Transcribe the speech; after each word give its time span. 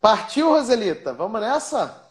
Partiu, 0.00 0.50
Roselita? 0.50 1.12
Vamos 1.12 1.40
nessa? 1.40 2.08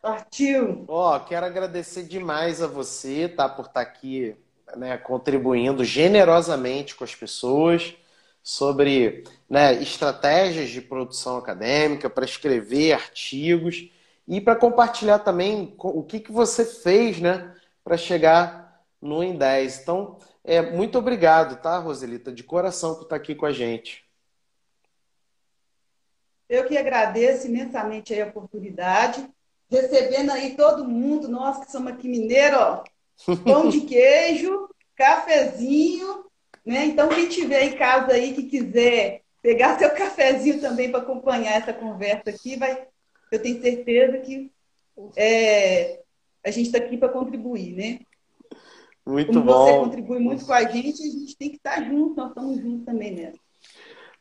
Partiu. 0.00 0.84
Ó, 0.86 1.18
quero 1.18 1.46
agradecer 1.46 2.04
demais 2.04 2.62
a 2.62 2.66
você, 2.66 3.28
tá, 3.28 3.48
por 3.48 3.66
estar 3.66 3.80
aqui, 3.80 4.36
né, 4.76 4.96
contribuindo 4.98 5.82
generosamente 5.82 6.94
com 6.94 7.02
as 7.04 7.14
pessoas 7.14 7.96
sobre 8.42 9.24
né, 9.48 9.72
estratégias 9.82 10.68
de 10.68 10.80
produção 10.80 11.38
acadêmica, 11.38 12.08
para 12.10 12.24
escrever 12.24 12.92
artigos 12.92 13.90
e 14.28 14.40
para 14.40 14.54
compartilhar 14.54 15.20
também 15.20 15.74
o 15.78 16.02
que, 16.02 16.20
que 16.20 16.30
você 16.30 16.64
fez 16.64 17.18
né, 17.18 17.52
para 17.82 17.96
chegar 17.96 18.84
no 19.00 19.22
em 19.22 19.36
10. 19.36 19.80
Então, 19.80 20.18
é, 20.44 20.60
muito 20.62 20.98
obrigado, 20.98 21.60
tá, 21.60 21.78
Roselita, 21.78 22.30
de 22.30 22.44
coração 22.44 22.94
por 22.94 23.04
estar 23.04 23.16
aqui 23.16 23.34
com 23.34 23.46
a 23.46 23.52
gente. 23.52 24.03
Eu 26.48 26.66
que 26.66 26.76
agradeço 26.76 27.46
imensamente 27.46 28.18
a 28.18 28.26
oportunidade, 28.26 29.26
recebendo 29.70 30.30
aí 30.30 30.54
todo 30.56 30.88
mundo, 30.88 31.28
nós 31.28 31.64
que 31.64 31.72
somos 31.72 31.92
aqui 31.92 32.08
mineiro, 32.08 32.56
ó, 32.58 32.84
pão 33.44 33.68
de 33.68 33.82
queijo, 33.82 34.68
cafezinho, 34.94 36.24
né? 36.64 36.86
Então, 36.86 37.08
quem 37.08 37.28
tiver 37.28 37.64
em 37.64 37.76
casa 37.76 38.12
aí 38.12 38.34
que 38.34 38.44
quiser 38.44 39.22
pegar 39.42 39.78
seu 39.78 39.90
cafezinho 39.90 40.60
também 40.60 40.90
para 40.90 41.00
acompanhar 41.00 41.54
essa 41.54 41.72
conversa 41.72 42.30
aqui, 42.30 42.56
vai, 42.56 42.86
eu 43.30 43.42
tenho 43.42 43.60
certeza 43.60 44.18
que 44.18 44.50
é, 45.16 46.00
a 46.42 46.50
gente 46.50 46.66
está 46.66 46.78
aqui 46.78 46.96
para 46.96 47.08
contribuir, 47.08 47.74
né? 47.74 48.00
Muito 49.06 49.26
Como 49.26 49.42
bom. 49.42 49.64
você 49.66 49.78
contribui 49.78 50.18
muito 50.18 50.46
com 50.46 50.52
a 50.52 50.62
gente, 50.62 51.02
a 51.02 51.10
gente 51.10 51.36
tem 51.36 51.50
que 51.50 51.56
estar 51.56 51.82
junto, 51.84 52.16
nós 52.16 52.28
estamos 52.28 52.58
juntos 52.58 52.86
também 52.86 53.14
nessa. 53.14 53.43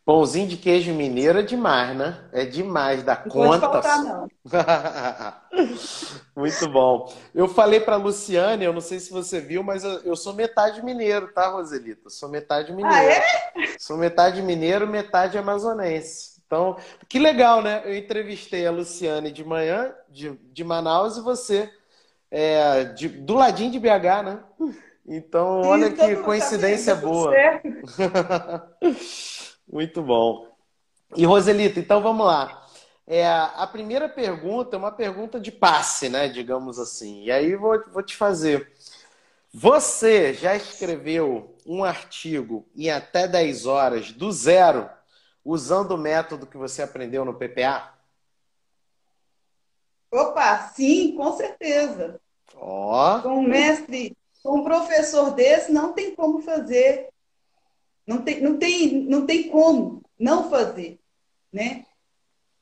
Pãozinho 0.05 0.47
de 0.47 0.57
queijo 0.57 0.93
mineiro 0.93 1.39
é 1.39 1.43
demais, 1.43 1.95
né? 1.95 2.19
É 2.33 2.45
demais, 2.45 3.03
dá 3.03 3.15
Não 3.15 3.31
conta. 3.31 3.59
faltar, 3.61 4.03
não. 4.03 4.27
Muito 6.35 6.67
bom. 6.67 7.13
Eu 7.33 7.47
falei 7.47 7.79
para 7.79 7.95
Luciane, 7.95 8.65
eu 8.65 8.73
não 8.73 8.81
sei 8.81 8.99
se 8.99 9.11
você 9.11 9.39
viu, 9.39 9.63
mas 9.63 9.83
eu, 9.83 10.01
eu 10.01 10.15
sou 10.15 10.33
metade 10.33 10.83
mineiro, 10.83 11.31
tá, 11.31 11.47
Roselita? 11.49 12.09
Sou 12.09 12.27
metade 12.27 12.73
mineiro. 12.73 12.95
Ah, 12.95 13.03
é? 13.03 13.23
Sou 13.79 13.97
metade 13.97 14.41
mineiro, 14.41 14.87
metade 14.87 15.37
amazonense. 15.37 16.41
Então, 16.45 16.75
que 17.07 17.17
legal, 17.17 17.61
né? 17.61 17.81
Eu 17.85 17.95
entrevistei 17.95 18.67
a 18.67 18.71
Luciane 18.71 19.31
de 19.31 19.43
manhã, 19.43 19.93
de, 20.09 20.31
de 20.51 20.63
Manaus, 20.63 21.17
e 21.17 21.21
você 21.21 21.71
é, 22.29 22.83
de- 22.85 23.07
do 23.09 23.35
ladinho 23.35 23.71
de 23.71 23.79
BH, 23.79 24.23
né? 24.23 24.39
Então, 25.05 25.61
olha 25.61 25.87
Isso, 25.87 25.95
que 25.95 26.15
coincidência 26.17 26.95
boa. 26.95 27.33
Muito 29.67 30.01
bom. 30.01 30.47
E 31.15 31.25
Roselita, 31.25 31.79
então 31.79 32.01
vamos 32.01 32.25
lá. 32.25 32.65
É, 33.05 33.27
a 33.27 33.67
primeira 33.67 34.07
pergunta 34.07 34.75
é 34.75 34.79
uma 34.79 34.91
pergunta 34.91 35.39
de 35.39 35.51
passe, 35.51 36.09
né? 36.09 36.27
Digamos 36.27 36.79
assim. 36.79 37.23
E 37.23 37.31
aí 37.31 37.55
vou, 37.55 37.83
vou 37.91 38.01
te 38.03 38.15
fazer. 38.15 38.71
Você 39.53 40.33
já 40.33 40.55
escreveu 40.55 41.55
um 41.65 41.83
artigo 41.83 42.65
em 42.75 42.89
até 42.89 43.27
10 43.27 43.65
horas 43.65 44.11
do 44.11 44.31
zero, 44.31 44.89
usando 45.45 45.91
o 45.91 45.97
método 45.97 46.47
que 46.47 46.57
você 46.57 46.81
aprendeu 46.81 47.23
no 47.23 47.35
PPA? 47.35 47.93
Opa, 50.11 50.69
sim, 50.75 51.15
com 51.15 51.35
certeza. 51.37 52.19
Ó, 52.55 53.21
Com 53.21 53.39
um 53.39 53.47
mestre, 53.47 54.17
com 54.41 54.59
um 54.59 54.63
professor 54.63 55.31
desse, 55.31 55.71
não 55.71 55.93
tem 55.93 56.15
como 56.15 56.41
fazer. 56.41 57.12
Não 58.07 58.21
tem, 58.23 58.41
não 58.41 58.57
tem, 58.57 59.03
não 59.05 59.25
tem 59.25 59.49
como 59.49 60.03
não 60.19 60.49
fazer, 60.49 60.99
né? 61.51 61.85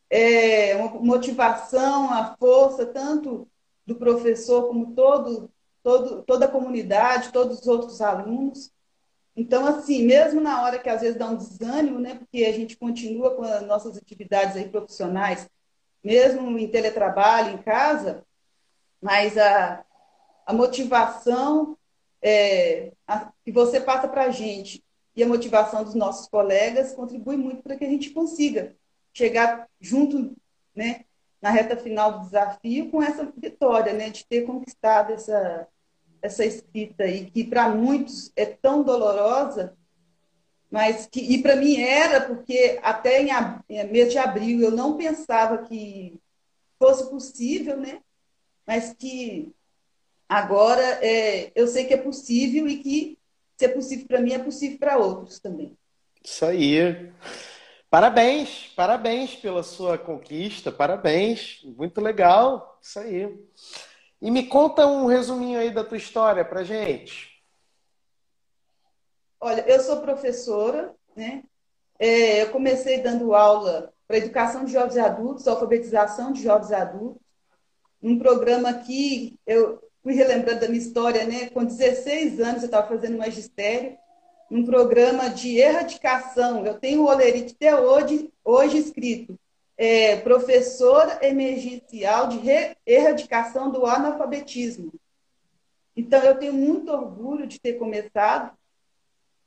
É 0.09 0.76
uma 0.76 0.89
motivação, 0.99 2.11
a 2.11 2.36
força, 2.38 2.86
tanto 2.86 3.48
do 3.86 3.95
professor 3.95 4.67
como 4.67 4.93
todo, 4.95 5.49
todo, 5.83 6.23
toda 6.23 6.45
a 6.45 6.52
comunidade, 6.52 7.32
todos 7.32 7.60
os 7.61 7.67
outros 7.67 8.02
alunos. 8.02 8.71
Então, 9.36 9.65
assim, 9.67 10.04
mesmo 10.04 10.42
na 10.42 10.64
hora 10.64 10.80
que 10.80 10.89
às 10.89 11.02
vezes 11.02 11.17
dá 11.17 11.27
um 11.27 11.38
desânimo, 11.38 11.99
né? 11.99 12.15
Porque 12.15 12.45
a 12.45 12.54
gente 12.54 12.77
continua 12.77 13.36
com 13.36 13.44
as 13.44 13.64
nossas 13.64 13.98
atividades 13.98 14.58
aí 14.58 14.70
profissionais, 14.70 15.49
mesmo 16.04 16.58
em 16.60 16.70
teletrabalho, 16.70 17.54
em 17.55 17.64
casa, 17.64 18.26
mas 19.02 19.38
a, 19.38 19.83
a 20.45 20.54
motivação 20.54 21.77
é, 22.21 22.92
a- 23.08 23.32
que 23.45 23.52
você 23.52 23.80
passa 23.82 24.08
para 24.08 24.26
a 24.26 24.32
gente 24.32 24.83
e 25.16 25.23
a 25.23 25.27
motivação 25.27 25.83
dos 25.83 25.95
nossos 25.95 26.27
colegas 26.27 26.94
contribui 26.94 27.38
muito 27.38 27.61
para 27.61 27.76
que 27.76 27.83
a 27.86 27.89
gente 27.89 28.11
consiga 28.11 28.76
chegar 29.14 29.67
junto, 29.80 30.36
né, 30.76 31.05
na 31.42 31.49
reta 31.49 31.76
final 31.76 32.20
do 32.20 32.26
desafio 32.26 32.89
com 32.89 33.02
essa 33.02 33.32
vitória, 33.36 33.94
né, 33.94 34.10
de 34.10 34.26
ter 34.26 34.45
conquistado 34.45 35.11
essa 35.14 35.67
essa 36.23 36.45
escrita 36.45 37.04
aí 37.04 37.32
que 37.32 37.44
para 37.44 37.67
muitos 37.70 38.32
é 38.36 38.45
tão 38.45 38.83
dolorosa, 38.83 39.76
mas 40.70 41.08
que 41.08 41.20
e 41.20 41.42
para 41.42 41.55
mim 41.55 41.82
era 41.82 42.21
porque 42.21 42.80
até 42.83 43.21
em 43.21 43.32
ab- 43.32 43.64
em 43.67 43.83
mês 43.88 44.11
de 44.11 44.20
abril 44.20 44.61
eu 44.61 44.71
não 44.71 44.95
pensava 44.98 45.64
que 45.64 46.20
fosse 46.77 47.10
possível, 47.10 47.76
né? 47.76 48.02
Mas 48.67 48.94
que 48.94 49.52
agora 50.30 50.82
é, 51.04 51.52
eu 51.55 51.67
sei 51.67 51.86
que 51.86 51.94
é 51.94 51.98
possível 51.98 52.67
e 52.67 52.77
que 52.77 53.17
se 53.61 53.66
é 53.66 53.67
possível 53.67 54.08
para 54.08 54.22
mim 54.22 54.33
é 54.33 54.39
possível 54.39 54.80
para 54.80 54.98
outros 54.98 55.39
também. 55.39 55.77
isso 56.23 56.44
aí. 56.44 57.14
Parabéns, 57.92 58.72
parabéns 58.76 59.36
pela 59.36 59.61
sua 59.61 59.99
conquista, 59.99 60.72
parabéns. 60.72 61.61
Muito 61.64 62.02
legal, 62.02 62.80
isso 62.82 63.00
aí. 63.00 63.38
E 64.20 64.32
me 64.32 64.48
conta 64.48 64.88
um 64.88 65.05
resuminho 65.05 65.60
aí 65.60 65.70
da 65.70 65.83
tua 65.83 65.98
história 65.98 66.44
pra 66.44 66.64
gente. 66.64 67.30
Olha, 69.39 69.61
eu 69.67 69.80
sou 69.82 70.02
professora, 70.02 70.95
né? 71.16 71.44
É, 72.00 72.42
eu 72.42 72.50
comecei 72.50 73.02
dando 73.02 73.36
aula 73.36 73.94
para 74.08 74.17
educação 74.17 74.66
de 74.66 74.71
jovens 74.71 74.98
adultos, 74.98 75.48
alfabetização 75.48 76.32
de 76.32 76.42
jovens 76.42 76.71
adultos, 76.71 77.21
num 78.02 78.17
programa 78.17 78.73
que 78.73 79.39
eu 79.45 79.80
fui 80.04 80.14
relembrando 80.14 80.62
da 80.62 80.67
minha 80.67 80.82
história, 80.82 81.26
né? 81.26 81.50
Com 81.50 81.64
16 81.64 82.39
anos 82.39 82.62
eu 82.62 82.66
estava 82.66 82.88
fazendo 82.88 83.17
magistério, 83.17 83.98
num 84.50 84.66
programa 84.66 85.30
de 85.30 85.58
erradicação. 85.58 86.66
Eu 86.66 86.80
tenho 86.80 87.02
o 87.02 87.08
olerite 87.08 87.56
até 87.56 87.80
hoje, 87.80 88.32
hoje 88.44 88.78
escrito, 88.78 89.39
é, 89.78 90.17
professora 90.17 91.26
emergencial 91.26 92.28
de 92.28 92.42
erradicação 92.86 93.72
do 93.72 93.86
analfabetismo. 93.86 94.92
Então, 95.95 96.22
eu 96.23 96.36
tenho 96.36 96.54
muito 96.54 96.92
orgulho 96.92 97.48
de 97.48 97.60
ter 97.60 97.73
começado 97.73 98.52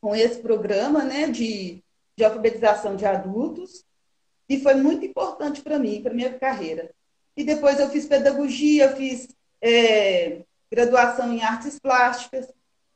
com 0.01 0.15
esse 0.15 0.41
programa 0.41 1.03
né, 1.03 1.29
de, 1.29 1.83
de 2.17 2.25
alfabetização 2.25 2.97
de 2.97 3.07
adultos, 3.07 3.85
e 4.49 4.61
foi 4.61 4.75
muito 4.75 5.07
importante 5.07 5.63
para 5.63 5.79
mim, 5.79 6.03
para 6.03 6.13
minha 6.13 6.39
carreira. 6.39 6.95
E 7.37 7.45
depois 7.45 7.81
eu 7.81 7.89
fiz 7.89 8.07
pedagogia, 8.07 8.95
fiz 8.95 9.29
é, 9.65 10.43
graduação 10.71 11.33
em 11.33 11.43
artes 11.43 11.79
plásticas, 11.79 12.53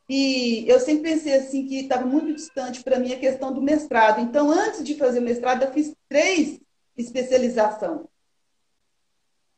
e 0.06 0.68
eu 0.68 0.78
sempre 0.80 1.10
pensei 1.10 1.34
assim 1.34 1.66
que 1.66 1.80
estava 1.80 2.04
muito 2.04 2.34
distante 2.34 2.82
para 2.82 2.98
mim 2.98 3.12
a 3.12 3.18
questão 3.18 3.52
do 3.52 3.60
mestrado. 3.60 4.20
Então, 4.20 4.50
antes 4.50 4.84
de 4.84 4.94
fazer 4.94 5.18
o 5.18 5.22
mestrado, 5.22 5.62
eu 5.62 5.72
fiz 5.72 5.94
três 6.08 6.60
especialização. 6.96 8.08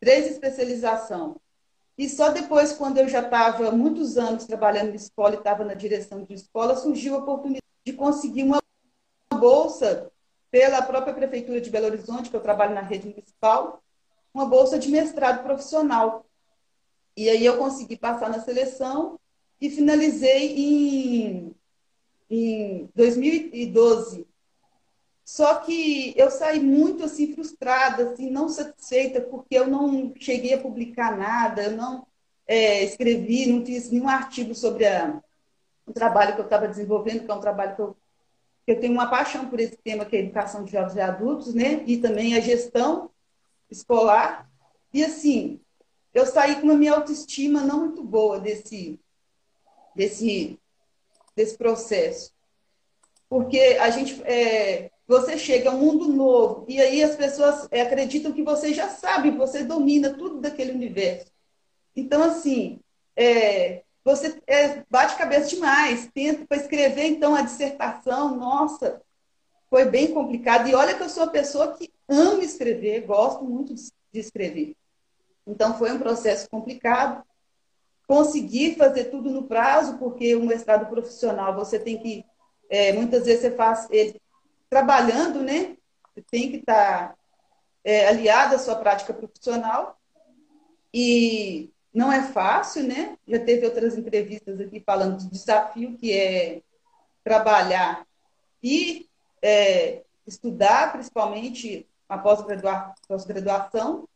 Três 0.01 0.27
especialização. 0.31 1.37
E 1.97 2.09
só 2.09 2.31
depois, 2.31 2.73
quando 2.73 2.99
eu 2.99 3.09
já 3.09 3.21
estava 3.21 3.71
muitos 3.71 4.17
anos 4.17 4.47
trabalhando 4.47 4.91
em 4.91 4.97
escola 4.97 5.35
e 5.35 5.39
estava 5.39 5.65
na 5.65 5.75
direção 5.75 6.25
de 6.25 6.35
escola, 6.35 6.77
surgiu 6.77 7.15
a 7.15 7.19
oportunidade 7.19 7.63
de 7.87 7.93
conseguir 7.93 8.43
uma 8.43 8.61
bolsa 9.35 10.11
pela 10.51 10.83
própria 10.83 11.15
Prefeitura 11.15 11.61
de 11.61 11.71
Belo 11.71 11.87
Horizonte, 11.87 12.29
que 12.29 12.35
eu 12.35 12.41
trabalho 12.41 12.75
na 12.75 12.81
rede 12.81 13.09
municipal, 13.09 13.83
uma 14.35 14.47
bolsa 14.47 14.79
de 14.79 14.89
mestrado 14.89 15.45
profissional. 15.45 16.25
E 17.21 17.29
aí 17.29 17.45
eu 17.45 17.59
consegui 17.59 17.99
passar 17.99 18.31
na 18.31 18.41
seleção 18.41 19.21
e 19.61 19.69
finalizei 19.69 20.57
em, 20.57 21.55
em 22.31 22.89
2012. 22.95 24.27
Só 25.23 25.57
que 25.57 26.15
eu 26.17 26.31
saí 26.31 26.59
muito 26.61 27.05
assim 27.05 27.35
frustrada, 27.35 28.09
assim, 28.09 28.31
não 28.31 28.49
satisfeita, 28.49 29.21
porque 29.21 29.55
eu 29.55 29.67
não 29.67 30.15
cheguei 30.19 30.55
a 30.55 30.63
publicar 30.63 31.15
nada, 31.15 31.65
eu 31.65 31.73
não 31.73 32.07
é, 32.47 32.85
escrevi, 32.85 33.53
não 33.53 33.67
fiz 33.67 33.91
nenhum 33.91 34.09
artigo 34.09 34.55
sobre 34.55 34.87
a, 34.87 35.23
o 35.87 35.93
trabalho 35.93 36.35
que 36.35 36.41
eu 36.41 36.47
estava 36.47 36.67
desenvolvendo, 36.67 37.27
que 37.27 37.31
é 37.31 37.35
um 37.35 37.41
trabalho 37.41 37.77
que 37.77 37.83
eu, 37.83 37.97
que 38.65 38.73
eu 38.73 38.81
tenho 38.81 38.95
uma 38.95 39.11
paixão 39.11 39.47
por 39.51 39.61
esse 39.61 39.77
tema, 39.77 40.07
que 40.07 40.17
é 40.17 40.21
a 40.21 40.23
educação 40.23 40.65
de 40.65 40.73
jovens 40.73 40.97
e 40.97 41.01
adultos, 41.03 41.53
né? 41.53 41.85
E 41.87 41.99
também 41.99 42.35
a 42.35 42.41
gestão 42.41 43.11
escolar. 43.71 44.51
E 44.91 45.05
assim, 45.05 45.61
eu 46.13 46.27
saí 46.27 46.61
com 46.61 46.71
a 46.71 46.77
minha 46.77 46.95
autoestima 46.95 47.63
não 47.63 47.81
muito 47.81 48.03
boa 48.03 48.39
desse, 48.39 48.99
desse, 49.95 50.59
desse 51.37 51.57
processo. 51.57 52.33
Porque 53.29 53.59
a 53.81 53.91
gente, 53.91 54.21
é, 54.25 54.91
você 55.07 55.39
chega 55.39 55.71
a 55.71 55.75
um 55.75 55.79
mundo 55.79 56.09
novo 56.09 56.65
e 56.69 56.81
aí 56.81 57.03
as 57.03 57.15
pessoas 57.15 57.69
é, 57.71 57.83
acreditam 57.83 58.33
que 58.33 58.43
você 58.43 58.75
já 58.75 58.89
sabe, 58.89 59.31
você 59.31 59.63
domina 59.63 60.15
tudo 60.15 60.41
daquele 60.41 60.73
universo. 60.73 61.31
Então, 61.95 62.23
assim, 62.23 62.81
é, 63.17 63.83
você 64.05 64.41
é, 64.47 64.85
bate 64.91 65.17
cabeça 65.17 65.49
demais, 65.49 66.09
tenta 66.13 66.45
para 66.47 66.57
escrever 66.57 67.07
então 67.07 67.35
a 67.35 67.43
dissertação, 67.43 68.37
nossa, 68.37 69.01
foi 69.69 69.85
bem 69.85 70.13
complicado. 70.13 70.69
E 70.69 70.75
olha 70.75 70.95
que 70.95 71.03
eu 71.03 71.09
sou 71.09 71.23
uma 71.23 71.33
pessoa 71.33 71.77
que 71.77 71.93
amo 72.09 72.43
escrever, 72.43 73.07
gosto 73.07 73.45
muito 73.45 73.75
de 73.75 74.19
escrever. 74.19 74.75
Então 75.47 75.79
foi 75.79 75.93
um 75.93 75.99
processo 75.99 76.49
complicado. 76.49 77.25
Consegui 78.07 78.75
fazer 78.75 79.05
tudo 79.05 79.31
no 79.31 79.45
prazo, 79.45 79.99
porque 79.99 80.35
o 80.35 80.45
mestrado 80.45 80.89
profissional 80.89 81.55
você 81.55 81.79
tem 81.79 81.99
que, 81.99 82.25
é, 82.69 82.93
muitas 82.93 83.25
vezes 83.25 83.43
você 83.43 83.51
faz 83.53 83.87
ele 83.91 84.21
trabalhando, 84.69 85.43
né? 85.43 85.77
Você 86.15 86.23
tem 86.31 86.51
que 86.51 86.57
estar 86.59 87.09
tá, 87.09 87.15
é, 87.85 88.09
aliado 88.09 88.55
à 88.55 88.59
sua 88.59 88.77
prática 88.77 89.15
profissional. 89.15 89.99
E 90.93 91.71
não 91.95 92.13
é 92.13 92.23
fácil, 92.23 92.85
né? 92.85 93.17
Já 93.27 93.39
teve 93.39 93.67
outras 93.67 93.97
entrevistas 93.97 94.61
aqui 94.61 94.81
falando 94.81 95.19
do 95.19 95.31
desafio 95.31 95.97
que 95.97 96.13
é 96.13 96.63
trabalhar 97.23 98.07
e 98.63 99.09
é, 99.43 100.03
estudar, 100.27 100.93
principalmente 100.93 101.87
a 102.09 102.19
pós-graduação, 102.19 104.09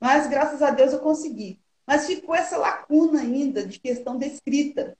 mas 0.00 0.26
graças 0.28 0.62
a 0.62 0.70
Deus 0.70 0.92
eu 0.92 1.00
consegui. 1.00 1.60
Mas 1.86 2.06
ficou 2.06 2.34
essa 2.34 2.56
lacuna 2.56 3.20
ainda 3.20 3.66
de 3.66 3.78
questão 3.78 4.16
da 4.16 4.26
escrita. 4.26 4.96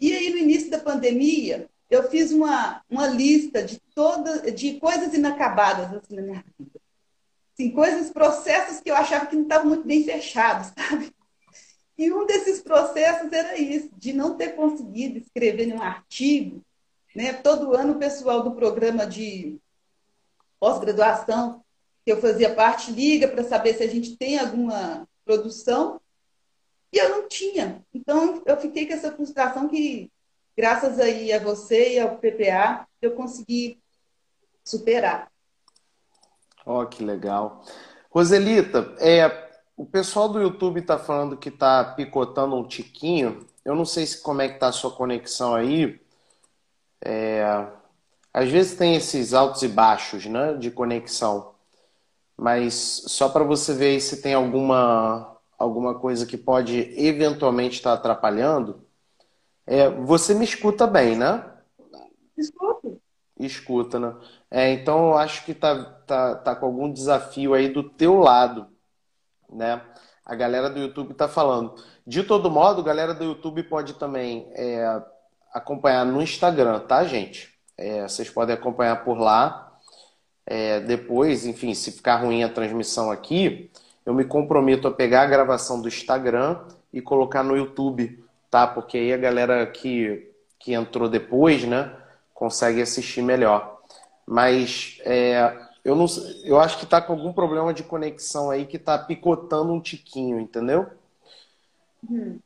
E 0.00 0.12
aí, 0.14 0.30
no 0.30 0.38
início 0.38 0.70
da 0.70 0.78
pandemia, 0.78 1.68
eu 1.90 2.08
fiz 2.08 2.32
uma, 2.32 2.82
uma 2.88 3.06
lista 3.06 3.62
de 3.62 3.78
todas 3.94 4.52
de 4.54 4.78
coisas 4.80 5.14
inacabadas 5.14 5.92
assim, 5.94 6.16
na 6.16 6.22
minha 6.22 6.44
vida. 6.58 6.80
Assim, 7.52 7.70
coisas, 7.70 8.10
processos 8.10 8.80
que 8.80 8.90
eu 8.90 8.96
achava 8.96 9.26
que 9.26 9.36
não 9.36 9.42
estavam 9.42 9.68
muito 9.68 9.86
bem 9.86 10.04
fechados, 10.04 10.72
sabe? 10.76 11.12
E 11.96 12.12
um 12.12 12.26
desses 12.26 12.60
processos 12.60 13.32
era 13.32 13.58
isso, 13.58 13.90
de 13.96 14.12
não 14.12 14.36
ter 14.36 14.54
conseguido 14.54 15.18
escrever 15.18 15.66
nenhum 15.66 15.82
artigo. 15.82 16.64
Né? 17.14 17.32
Todo 17.32 17.74
ano 17.74 17.94
o 17.94 17.98
pessoal 17.98 18.42
do 18.44 18.52
programa 18.52 19.04
de 19.04 19.58
pós-graduação, 20.60 21.64
que 22.08 22.12
eu 22.12 22.22
fazia 22.22 22.54
parte, 22.54 22.90
liga 22.90 23.28
para 23.28 23.44
saber 23.44 23.74
se 23.74 23.82
a 23.82 23.86
gente 23.86 24.16
tem 24.16 24.38
alguma 24.38 25.06
produção. 25.26 26.00
E 26.90 26.96
eu 26.96 27.10
não 27.10 27.28
tinha. 27.28 27.84
Então 27.92 28.42
eu 28.46 28.56
fiquei 28.56 28.86
com 28.86 28.94
essa 28.94 29.12
frustração 29.12 29.68
que, 29.68 30.10
graças 30.56 30.98
aí 30.98 31.30
a 31.34 31.38
você 31.38 31.96
e 31.96 32.00
ao 32.00 32.16
PPA, 32.16 32.88
eu 33.02 33.10
consegui 33.10 33.78
superar. 34.64 35.30
Ó, 36.64 36.80
oh, 36.80 36.86
que 36.86 37.04
legal. 37.04 37.62
Roselita, 38.10 38.94
é, 39.00 39.50
o 39.76 39.84
pessoal 39.84 40.30
do 40.30 40.40
YouTube 40.40 40.80
está 40.80 40.98
falando 40.98 41.36
que 41.36 41.50
está 41.50 41.84
picotando 41.84 42.56
um 42.56 42.66
tiquinho. 42.66 43.46
Eu 43.62 43.74
não 43.74 43.84
sei 43.84 44.06
se 44.06 44.22
como 44.22 44.40
é 44.40 44.48
que 44.48 44.54
está 44.54 44.68
a 44.68 44.72
sua 44.72 44.92
conexão 44.92 45.54
aí. 45.54 46.00
É... 47.04 47.66
Às 48.32 48.48
vezes 48.48 48.78
tem 48.78 48.96
esses 48.96 49.34
altos 49.34 49.62
e 49.62 49.68
baixos, 49.68 50.24
né, 50.24 50.54
de 50.54 50.70
conexão. 50.70 51.57
Mas 52.38 52.74
só 53.08 53.28
para 53.28 53.44
você 53.44 53.74
ver 53.74 53.86
aí 53.92 54.00
se 54.00 54.22
tem 54.22 54.34
alguma 54.34 55.36
alguma 55.58 55.98
coisa 55.98 56.24
que 56.24 56.36
pode 56.36 56.94
eventualmente 56.96 57.76
estar 57.76 57.90
tá 57.90 57.96
atrapalhando. 57.96 58.86
É, 59.66 59.90
você 59.90 60.34
me 60.34 60.44
escuta 60.44 60.86
bem, 60.86 61.16
né? 61.16 61.44
Escuto. 62.36 63.00
Escuta, 63.38 63.98
né? 63.98 64.16
É, 64.50 64.72
então 64.72 65.08
eu 65.10 65.18
acho 65.18 65.44
que 65.44 65.54
tá, 65.54 65.84
tá, 66.06 66.36
tá 66.36 66.56
com 66.56 66.66
algum 66.66 66.92
desafio 66.92 67.54
aí 67.54 67.68
do 67.68 67.82
teu 67.82 68.18
lado 68.18 68.68
né? 69.50 69.80
A 70.24 70.34
galera 70.34 70.68
do 70.68 70.78
YouTube 70.78 71.12
está 71.12 71.26
falando. 71.26 71.74
De 72.06 72.22
todo 72.22 72.50
modo, 72.50 72.80
a 72.80 72.84
galera 72.84 73.14
do 73.14 73.24
YouTube 73.24 73.62
pode 73.64 73.94
também 73.94 74.50
é, 74.54 75.02
acompanhar 75.52 76.04
no 76.04 76.20
Instagram, 76.20 76.80
tá, 76.80 77.04
gente? 77.04 77.54
É, 77.76 78.02
vocês 78.02 78.28
podem 78.28 78.54
acompanhar 78.54 79.04
por 79.04 79.18
lá. 79.18 79.67
É, 80.50 80.80
depois, 80.80 81.44
enfim, 81.44 81.74
se 81.74 81.92
ficar 81.92 82.16
ruim 82.16 82.42
a 82.42 82.48
transmissão 82.48 83.10
aqui, 83.10 83.70
eu 84.06 84.14
me 84.14 84.24
comprometo 84.24 84.88
a 84.88 84.90
pegar 84.90 85.22
a 85.22 85.26
gravação 85.26 85.82
do 85.82 85.88
Instagram 85.88 86.58
e 86.90 87.02
colocar 87.02 87.42
no 87.42 87.54
YouTube, 87.54 88.24
tá? 88.50 88.66
Porque 88.66 88.96
aí 88.96 89.12
a 89.12 89.18
galera 89.18 89.66
que, 89.66 90.32
que 90.58 90.72
entrou 90.72 91.06
depois, 91.06 91.64
né, 91.64 91.94
consegue 92.32 92.80
assistir 92.80 93.20
melhor. 93.20 93.78
Mas 94.24 94.98
é, 95.04 95.54
eu, 95.84 95.94
não, 95.94 96.06
eu 96.42 96.58
acho 96.58 96.78
que 96.78 96.84
está 96.84 97.02
com 97.02 97.12
algum 97.12 97.30
problema 97.30 97.74
de 97.74 97.82
conexão 97.82 98.50
aí 98.50 98.64
que 98.64 98.78
está 98.78 98.96
picotando 98.96 99.70
um 99.70 99.80
tiquinho, 99.82 100.40
entendeu? 100.40 100.86
Hum. 102.10 102.38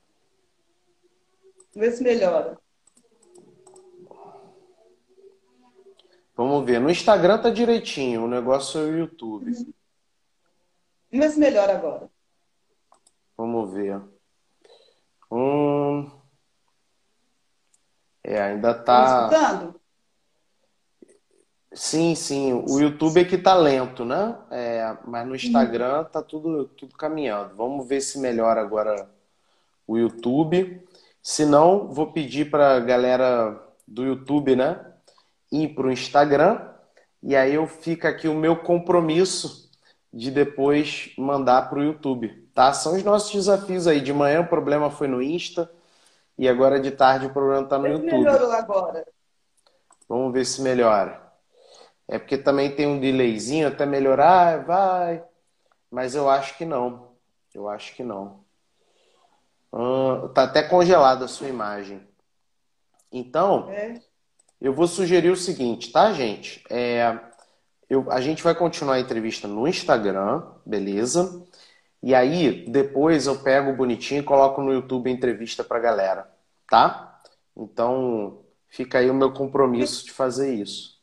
Vê 1.72 1.93
se 1.93 2.02
melhora. 2.02 2.58
Vamos 6.34 6.64
ver. 6.64 6.81
No 6.81 6.90
Instagram 6.90 7.38
tá 7.38 7.50
direitinho, 7.50 8.25
o 8.25 8.29
negócio 8.29 8.81
é 8.81 8.84
o 8.84 8.99
YouTube. 8.99 9.50
Uhum. 9.50 9.73
Vê 11.11 11.29
se 11.29 11.38
melhora 11.38 11.76
agora. 11.76 12.08
Vamos 13.37 13.73
ver. 13.73 14.00
Hum... 15.31 16.11
É, 18.25 18.40
ainda 18.40 18.73
tá. 18.73 19.29
Tá 19.29 19.37
escutando? 19.37 19.81
Sim, 21.75 22.14
sim. 22.14 22.52
O 22.69 22.79
YouTube 22.81 23.20
é 23.20 23.25
que 23.25 23.38
tá 23.38 23.55
lento, 23.55 24.05
né? 24.05 24.37
É, 24.50 24.96
mas 25.06 25.26
no 25.26 25.34
Instagram 25.34 26.05
tá 26.05 26.23
tudo, 26.23 26.67
tudo 26.67 26.94
caminhando. 26.96 27.56
Vamos 27.56 27.88
ver 27.88 28.00
se 28.00 28.19
melhora 28.19 28.61
agora 28.61 29.08
o 29.87 29.96
YouTube. 29.96 30.87
Se 31.23 31.46
não, 31.46 31.88
vou 31.88 32.12
pedir 32.12 32.50
para 32.50 32.76
a 32.76 32.81
galera 32.81 33.58
do 33.88 34.05
YouTube, 34.05 34.55
né? 34.55 34.91
Ir 35.52 35.69
para 35.75 35.87
o 35.87 35.93
Instagram. 35.93 36.60
E 37.22 37.37
aí 37.37 37.54
eu 37.54 37.69
fica 37.69 38.08
aqui 38.08 38.26
o 38.26 38.34
meu 38.34 38.56
compromisso 38.56 39.70
de 40.12 40.31
depois 40.31 41.12
mandar 41.16 41.70
para 41.70 41.78
o 41.78 41.82
YouTube, 41.82 42.49
tá? 42.52 42.72
São 42.72 42.96
os 42.96 43.04
nossos 43.04 43.32
desafios 43.32 43.87
aí. 43.87 44.00
De 44.00 44.12
manhã 44.12 44.40
o 44.40 44.49
problema 44.49 44.90
foi 44.90 45.06
no 45.06 45.22
Insta 45.22 45.70
e 46.37 46.49
agora 46.49 46.81
de 46.81 46.90
tarde 46.90 47.26
o 47.26 47.32
problema 47.32 47.62
está 47.62 47.78
no 47.78 47.87
YouTube. 47.87 48.25
Melhorou 48.25 48.50
agora. 48.50 49.06
Vamos 50.08 50.32
ver 50.32 50.44
se 50.44 50.60
melhora. 50.60 51.22
É 52.08 52.19
porque 52.19 52.36
também 52.36 52.74
tem 52.74 52.86
um 52.86 53.00
delayzinho 53.00 53.69
até 53.69 53.86
melhorar, 53.86 54.65
vai. 54.65 55.24
Mas 55.91 56.15
eu 56.15 56.29
acho 56.29 56.56
que 56.58 56.65
não. 56.65 57.12
Eu 57.55 57.69
acho 57.69 57.94
que 57.94 58.03
não. 58.03 58.41
Hum, 59.72 60.29
tá 60.34 60.44
até 60.44 60.62
congelada 60.62 61.24
a 61.24 61.29
sua 61.29 61.48
imagem. 61.48 62.06
Então, 63.10 63.70
é. 63.70 64.00
Eu 64.62 64.72
vou 64.72 64.86
sugerir 64.86 65.31
o 65.31 65.36
seguinte, 65.36 65.90
tá, 65.90 66.12
gente? 66.12 66.62
É, 66.70 67.19
eu, 67.90 68.10
a 68.12 68.20
gente 68.20 68.44
vai 68.44 68.54
continuar 68.54 68.94
a 68.94 69.00
entrevista 69.00 69.48
no 69.48 69.66
Instagram, 69.66 70.40
beleza? 70.64 71.44
E 72.00 72.14
aí, 72.14 72.64
depois 72.69 73.26
eu 73.26 73.40
pego 73.40 73.74
bonitinho 73.74 74.20
e 74.20 74.24
coloco 74.24 74.62
no 74.62 74.72
YouTube 74.72 75.10
a 75.10 75.12
entrevista 75.12 75.64
pra 75.64 75.81
galera, 75.81 76.32
tá? 76.70 77.20
Então, 77.56 78.44
fica 78.69 78.98
aí 78.98 79.10
o 79.10 79.14
meu 79.14 79.32
compromisso 79.32 80.04
de 80.04 80.12
fazer 80.12 80.54
isso. 80.54 81.02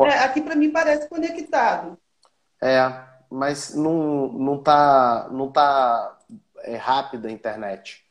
É, 0.00 0.20
aqui 0.20 0.40
para 0.40 0.56
mim 0.56 0.70
parece 0.70 1.08
conectado. 1.08 1.98
É, 2.62 3.04
mas 3.30 3.74
não, 3.74 4.32
não 4.32 4.62
tá, 4.62 5.28
não 5.30 5.52
tá 5.52 6.18
é, 6.62 6.76
rápida 6.76 7.28
a 7.28 7.32
internet. 7.32 8.02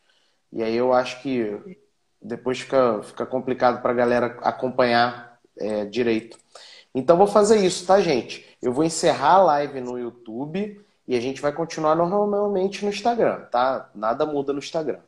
E 0.52 0.62
aí 0.62 0.76
eu 0.76 0.94
acho 0.94 1.22
que 1.22 1.78
depois 2.22 2.60
fica, 2.60 3.02
fica 3.04 3.26
complicado 3.26 3.82
para 3.82 3.92
a 3.92 3.96
galera 3.96 4.38
acompanhar 4.42 5.40
é, 5.60 5.86
direito. 5.86 6.38
Então 6.94 7.18
vou 7.18 7.28
fazer 7.28 7.58
isso, 7.58 7.86
tá, 7.86 8.00
gente? 8.02 8.46
Eu 8.62 8.74
vou 8.74 8.84
encerrar 8.84 9.34
a 9.34 9.44
live 9.44 9.82
no 9.82 9.98
YouTube 9.98 10.84
e 11.08 11.16
a 11.16 11.22
gente 11.22 11.42
vai 11.42 11.52
continuar 11.52 11.96
normalmente 11.96 12.84
no 12.84 12.90
Instagram, 12.90 13.42
tá? 13.52 13.90
Nada 13.94 14.26
muda 14.26 14.52
no 14.52 14.60
Instagram. 14.60 15.00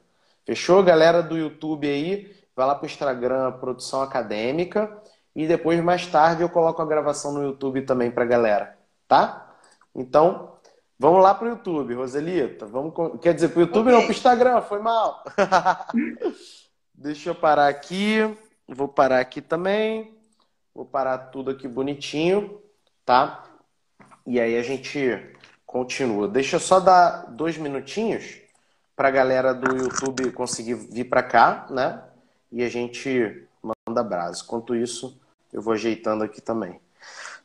Fechou, 0.45 0.83
galera 0.83 1.21
do 1.21 1.37
YouTube 1.37 1.87
aí? 1.87 2.33
Vai 2.55 2.67
lá 2.67 2.75
pro 2.75 2.85
Instagram 2.85 3.53
Produção 3.53 4.01
Acadêmica 4.01 4.97
e 5.35 5.47
depois, 5.47 5.81
mais 5.81 6.05
tarde, 6.07 6.41
eu 6.41 6.49
coloco 6.49 6.81
a 6.81 6.85
gravação 6.85 7.31
no 7.31 7.43
YouTube 7.43 7.83
também 7.83 8.11
pra 8.11 8.25
galera, 8.25 8.77
tá? 9.07 9.53
Então, 9.95 10.53
vamos 10.97 11.21
lá 11.23 11.33
pro 11.33 11.49
YouTube, 11.49 11.93
Roselita. 11.93 12.65
Vamos, 12.65 12.93
quer 13.21 13.33
dizer, 13.33 13.49
pro 13.49 13.61
YouTube 13.61 13.87
okay. 13.87 13.93
não, 13.93 14.01
pro 14.03 14.11
Instagram, 14.11 14.61
foi 14.61 14.79
mal. 14.79 15.23
Deixa 17.01 17.29
eu 17.29 17.35
parar 17.35 17.69
aqui. 17.69 18.17
Vou 18.67 18.89
parar 18.89 19.21
aqui 19.21 19.39
também. 19.39 20.13
Vou 20.75 20.83
parar 20.83 21.17
tudo 21.17 21.49
aqui 21.49 21.65
bonitinho, 21.65 22.61
tá? 23.05 23.45
E 24.27 24.37
aí 24.37 24.57
a 24.57 24.61
gente 24.61 24.99
continua. 25.65 26.27
Deixa 26.27 26.57
eu 26.57 26.59
só 26.59 26.77
dar 26.77 27.27
dois 27.31 27.57
minutinhos 27.57 28.41
para 28.97 29.07
a 29.07 29.11
galera 29.11 29.53
do 29.53 29.77
YouTube 29.77 30.29
conseguir 30.33 30.73
vir 30.73 31.05
para 31.05 31.23
cá, 31.23 31.67
né? 31.69 32.03
E 32.51 32.61
a 32.61 32.67
gente 32.67 33.47
manda 33.63 34.03
brasa. 34.03 34.43
Enquanto 34.43 34.75
isso, 34.75 35.17
eu 35.53 35.61
vou 35.61 35.71
ajeitando 35.71 36.25
aqui 36.25 36.41
também. 36.41 36.81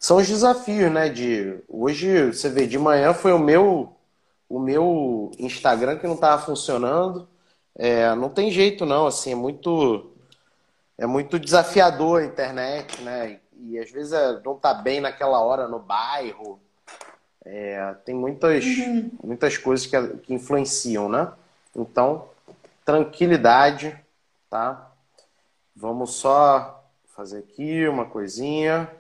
são 0.01 0.17
os 0.17 0.27
desafios, 0.27 0.91
né? 0.91 1.09
De 1.09 1.63
hoje 1.69 2.33
você 2.33 2.49
vê 2.49 2.67
de 2.67 2.77
manhã 2.77 3.15
foi 3.15 3.33
o 3.33 3.39
meu 3.39 3.95
o 4.49 4.59
meu 4.59 5.31
Instagram 5.39 5.97
que 5.97 6.09
não 6.09 6.17
estava 6.17 6.43
funcionando. 6.43 7.29
É, 7.77 8.15
não 8.15 8.29
tem 8.29 8.51
jeito 8.51 8.87
não, 8.87 9.07
assim 9.07 9.33
é 9.33 9.35
muito 9.35 10.11
é 10.97 11.07
muito 11.07 11.39
desafiador 11.39 12.23
a 12.23 12.25
internet, 12.25 13.01
né? 13.03 13.41
E 13.59 13.79
às 13.79 13.91
vezes 13.91 14.13
é, 14.13 14.41
não 14.45 14.55
tá 14.57 14.73
bem 14.73 15.01
naquela 15.01 15.41
hora 15.41 15.67
no 15.67 15.79
bairro. 15.79 16.61
É, 17.45 17.95
tem 18.05 18.15
muitas 18.15 18.65
uhum. 18.65 19.11
muitas 19.23 19.59
coisas 19.59 19.87
que, 19.87 20.09
que 20.19 20.35
influenciam, 20.35 21.09
né? 21.09 21.33
Então 21.75 22.29
tranquilidade, 22.85 23.99
tá? 24.49 24.91
Vamos 25.75 26.15
só 26.15 26.85
fazer 27.17 27.39
aqui 27.39 27.89
uma 27.89 28.05
coisinha. 28.05 28.91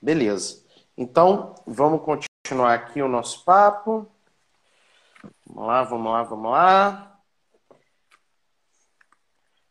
Beleza. 0.00 0.62
Então, 0.96 1.54
vamos 1.66 2.00
continuar 2.00 2.25
aqui 2.54 3.02
o 3.02 3.08
nosso 3.08 3.44
papo. 3.44 4.10
Vamos 5.46 5.66
lá, 5.66 5.82
vamos 5.82 6.12
lá, 6.12 6.22
vamos 6.22 6.50
lá. 6.50 7.20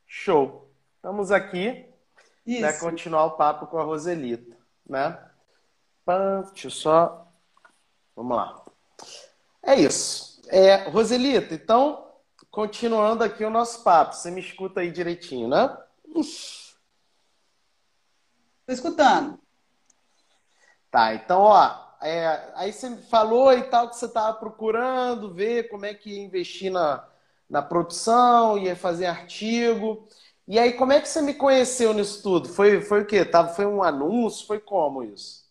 Show. 0.06 0.70
Estamos 0.96 1.32
aqui 1.32 1.86
para 2.60 2.80
continuar 2.80 3.26
o 3.26 3.38
papo 3.38 3.68
com 3.68 3.78
a 3.78 3.84
Roselita, 3.84 4.58
né? 4.86 5.18
Deixa 6.52 6.68
eu 6.68 6.72
só. 6.72 7.32
Vamos 8.16 8.36
lá. 8.36 8.64
É 9.64 9.76
isso. 9.76 10.42
É, 10.48 10.90
Roselita, 10.90 11.54
então, 11.54 12.12
continuando 12.52 13.24
aqui 13.24 13.46
o 13.46 13.50
nosso 13.50 13.84
papo. 13.84 14.16
Você 14.16 14.30
me 14.32 14.42
escuta 14.42 14.82
aí 14.82 14.92
direitinho, 14.92 15.48
né? 15.48 15.78
Estou 16.08 16.24
escutando. 18.68 19.40
Tá, 20.90 21.14
então, 21.14 21.42
ó, 21.42 21.85
é, 22.06 22.52
aí 22.56 22.72
você 22.72 22.96
falou 22.98 23.52
e 23.52 23.64
tal 23.64 23.90
que 23.90 23.96
você 23.96 24.06
estava 24.06 24.38
procurando 24.38 25.34
ver 25.34 25.70
como 25.70 25.86
é 25.86 25.94
que 25.94 26.12
ia 26.12 26.24
investir 26.24 26.72
na, 26.72 27.08
na 27.50 27.62
produção, 27.62 28.58
ia 28.58 28.76
fazer 28.76 29.08
artigo. 29.08 30.08
E 30.48 30.60
aí, 30.60 30.74
como 30.74 30.94
é 30.94 31.02
que 31.02 31.10
você 31.10 31.22
me 31.22 31.34
conheceu 31.34 31.94
nisso 31.94 32.22
tudo? 32.22 32.48
Foi, 32.50 32.82
foi 32.82 33.02
o 33.02 33.06
quê? 33.06 33.26
Tava, 33.26 33.50
foi 33.50 33.66
um 33.66 33.82
anúncio? 33.82 34.46
Foi 34.46 34.60
como 34.60 35.04
isso? 35.04 35.46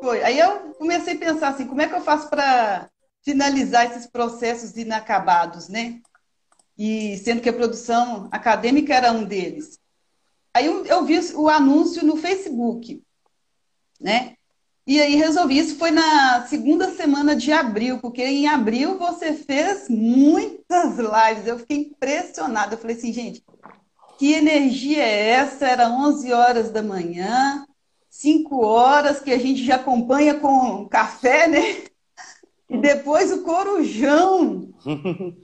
Foi. 0.00 0.22
Aí 0.22 0.38
eu 0.38 0.74
comecei 0.74 1.14
a 1.14 1.18
pensar 1.18 1.48
assim, 1.48 1.66
como 1.66 1.82
é 1.82 1.88
que 1.88 1.94
eu 1.94 2.00
faço 2.00 2.30
para 2.30 2.88
finalizar 3.24 3.86
esses 3.86 4.06
processos 4.06 4.76
inacabados, 4.76 5.68
né? 5.68 6.00
E 6.78 7.16
sendo 7.18 7.42
que 7.42 7.48
a 7.48 7.52
produção 7.52 8.28
acadêmica 8.30 8.94
era 8.94 9.10
um 9.10 9.24
deles. 9.24 9.80
Aí 10.54 10.66
eu, 10.66 10.86
eu 10.86 11.04
vi 11.04 11.18
o 11.34 11.48
anúncio 11.48 12.06
no 12.06 12.16
Facebook 12.16 13.02
né? 14.00 14.34
E 14.86 15.00
aí 15.02 15.16
resolvi. 15.16 15.58
Isso 15.58 15.76
foi 15.76 15.90
na 15.90 16.46
segunda 16.46 16.90
semana 16.90 17.36
de 17.36 17.52
abril, 17.52 17.98
porque 17.98 18.24
em 18.24 18.48
abril 18.48 18.98
você 18.98 19.34
fez 19.34 19.86
muitas 19.88 20.96
lives. 20.96 21.46
Eu 21.46 21.58
fiquei 21.58 21.76
impressionada. 21.76 22.74
Eu 22.74 22.78
falei 22.78 22.96
assim, 22.96 23.12
gente, 23.12 23.44
que 24.18 24.32
energia 24.32 25.02
é 25.02 25.28
essa? 25.28 25.66
Era 25.66 25.90
11 25.90 26.32
horas 26.32 26.70
da 26.70 26.82
manhã, 26.82 27.66
5 28.08 28.64
horas 28.64 29.20
que 29.20 29.30
a 29.30 29.38
gente 29.38 29.62
já 29.62 29.76
acompanha 29.76 30.40
com 30.40 30.88
café, 30.88 31.46
né? 31.46 31.82
E 32.70 32.78
depois 32.78 33.30
o 33.30 33.42
corujão, 33.42 34.70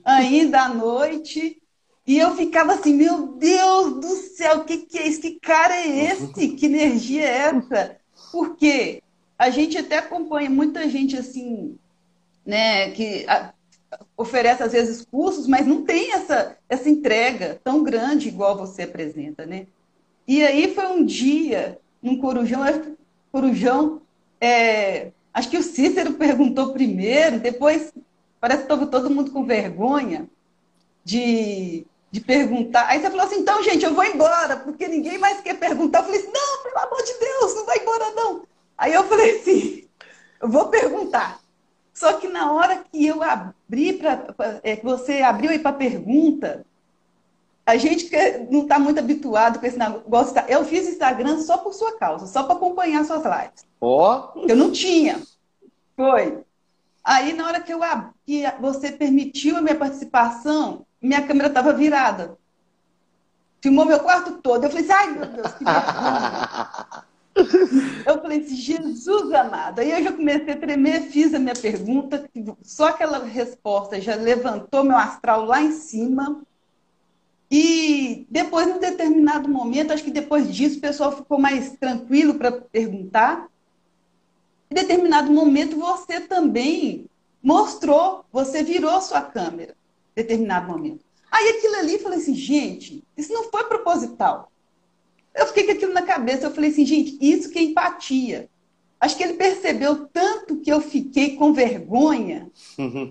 ainda 0.04 0.62
à 0.62 0.68
noite. 0.70 1.60
E 2.06 2.18
eu 2.18 2.34
ficava 2.34 2.74
assim, 2.74 2.94
meu 2.94 3.36
Deus 3.36 4.00
do 4.00 4.14
céu, 4.36 4.58
o 4.58 4.64
que, 4.64 4.78
que 4.78 4.98
é 4.98 5.06
isso? 5.06 5.20
Que 5.20 5.38
cara 5.38 5.74
é 5.74 6.12
esse? 6.12 6.48
Que 6.48 6.66
energia 6.66 7.22
é 7.22 7.36
essa? 7.36 8.03
Porque 8.34 9.00
a 9.38 9.48
gente 9.48 9.78
até 9.78 9.98
acompanha 9.98 10.50
muita 10.50 10.88
gente 10.88 11.16
assim, 11.16 11.78
né, 12.44 12.90
que 12.90 13.24
oferece 14.16 14.60
às 14.60 14.72
vezes 14.72 15.04
cursos, 15.08 15.46
mas 15.46 15.64
não 15.64 15.84
tem 15.84 16.12
essa, 16.12 16.56
essa 16.68 16.90
entrega 16.90 17.60
tão 17.62 17.84
grande 17.84 18.26
igual 18.26 18.58
você 18.58 18.82
apresenta, 18.82 19.46
né? 19.46 19.68
E 20.26 20.42
aí 20.42 20.74
foi 20.74 20.84
um 20.88 21.04
dia, 21.04 21.78
num 22.02 22.18
corujão, 22.18 22.64
corujão, 23.30 24.02
é, 24.40 25.12
acho 25.32 25.48
que 25.48 25.58
o 25.58 25.62
Cícero 25.62 26.14
perguntou 26.14 26.72
primeiro, 26.72 27.38
depois 27.38 27.92
parece 28.40 28.66
que 28.66 28.86
todo 28.86 29.10
mundo 29.10 29.30
com 29.30 29.44
vergonha 29.44 30.28
de 31.04 31.86
de 32.14 32.20
perguntar. 32.20 32.86
Aí 32.88 33.00
você 33.00 33.10
falou 33.10 33.26
assim, 33.26 33.40
então, 33.40 33.60
gente, 33.64 33.84
eu 33.84 33.92
vou 33.92 34.04
embora, 34.04 34.56
porque 34.58 34.86
ninguém 34.86 35.18
mais 35.18 35.40
quer 35.40 35.58
perguntar. 35.58 35.98
Eu 35.98 36.04
falei 36.04 36.20
assim, 36.20 36.30
não, 36.32 36.62
pelo 36.62 36.78
amor 36.78 37.02
de 37.02 37.18
Deus, 37.18 37.54
não 37.56 37.66
vai 37.66 37.78
embora, 37.78 38.10
não. 38.12 38.42
Aí 38.78 38.94
eu 38.94 39.02
falei 39.02 39.40
assim, 39.40 39.84
eu 40.40 40.48
vou 40.48 40.68
perguntar. 40.68 41.40
Só 41.92 42.12
que 42.12 42.28
na 42.28 42.52
hora 42.52 42.84
que 42.84 43.04
eu 43.04 43.20
abri 43.20 43.94
para. 43.94 44.32
É, 44.62 44.76
que 44.76 44.84
você 44.84 45.22
abriu 45.22 45.50
aí 45.50 45.58
para 45.58 45.72
pergunta, 45.72 46.64
a 47.66 47.76
gente 47.76 48.08
não 48.48 48.62
está 48.62 48.78
muito 48.78 49.00
habituado 49.00 49.58
com 49.58 49.66
esse 49.66 49.78
negócio. 49.78 50.34
Eu 50.46 50.64
fiz 50.64 50.86
Instagram 50.86 51.40
só 51.40 51.58
por 51.58 51.74
sua 51.74 51.98
causa, 51.98 52.28
só 52.28 52.44
para 52.44 52.54
acompanhar 52.54 53.04
suas 53.04 53.24
lives. 53.24 53.64
Ó. 53.80 54.32
Oh. 54.36 54.46
Eu 54.46 54.54
não 54.54 54.70
tinha. 54.70 55.20
Foi. 55.96 56.44
Aí, 57.02 57.32
na 57.32 57.46
hora 57.46 57.60
que, 57.60 57.72
eu, 57.72 57.80
que 58.24 58.44
você 58.60 58.92
permitiu 58.92 59.56
a 59.56 59.60
minha 59.60 59.74
participação, 59.74 60.86
minha 61.04 61.26
câmera 61.26 61.48
estava 61.48 61.72
virada. 61.72 62.38
Filmou 63.60 63.84
meu 63.84 64.00
quarto 64.00 64.38
todo. 64.42 64.64
Eu 64.64 64.70
falei 64.70 64.84
assim, 64.84 64.92
ai 64.92 65.10
meu 65.12 65.26
Deus, 65.26 65.52
que 65.52 65.64
vergonha. 65.64 67.04
eu 68.06 68.22
falei 68.22 68.40
assim, 68.40 68.56
Jesus 68.56 69.32
amado. 69.32 69.80
Aí 69.80 69.90
eu 69.90 70.02
já 70.02 70.12
comecei 70.12 70.54
a 70.54 70.56
tremer, 70.56 71.02
fiz 71.02 71.34
a 71.34 71.38
minha 71.38 71.54
pergunta, 71.54 72.28
só 72.62 72.88
aquela 72.88 73.18
resposta 73.18 74.00
já 74.00 74.14
levantou 74.14 74.84
meu 74.84 74.96
astral 74.96 75.44
lá 75.44 75.60
em 75.60 75.72
cima. 75.72 76.42
E 77.50 78.26
depois, 78.30 78.66
num 78.66 78.78
determinado 78.78 79.48
momento, 79.48 79.92
acho 79.92 80.02
que 80.02 80.10
depois 80.10 80.52
disso, 80.52 80.78
o 80.78 80.80
pessoal 80.80 81.12
ficou 81.12 81.38
mais 81.38 81.72
tranquilo 81.72 82.34
para 82.34 82.50
perguntar. 82.50 83.46
Em 84.70 84.74
determinado 84.74 85.30
momento, 85.30 85.76
você 85.76 86.20
também 86.20 87.06
mostrou, 87.42 88.24
você 88.32 88.62
virou 88.62 89.00
sua 89.00 89.20
câmera 89.20 89.74
determinado 90.14 90.70
momento. 90.70 91.04
Aí 91.30 91.48
aquilo 91.48 91.76
ali, 91.76 91.98
falei 91.98 92.18
assim, 92.18 92.34
gente, 92.34 93.02
isso 93.16 93.32
não 93.32 93.50
foi 93.50 93.64
proposital. 93.64 94.50
Eu 95.34 95.46
fiquei 95.48 95.64
com 95.64 95.72
aquilo 95.72 95.92
na 95.92 96.02
cabeça, 96.02 96.46
eu 96.46 96.52
falei 96.52 96.70
assim, 96.70 96.86
gente, 96.86 97.18
isso 97.20 97.50
que 97.50 97.58
é 97.58 97.62
empatia. 97.62 98.48
Acho 99.00 99.16
que 99.16 99.22
ele 99.22 99.34
percebeu 99.34 100.06
tanto 100.06 100.60
que 100.60 100.72
eu 100.72 100.80
fiquei 100.80 101.36
com 101.36 101.52
vergonha, 101.52 102.50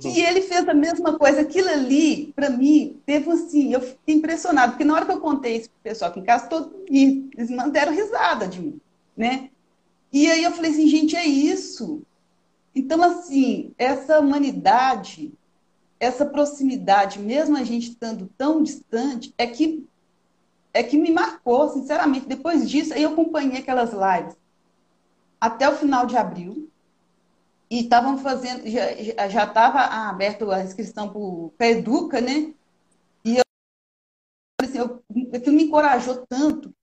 que 0.01 0.22
ele 0.22 0.41
fez 0.41 0.67
a 0.67 0.74
mesma 0.74 1.19
coisa. 1.19 1.41
Aquilo 1.41 1.69
ali, 1.69 2.31
para 2.36 2.50
mim, 2.50 3.00
teve 3.05 3.29
assim, 3.29 3.74
eu 3.74 3.81
fiquei 3.81 4.15
impressionado, 4.15 4.72
porque 4.72 4.86
na 4.86 4.95
hora 4.95 5.05
que 5.05 5.12
eu 5.12 5.19
contei 5.19 5.57
isso 5.57 5.69
pro 5.69 5.91
pessoal 5.91 6.10
aqui 6.10 6.19
em 6.19 6.24
casa, 6.24 6.48
todo, 6.48 6.83
eles 6.89 7.51
mandaram 7.51 7.93
risada 7.93 8.48
de 8.48 8.62
mim, 8.62 8.81
né? 9.15 9.50
E 10.12 10.31
aí 10.31 10.43
eu 10.43 10.51
falei 10.51 10.72
assim, 10.72 10.88
gente, 10.88 11.15
é 11.15 11.25
isso. 11.25 12.01
Então, 12.74 13.03
assim, 13.03 13.72
essa 13.77 14.19
humanidade 14.19 15.31
essa 16.03 16.25
proximidade, 16.25 17.19
mesmo 17.19 17.57
a 17.57 17.63
gente 17.63 17.89
estando 17.89 18.29
tão 18.38 18.62
distante, 18.62 19.33
é 19.38 19.48
que 19.48 19.88
é 20.74 20.81
que 20.81 20.98
me 20.98 21.12
marcou, 21.12 21.69
sinceramente. 21.69 22.25
Depois 22.25 22.67
disso, 22.67 22.93
eu 22.95 23.12
acompanhei 23.12 23.60
aquelas 23.60 23.91
lives 23.91 24.36
até 25.39 25.69
o 25.69 25.75
final 25.75 26.05
de 26.05 26.17
abril 26.17 26.67
e 27.69 27.81
estavam 27.81 28.17
fazendo, 28.17 28.63
já 28.67 29.43
estava 29.43 29.81
aberto 30.10 30.50
a 30.51 30.63
inscrição 30.63 31.10
para 31.57 31.67
a 31.67 31.69
Educa, 31.69 32.19
né? 32.19 32.53
E 33.24 33.38
eu, 33.38 33.43
assim, 34.62 34.79
eu, 34.79 35.03
aquilo 35.33 35.55
me 35.55 35.63
encorajou 35.65 36.25
tanto. 36.27 36.74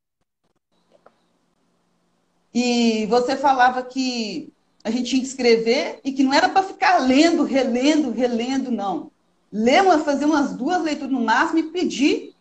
E 2.54 3.06
você 3.06 3.36
falava 3.36 3.82
que 3.82 4.52
a 4.82 4.90
gente 4.90 5.10
tinha 5.10 5.20
que 5.20 5.28
escrever 5.28 6.00
e 6.02 6.12
que 6.12 6.22
não 6.22 6.32
era 6.32 6.48
para 6.48 6.62
ficar 6.62 6.98
lendo, 6.98 7.42
relendo, 7.44 8.10
relendo, 8.10 8.70
não. 8.70 9.10
Ler, 9.52 9.82
fazer 10.00 10.24
umas 10.24 10.54
duas 10.54 10.82
leituras 10.82 11.10
no 11.10 11.20
máximo 11.20 11.58
e 11.58 11.64
pedir 11.64 12.34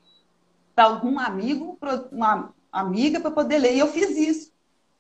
para 0.76 0.86
algum 0.86 1.20
amigo, 1.20 1.78
uma 2.12 2.54
amiga, 2.72 3.20
para 3.20 3.32
poder 3.32 3.58
ler. 3.58 3.76
E 3.76 3.80
eu 3.80 3.92
fiz 3.92 4.16
isso. 4.16 4.52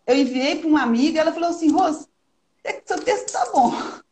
Eu 0.05 0.15
enviei 0.15 0.55
para 0.57 0.67
uma 0.67 0.81
amiga, 0.81 1.21
ela 1.21 1.31
falou 1.31 1.49
assim, 1.49 1.71
Rose, 1.71 2.07
seu 2.85 2.99
texto 2.99 3.27
está 3.27 3.51
bom. 3.51 3.71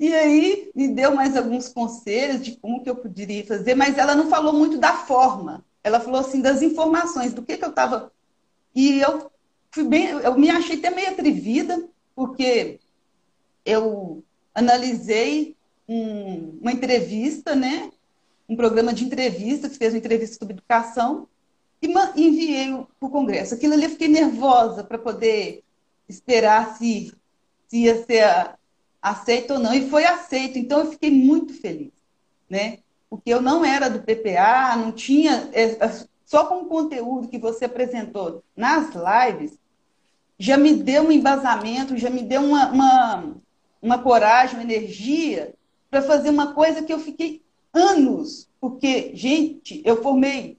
E 0.00 0.14
aí 0.14 0.70
me 0.76 0.86
deu 0.86 1.12
mais 1.12 1.36
alguns 1.36 1.68
conselhos 1.68 2.40
de 2.40 2.54
como 2.54 2.84
que 2.84 2.88
eu 2.88 2.94
poderia 2.94 3.44
fazer, 3.44 3.74
mas 3.74 3.98
ela 3.98 4.14
não 4.14 4.28
falou 4.28 4.52
muito 4.52 4.78
da 4.78 4.92
forma. 4.92 5.64
Ela 5.82 5.98
falou 5.98 6.20
assim 6.20 6.40
das 6.40 6.62
informações, 6.62 7.32
do 7.32 7.42
que, 7.42 7.56
que 7.56 7.64
eu 7.64 7.70
estava. 7.70 8.12
E 8.72 9.00
eu 9.00 9.28
fui 9.72 9.82
bem, 9.82 10.06
eu 10.06 10.38
me 10.38 10.50
achei 10.50 10.78
até 10.78 10.90
meio 10.90 11.10
atrevida, 11.10 11.84
porque 12.18 12.80
eu 13.64 14.24
analisei 14.52 15.54
um, 15.88 16.58
uma 16.60 16.72
entrevista, 16.72 17.54
né? 17.54 17.92
um 18.48 18.56
programa 18.56 18.92
de 18.92 19.04
entrevista, 19.04 19.68
que 19.68 19.76
fez 19.76 19.94
uma 19.94 20.00
entrevista 20.00 20.36
sobre 20.36 20.54
educação, 20.54 21.28
e 21.80 21.86
enviei 22.16 22.72
para 22.98 23.06
o 23.06 23.10
Congresso. 23.10 23.54
Aquilo 23.54 23.74
ali 23.74 23.84
eu 23.84 23.90
fiquei 23.90 24.08
nervosa 24.08 24.82
para 24.82 24.98
poder 24.98 25.62
esperar 26.08 26.76
se, 26.76 27.14
se 27.68 27.84
ia 27.84 28.04
ser 28.04 28.56
aceito 29.00 29.52
ou 29.52 29.60
não. 29.60 29.72
E 29.72 29.88
foi 29.88 30.04
aceito, 30.04 30.58
então 30.58 30.80
eu 30.80 30.90
fiquei 30.90 31.12
muito 31.12 31.54
feliz, 31.54 31.92
né? 32.50 32.78
Porque 33.08 33.32
eu 33.32 33.40
não 33.40 33.64
era 33.64 33.88
do 33.88 34.00
PPA, 34.00 34.74
não 34.76 34.90
tinha. 34.90 35.50
É, 35.52 35.84
é, 35.84 36.04
só 36.24 36.46
com 36.46 36.62
o 36.62 36.66
conteúdo 36.66 37.28
que 37.28 37.38
você 37.38 37.66
apresentou 37.66 38.42
nas 38.56 38.90
lives, 38.92 39.56
já 40.38 40.56
me 40.56 40.74
deu 40.74 41.04
um 41.04 41.12
embasamento, 41.12 41.96
já 41.96 42.08
me 42.08 42.22
deu 42.22 42.42
uma, 42.42 42.70
uma, 42.70 43.36
uma 43.82 43.98
coragem, 43.98 44.56
uma 44.56 44.62
energia 44.62 45.54
para 45.90 46.02
fazer 46.02 46.30
uma 46.30 46.54
coisa 46.54 46.82
que 46.82 46.92
eu 46.92 46.98
fiquei 46.98 47.42
anos. 47.72 48.48
Porque, 48.60 49.14
gente, 49.14 49.82
eu 49.84 50.02
formei 50.02 50.58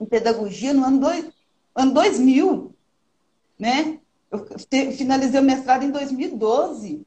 em 0.00 0.06
pedagogia 0.06 0.72
no 0.72 0.84
ano, 0.84 1.00
dois, 1.00 1.30
ano 1.74 1.94
2000, 1.94 2.74
né? 3.58 3.98
Eu 4.30 4.46
finalizei 4.92 5.40
o 5.40 5.44
mestrado 5.44 5.84
em 5.84 5.90
2012 5.90 7.06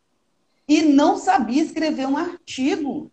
e 0.67 0.81
não 0.81 1.17
sabia 1.17 1.61
escrever 1.61 2.07
um 2.07 2.17
artigo. 2.17 3.11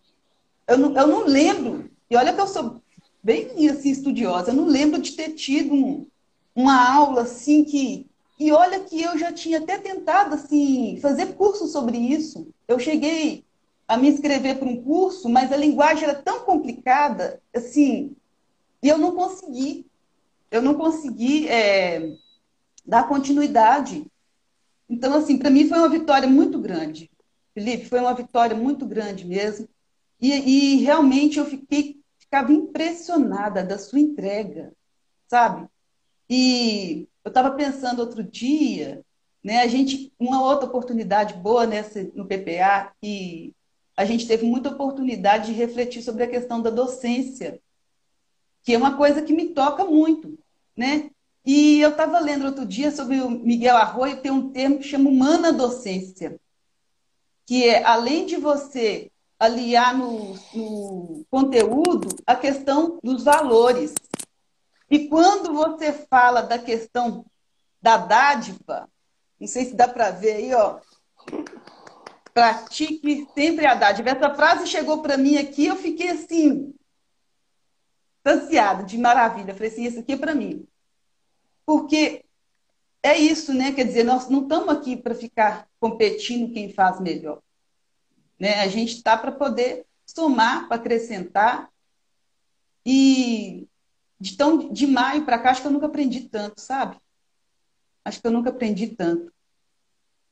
Eu 0.67 0.77
não, 0.77 0.95
eu 0.95 1.07
não 1.07 1.25
lembro, 1.25 1.89
e 2.09 2.15
olha 2.15 2.33
que 2.33 2.41
eu 2.41 2.47
sou 2.47 2.81
bem 3.23 3.69
assim, 3.69 3.89
estudiosa, 3.89 4.51
eu 4.51 4.55
não 4.55 4.65
lembro 4.65 5.01
de 5.01 5.11
ter 5.11 5.29
tido 5.33 5.73
um, 5.73 6.07
uma 6.55 6.93
aula 6.93 7.21
assim 7.23 7.63
que. 7.63 8.08
E 8.39 8.53
olha 8.53 8.79
que 8.79 9.01
eu 9.01 9.17
já 9.17 9.33
tinha 9.33 9.59
até 9.59 9.77
tentado 9.77 10.35
assim, 10.35 10.97
fazer 11.01 11.33
curso 11.33 11.67
sobre 11.67 11.97
isso. 11.97 12.47
Eu 12.67 12.79
cheguei 12.79 13.43
a 13.85 13.97
me 13.97 14.07
inscrever 14.07 14.57
para 14.57 14.69
um 14.69 14.81
curso, 14.81 15.27
mas 15.27 15.51
a 15.51 15.57
linguagem 15.57 16.05
era 16.05 16.15
tão 16.15 16.41
complicada, 16.45 17.41
assim, 17.53 18.15
e 18.81 18.87
eu 18.87 18.97
não 18.97 19.13
consegui. 19.13 19.85
Eu 20.49 20.61
não 20.61 20.75
consegui 20.75 21.49
é, 21.49 22.13
dar 22.85 23.07
continuidade. 23.09 24.05
Então, 24.89 25.13
assim, 25.15 25.37
para 25.37 25.49
mim 25.49 25.67
foi 25.67 25.77
uma 25.77 25.89
vitória 25.89 26.27
muito 26.27 26.57
grande. 26.59 27.11
Felipe, 27.53 27.85
foi 27.85 27.99
uma 27.99 28.13
vitória 28.13 28.55
muito 28.55 28.85
grande 28.85 29.25
mesmo. 29.27 29.67
E, 30.21 30.31
e 30.31 30.75
realmente 30.77 31.39
eu 31.39 31.45
fiquei, 31.45 31.99
ficava 32.17 32.53
impressionada 32.53 33.63
da 33.63 33.77
sua 33.77 33.99
entrega, 33.99 34.71
sabe? 35.27 35.67
E 36.29 37.08
eu 37.23 37.29
estava 37.29 37.51
pensando 37.51 37.99
outro 37.99 38.23
dia, 38.23 39.03
né, 39.43 39.61
a 39.61 39.67
gente, 39.67 40.11
uma 40.19 40.43
outra 40.43 40.67
oportunidade 40.67 41.33
boa 41.35 41.65
nessa, 41.65 42.03
no 42.13 42.25
PPA, 42.25 42.91
e 43.01 43.53
a 43.95 44.05
gente 44.05 44.27
teve 44.27 44.45
muita 44.45 44.69
oportunidade 44.69 45.47
de 45.47 45.53
refletir 45.53 46.01
sobre 46.01 46.23
a 46.23 46.29
questão 46.29 46.61
da 46.61 46.69
docência, 46.69 47.59
que 48.63 48.73
é 48.73 48.77
uma 48.77 48.97
coisa 48.97 49.21
que 49.21 49.33
me 49.33 49.49
toca 49.49 49.83
muito, 49.85 50.37
né? 50.75 51.09
E 51.45 51.79
eu 51.79 51.89
estava 51.89 52.19
lendo 52.19 52.45
outro 52.45 52.65
dia 52.65 52.91
sobre 52.91 53.21
o 53.21 53.29
Miguel 53.29 53.75
Arroio, 53.75 54.21
tem 54.21 54.31
um 54.31 54.51
termo 54.51 54.79
que 54.79 54.87
chama 54.87 55.09
humana 55.09 55.51
docência, 55.51 56.39
que 57.45 57.67
é, 57.67 57.83
além 57.83 58.25
de 58.25 58.35
você 58.35 59.09
aliar 59.39 59.97
no, 59.97 60.35
no 60.53 61.25
conteúdo, 61.31 62.09
a 62.27 62.35
questão 62.35 62.99
dos 63.01 63.23
valores. 63.23 63.93
E 64.89 65.07
quando 65.07 65.53
você 65.53 65.93
fala 65.93 66.41
da 66.41 66.57
questão 66.57 67.25
da 67.81 67.97
dádiva, 67.97 68.89
não 69.39 69.47
sei 69.47 69.65
se 69.65 69.75
dá 69.75 69.87
para 69.87 70.11
ver 70.11 70.33
aí, 70.33 70.53
ó. 70.53 70.79
Pratique 72.33 73.27
sempre 73.33 73.65
a 73.65 73.75
dádiva. 73.75 74.09
Essa 74.09 74.33
frase 74.33 74.67
chegou 74.67 75.01
para 75.01 75.17
mim 75.17 75.37
aqui, 75.37 75.65
eu 75.65 75.75
fiquei 75.75 76.09
assim, 76.09 76.73
ansiada, 78.25 78.83
de 78.83 78.97
maravilha. 78.97 79.51
Eu 79.51 79.55
falei 79.55 79.71
assim, 79.71 79.85
isso 79.85 79.99
aqui 79.99 80.13
é 80.13 80.17
para 80.17 80.35
mim. 80.35 80.67
Porque 81.65 82.25
é 83.03 83.17
isso, 83.17 83.53
né? 83.53 83.71
Quer 83.71 83.85
dizer, 83.85 84.03
nós 84.03 84.27
não 84.29 84.43
estamos 84.43 84.69
aqui 84.69 84.97
para 84.97 85.15
ficar 85.15 85.67
competindo 85.79 86.53
quem 86.53 86.73
faz 86.73 86.99
melhor. 86.99 87.41
Né? 88.39 88.61
A 88.61 88.67
gente 88.67 88.95
está 88.95 89.17
para 89.17 89.31
poder 89.31 89.85
somar, 90.05 90.67
para 90.67 90.77
acrescentar. 90.77 91.69
E 92.85 93.67
de, 94.19 94.35
tão, 94.35 94.71
de 94.71 94.85
maio 94.85 95.25
para 95.25 95.39
cá, 95.39 95.51
acho 95.51 95.61
que 95.61 95.67
eu 95.67 95.71
nunca 95.71 95.85
aprendi 95.85 96.21
tanto, 96.21 96.59
sabe? 96.59 96.97
Acho 98.03 98.19
que 98.21 98.27
eu 98.27 98.31
nunca 98.31 98.49
aprendi 98.49 98.87
tanto. 98.87 99.31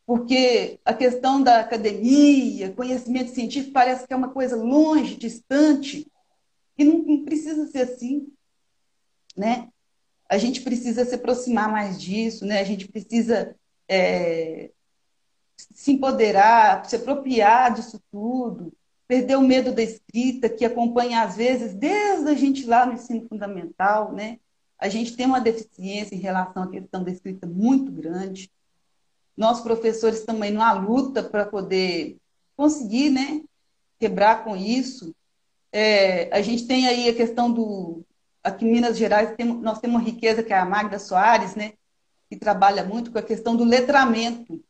Porque 0.06 0.80
a 0.86 0.94
questão 0.94 1.42
da 1.42 1.60
academia, 1.60 2.72
conhecimento 2.74 3.32
científico, 3.32 3.74
parece 3.74 4.08
que 4.08 4.14
é 4.14 4.16
uma 4.16 4.30
coisa 4.30 4.56
longe, 4.56 5.16
distante. 5.16 6.10
E 6.78 6.86
não, 6.86 7.00
não 7.00 7.26
precisa 7.26 7.68
ser 7.68 7.80
assim. 7.80 8.32
Né? 9.36 9.70
A 10.30 10.38
gente 10.38 10.62
precisa 10.62 11.04
se 11.06 11.16
aproximar 11.16 11.72
mais 11.72 12.02
disso, 12.02 12.46
né? 12.46 12.60
a 12.60 12.64
gente 12.64 12.88
precisa 12.88 13.56
é, 13.88 14.72
se 15.58 15.92
empoderar, 15.92 16.86
se 16.86 16.96
apropriar 16.96 17.74
disso 17.74 18.02
tudo, 18.12 18.74
perder 19.08 19.38
o 19.38 19.42
medo 19.42 19.72
da 19.72 19.82
escrita, 19.82 20.50
que 20.50 20.66
acompanha, 20.66 21.22
às 21.22 21.38
vezes, 21.38 21.74
desde 21.74 22.30
a 22.30 22.34
gente 22.34 22.66
lá 22.66 22.86
no 22.86 22.94
ensino 22.94 23.26
fundamental, 23.28 24.12
né? 24.12 24.40
A 24.78 24.90
gente 24.90 25.16
tem 25.16 25.26
uma 25.26 25.40
deficiência 25.40 26.14
em 26.14 26.20
relação 26.20 26.64
à 26.64 26.70
questão 26.70 27.04
da 27.04 27.12
escrita 27.12 27.48
muito 27.48 27.92
grande. 27.92 28.52
Nós, 29.36 29.62
professores, 29.62 30.26
também 30.26 30.52
numa 30.52 30.74
luta 30.74 31.24
para 31.24 31.46
poder 31.46 32.18
conseguir, 32.56 33.10
né? 33.10 33.42
Quebrar 33.98 34.44
com 34.44 34.56
isso. 34.56 35.16
É, 35.72 36.30
a 36.36 36.42
gente 36.42 36.68
tem 36.68 36.88
aí 36.88 37.10
a 37.10 37.16
questão 37.16 37.52
do. 37.52 38.04
Aqui 38.44 38.66
em 38.66 38.72
Minas 38.72 38.98
Gerais, 38.98 39.36
temos, 39.36 39.62
nós 39.62 39.80
temos 39.80 39.98
uma 39.98 40.06
riqueza 40.06 40.44
que 40.44 40.54
é 40.54 40.58
a 40.58 40.66
Magda 40.66 41.00
Soares, 41.00 41.56
né? 41.56 41.74
Que 42.30 42.36
trabalha 42.36 42.84
muito 42.84 43.12
com 43.12 43.18
a 43.18 43.24
questão 43.24 43.56
do 43.56 43.64
letramento 43.64 44.62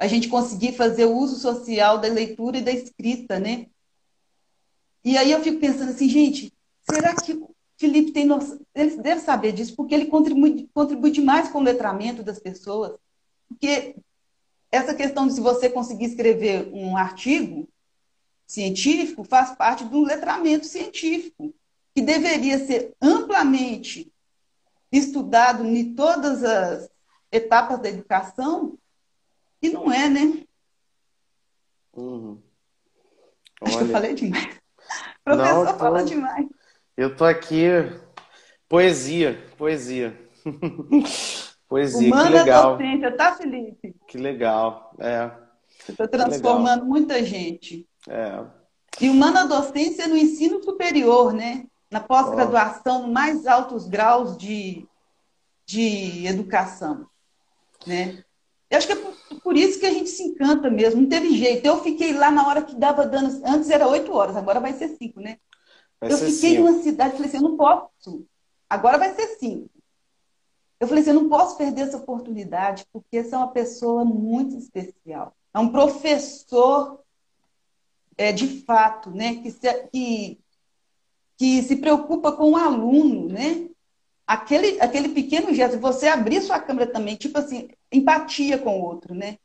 a 0.00 0.06
gente 0.06 0.28
conseguir 0.28 0.72
fazer 0.72 1.04
o 1.04 1.14
uso 1.14 1.38
social 1.38 1.98
da 1.98 2.08
leitura 2.08 2.56
e 2.56 2.62
da 2.62 2.72
escrita, 2.72 3.38
né? 3.38 3.66
E 5.04 5.18
aí 5.18 5.30
eu 5.30 5.42
fico 5.42 5.60
pensando 5.60 5.90
assim, 5.90 6.08
gente, 6.08 6.54
será 6.90 7.14
que 7.14 7.34
o 7.34 7.54
Felipe 7.76 8.10
tem 8.10 8.24
noção? 8.24 8.58
Ele 8.74 8.96
deve 8.96 9.20
saber 9.20 9.52
disso, 9.52 9.76
porque 9.76 9.94
ele 9.94 10.06
contribui, 10.06 10.70
contribui 10.72 11.10
demais 11.10 11.50
com 11.50 11.58
o 11.58 11.62
letramento 11.62 12.22
das 12.22 12.38
pessoas. 12.38 12.98
Porque 13.46 13.94
essa 14.72 14.94
questão 14.94 15.26
de 15.26 15.34
se 15.34 15.40
você 15.40 15.68
conseguir 15.68 16.06
escrever 16.06 16.70
um 16.72 16.96
artigo 16.96 17.68
científico 18.46 19.22
faz 19.22 19.54
parte 19.54 19.84
do 19.84 20.02
letramento 20.02 20.64
científico, 20.64 21.54
que 21.94 22.00
deveria 22.00 22.58
ser 22.64 22.94
amplamente 23.02 24.10
estudado 24.90 25.66
em 25.66 25.94
todas 25.94 26.42
as 26.42 26.90
etapas 27.30 27.78
da 27.82 27.90
educação 27.90 28.78
e 29.62 29.68
não 29.68 29.92
é, 29.92 30.08
né? 30.08 30.44
Uhum. 31.94 32.40
Acho 33.62 33.78
que 33.78 33.84
eu 33.84 33.88
falei 33.88 34.14
demais. 34.14 34.60
Professor 35.24 35.64
não, 35.64 35.72
tô... 35.72 35.78
fala 35.78 36.04
demais. 36.04 36.46
Eu 36.96 37.16
tô 37.16 37.24
aqui. 37.24 37.64
Poesia, 38.68 39.42
poesia. 39.56 40.18
poesia, 41.68 42.06
Humana 42.06 42.28
que 42.28 42.38
legal. 42.38 42.76
docência, 42.76 43.16
tá, 43.16 43.34
Felipe? 43.34 43.96
Que 44.06 44.18
legal, 44.18 44.94
é. 44.98 45.30
Você 45.78 45.92
está 45.92 46.06
transformando 46.06 46.84
muita 46.84 47.24
gente. 47.24 47.88
É. 48.08 48.44
E 49.00 49.08
humana 49.08 49.46
docência 49.46 50.06
no 50.06 50.16
ensino 50.16 50.62
superior, 50.62 51.32
né? 51.32 51.66
Na 51.90 52.00
pós-graduação, 52.00 53.02
oh. 53.02 53.06
no 53.06 53.12
mais 53.12 53.46
altos 53.46 53.88
graus 53.88 54.36
de, 54.36 54.86
de 55.66 56.26
educação, 56.26 57.08
né? 57.86 58.24
Eu 58.70 58.78
acho 58.78 58.86
que 58.86 58.92
é 58.92 58.96
por, 58.96 59.40
por, 59.42 59.56
isso 59.56 59.80
que 59.80 59.86
a 59.86 59.92
gente 59.92 60.08
se 60.08 60.22
encanta 60.22 60.70
mesmo, 60.70 61.02
não 61.02 61.08
teve 61.08 61.36
jeito. 61.36 61.66
Eu 61.66 61.82
fiquei 61.82 62.12
lá 62.12 62.30
na 62.30 62.46
hora 62.46 62.62
que 62.62 62.76
dava 62.76 63.06
dano, 63.06 63.42
antes 63.44 63.68
era 63.68 63.88
oito 63.88 64.12
horas, 64.12 64.36
agora 64.36 64.60
vai 64.60 64.72
ser 64.72 64.88
cinco, 64.96 65.20
né? 65.20 65.38
Vai 66.00 66.12
eu 66.12 66.16
fiquei 66.16 66.32
cinco. 66.32 66.62
numa 66.62 66.82
cidade, 66.82 67.14
falei 67.14 67.28
assim, 67.28 67.36
eu 67.38 67.42
não 67.42 67.56
posso. 67.56 68.26
Agora 68.68 68.96
vai 68.96 69.12
ser 69.14 69.26
cinco. 69.38 69.68
Eu 70.78 70.86
falei 70.86 71.02
assim, 71.02 71.10
eu 71.10 71.20
não 71.20 71.28
posso 71.28 71.58
perder 71.58 71.82
essa 71.82 71.96
oportunidade, 71.96 72.86
porque 72.92 73.18
essa 73.18 73.36
é 73.36 73.38
uma 73.38 73.50
pessoa 73.50 74.04
muito 74.04 74.56
especial. 74.56 75.34
É 75.52 75.58
um 75.58 75.70
professor 75.70 77.00
é, 78.16 78.32
de 78.32 78.62
fato, 78.62 79.10
né? 79.10 79.36
Que 79.42 79.50
se, 79.50 79.88
que, 79.88 80.40
que 81.36 81.62
se 81.62 81.76
preocupa 81.76 82.32
com 82.32 82.52
o 82.52 82.56
aluno, 82.56 83.28
né? 83.28 83.68
aquele, 84.30 84.80
aquele 84.80 85.08
pequeno 85.08 85.52
gesto, 85.52 85.80
você 85.80 86.06
abrir 86.06 86.40
sua 86.40 86.60
câmera 86.60 86.92
também, 86.92 87.16
tipo 87.16 87.36
assim, 87.36 87.68
empatia 87.92 88.58
com 88.58 88.80
o 88.80 88.84
outro, 88.84 89.14
né? 89.14 89.38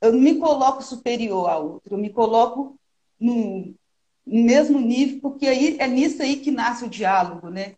Eu 0.00 0.12
não 0.12 0.20
me 0.20 0.38
coloco 0.38 0.82
superior 0.82 1.48
ao 1.48 1.72
outro, 1.74 1.94
eu 1.94 1.98
me 1.98 2.10
coloco 2.10 2.78
no 3.18 3.74
mesmo 4.26 4.80
nível, 4.80 5.20
porque 5.20 5.46
aí 5.46 5.76
é 5.78 5.86
nisso 5.86 6.22
aí 6.22 6.36
que 6.36 6.50
nasce 6.50 6.84
o 6.84 6.90
diálogo, 6.90 7.48
né? 7.48 7.76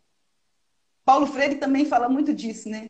Paulo 1.04 1.26
Freire 1.26 1.56
também 1.56 1.84
fala 1.84 2.08
muito 2.08 2.32
disso, 2.32 2.68
né? 2.68 2.88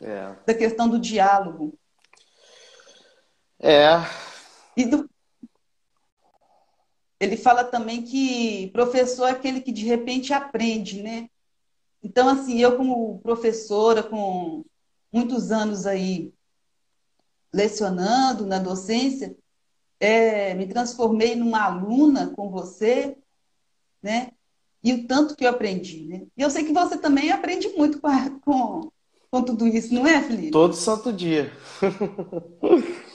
É. 0.00 0.34
Da 0.46 0.54
questão 0.54 0.88
do 0.88 0.98
diálogo. 0.98 1.78
É. 3.60 3.90
E 4.76 4.84
do... 4.86 5.08
ele 7.20 7.36
fala 7.36 7.64
também 7.64 8.02
que 8.02 8.70
professor 8.72 9.28
é 9.28 9.32
aquele 9.32 9.60
que 9.60 9.70
de 9.70 9.84
repente 9.84 10.32
aprende, 10.32 11.02
né? 11.02 11.28
Então, 12.02 12.28
assim, 12.28 12.58
eu 12.58 12.76
como 12.76 13.20
professora, 13.20 14.02
com 14.02 14.64
muitos 15.12 15.52
anos 15.52 15.86
aí 15.86 16.32
lecionando 17.52 18.46
na 18.46 18.58
docência, 18.58 19.36
é, 20.00 20.54
me 20.54 20.66
transformei 20.66 21.36
numa 21.36 21.62
aluna 21.62 22.32
com 22.34 22.50
você, 22.50 23.16
né? 24.02 24.32
E 24.82 24.92
o 24.92 25.06
tanto 25.06 25.36
que 25.36 25.44
eu 25.44 25.50
aprendi, 25.50 26.04
né? 26.06 26.22
E 26.36 26.42
eu 26.42 26.50
sei 26.50 26.64
que 26.64 26.72
você 26.72 26.96
também 26.96 27.30
aprende 27.30 27.68
muito 27.68 28.00
com, 28.00 28.08
a, 28.08 28.30
com, 28.40 28.90
com 29.30 29.42
tudo 29.42 29.68
isso, 29.68 29.94
não 29.94 30.06
é, 30.06 30.20
Felipe? 30.22 30.50
Todo 30.50 30.74
santo 30.74 31.12
dia. 31.12 31.52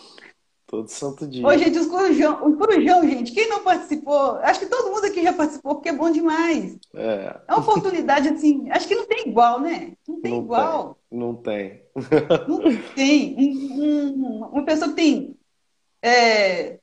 Todo 0.68 0.90
santo 0.90 1.26
dia. 1.26 1.48
Ô, 1.48 1.58
gente, 1.58 1.80
os 1.80 1.88
corujão, 1.88 2.46
o 2.46 2.58
corujão, 2.58 3.02
gente, 3.08 3.32
quem 3.32 3.48
não 3.48 3.64
participou, 3.64 4.36
acho 4.40 4.60
que 4.60 4.66
todo 4.66 4.94
mundo 4.94 5.06
aqui 5.06 5.24
já 5.24 5.32
participou, 5.32 5.76
porque 5.76 5.88
é 5.88 5.94
bom 5.94 6.12
demais. 6.12 6.78
É, 6.94 7.40
é 7.48 7.54
uma 7.54 7.62
oportunidade, 7.62 8.28
assim, 8.28 8.70
acho 8.70 8.86
que 8.86 8.96
não 8.96 9.08
tem 9.08 9.30
igual, 9.30 9.62
né? 9.62 9.94
Não 10.06 10.20
tem 10.20 10.34
não 10.34 10.42
igual. 10.42 10.98
Tem, 11.10 11.20
não 11.20 11.36
tem. 11.36 11.84
Não 12.50 12.94
tem. 12.94 13.36
Um, 13.40 13.82
um, 13.82 14.46
uma 14.52 14.66
pessoa 14.66 14.90
que 14.90 14.96
tem 14.96 15.38
é, 16.02 16.80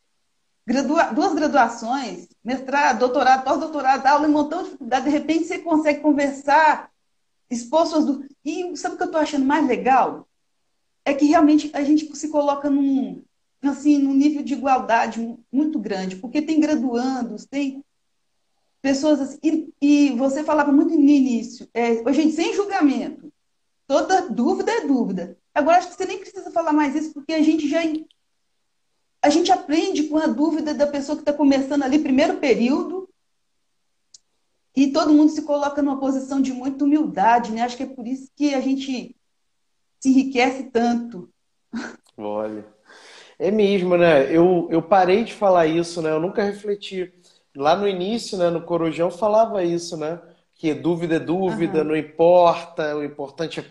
gradua, 0.67 1.13
duas 1.13 1.35
graduações, 1.35 2.29
mestrado, 2.43 3.01
doutorado, 3.01 3.45
pós-doutorado, 3.45 4.07
aula 4.07 4.27
um 4.27 4.33
montão 4.33 4.63
de 4.63 4.65
dificuldade, 4.65 5.05
de 5.05 5.11
repente 5.11 5.45
você 5.45 5.59
consegue 5.59 6.01
conversar, 6.01 6.91
expor 7.51 7.87
suas 7.87 8.07
dúvidas. 8.07 8.31
E 8.43 8.75
sabe 8.79 8.95
o 8.95 8.97
que 8.97 9.03
eu 9.03 9.09
estou 9.09 9.21
achando 9.21 9.45
mais 9.45 9.67
legal? 9.67 10.27
É 11.05 11.13
que 11.13 11.27
realmente 11.27 11.71
a 11.75 11.85
gente 11.85 12.17
se 12.17 12.31
coloca 12.31 12.71
num 12.71 13.23
assim, 13.71 13.99
num 13.99 14.15
nível 14.15 14.43
de 14.43 14.55
igualdade 14.55 15.37
muito 15.53 15.79
grande, 15.79 16.17
porque 16.17 16.43
tem 16.43 16.61
graduandos, 16.61 17.47
tem 17.47 17.85
pessoas 18.81 19.21
assim, 19.21 19.39
e, 19.43 19.75
e 19.81 20.11
você 20.13 20.45
falava 20.45 20.71
muito 20.71 20.95
no 20.95 21.01
início, 21.01 21.69
é, 21.73 21.95
gente, 22.13 22.35
sem 22.35 22.55
julgamento, 22.55 23.33
toda 23.87 24.29
dúvida 24.29 24.71
é 24.73 24.87
dúvida. 24.87 25.39
Agora 25.55 25.79
acho 25.79 25.89
que 25.89 25.95
você 25.95 26.05
nem 26.05 26.19
precisa 26.19 26.51
falar 26.51 26.73
mais 26.73 26.95
isso, 26.95 27.15
porque 27.15 27.33
a 27.33 27.43
gente 27.43 27.69
já 27.69 27.81
a 29.23 29.31
gente 29.31 29.51
aprende 29.51 30.03
com 30.05 30.19
a 30.19 30.27
dúvida 30.27 30.75
da 30.75 30.87
pessoa 30.87 31.17
que 31.17 31.23
está 31.23 31.33
começando 31.33 31.83
ali, 31.83 31.99
primeiro 31.99 32.39
período, 32.39 33.09
e 34.77 34.93
todo 34.93 35.13
mundo 35.13 35.31
se 35.31 35.43
coloca 35.43 35.81
numa 35.81 35.99
posição 35.99 36.43
de 36.43 36.53
muita 36.53 36.85
humildade, 36.85 37.53
né? 37.53 37.63
Acho 37.63 37.77
que 37.77 37.85
é 37.85 37.87
por 37.87 38.07
isso 38.07 38.31
que 38.35 38.55
a 38.55 38.61
gente 38.61 39.17
se 40.01 40.09
enriquece 40.11 40.65
tanto. 40.65 41.33
Olha. 42.19 42.74
É 43.39 43.51
mesmo, 43.51 43.97
né? 43.97 44.35
Eu, 44.35 44.69
eu 44.71 44.83
parei 44.83 45.25
de 45.25 45.33
falar 45.33 45.67
isso, 45.67 46.01
né? 46.01 46.11
Eu 46.11 46.21
nunca 46.21 46.43
refleti. 46.43 47.13
Lá 47.57 47.77
no 47.77 47.87
início, 47.87 48.37
né, 48.37 48.51
no 48.51 48.63
Corujão, 48.63 49.11
falava 49.11 49.63
isso, 49.63 49.97
né? 49.97 50.21
Que 50.55 50.75
dúvida 50.75 51.17
é 51.17 51.21
dúvida, 51.21 51.79
uhum. 51.81 51.85
não 51.85 51.97
importa, 51.97 52.97
o 52.97 53.05
importante 53.05 53.61
é 53.61 53.65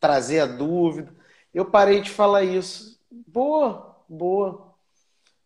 trazer 0.00 0.40
a 0.40 0.46
dúvida. 0.46 1.12
Eu 1.52 1.64
parei 1.64 2.00
de 2.00 2.10
falar 2.10 2.44
isso. 2.44 2.98
Boa, 3.26 3.96
boa. 4.08 4.68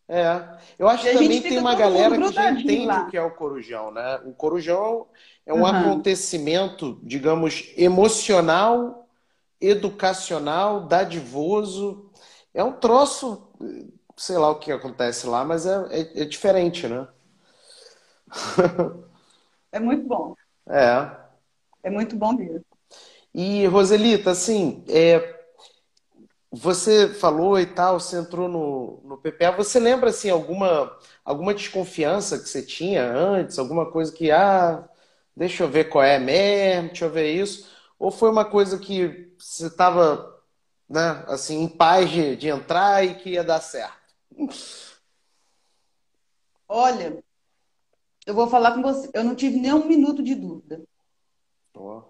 É. 0.07 0.43
Eu 0.77 0.87
acho 0.87 1.03
que 1.03 1.13
também 1.13 1.41
tem 1.41 1.57
uma 1.57 1.75
galera 1.75 2.17
que 2.17 2.33
já 2.33 2.51
entende 2.51 2.85
lá. 2.85 3.03
o 3.03 3.09
que 3.09 3.17
é 3.17 3.21
o 3.21 3.31
Corujão, 3.31 3.91
né? 3.91 4.19
O 4.25 4.33
Corujão 4.33 5.07
é 5.45 5.53
um 5.53 5.61
uhum. 5.61 5.65
acontecimento, 5.65 6.99
digamos, 7.03 7.73
emocional, 7.77 9.07
educacional, 9.59 10.81
dadivoso. 10.81 12.09
É 12.53 12.63
um 12.63 12.73
troço 12.73 13.47
sei 14.17 14.37
lá 14.37 14.49
o 14.49 14.59
que 14.59 14.71
acontece 14.71 15.27
lá, 15.27 15.43
mas 15.45 15.65
é, 15.65 15.75
é, 15.91 16.21
é 16.23 16.25
diferente, 16.25 16.87
né? 16.87 17.07
é 19.71 19.79
muito 19.79 20.07
bom. 20.07 20.35
É. 20.67 21.11
É 21.83 21.89
muito 21.89 22.15
bom 22.15 22.33
mesmo. 22.33 22.65
E, 23.33 23.65
Roselita, 23.67 24.31
assim, 24.31 24.83
é, 24.89 25.39
você 26.51 27.09
falou 27.09 27.59
e 27.59 27.65
tal, 27.65 27.99
você 27.99 28.17
entrou 28.17 28.47
no, 28.47 29.01
no 29.03 29.17
PPA, 29.17 29.51
você 29.51 29.79
lembra, 29.79 30.09
assim, 30.11 30.29
alguma, 30.29 30.95
alguma 31.25 31.53
desconfiança 31.53 32.37
que 32.39 32.47
você 32.47 32.61
tinha 32.61 33.03
antes? 33.03 33.57
Alguma 33.57 33.89
coisa 33.91 34.11
que, 34.11 34.29
ah, 34.31 34.87
deixa 35.35 35.63
eu 35.63 35.69
ver 35.69 35.85
qual 35.89 36.03
é 36.03 36.19
mesmo, 36.19 36.89
deixa 36.89 37.05
eu 37.05 37.09
ver 37.11 37.31
isso? 37.33 37.67
Ou 37.97 38.11
foi 38.11 38.29
uma 38.29 38.45
coisa 38.45 38.77
que 38.77 39.31
você 39.37 39.67
estava 39.67 40.32
né, 40.89 41.23
assim, 41.27 41.63
em 41.63 41.67
paz 41.67 42.09
de, 42.09 42.35
de 42.35 42.49
entrar 42.49 43.03
e 43.03 43.15
que 43.15 43.31
ia 43.31 43.43
dar 43.43 43.61
certo? 43.61 44.13
Olha, 46.67 47.23
eu 48.25 48.33
vou 48.33 48.47
falar 48.47 48.73
com 48.73 48.81
você, 48.81 49.09
eu 49.13 49.23
não 49.23 49.35
tive 49.35 49.59
nem 49.59 49.73
um 49.73 49.85
minuto 49.85 50.23
de 50.23 50.35
dúvida. 50.35 50.81
Oh. 51.75 52.03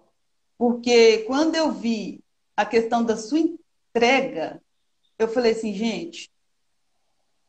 Porque 0.56 1.18
quando 1.26 1.54
eu 1.54 1.72
vi 1.72 2.22
a 2.56 2.64
questão 2.64 3.04
da 3.04 3.16
sua 3.16 3.40
entrega, 3.40 4.62
eu 5.18 5.28
falei 5.28 5.52
assim, 5.52 5.74
gente, 5.74 6.30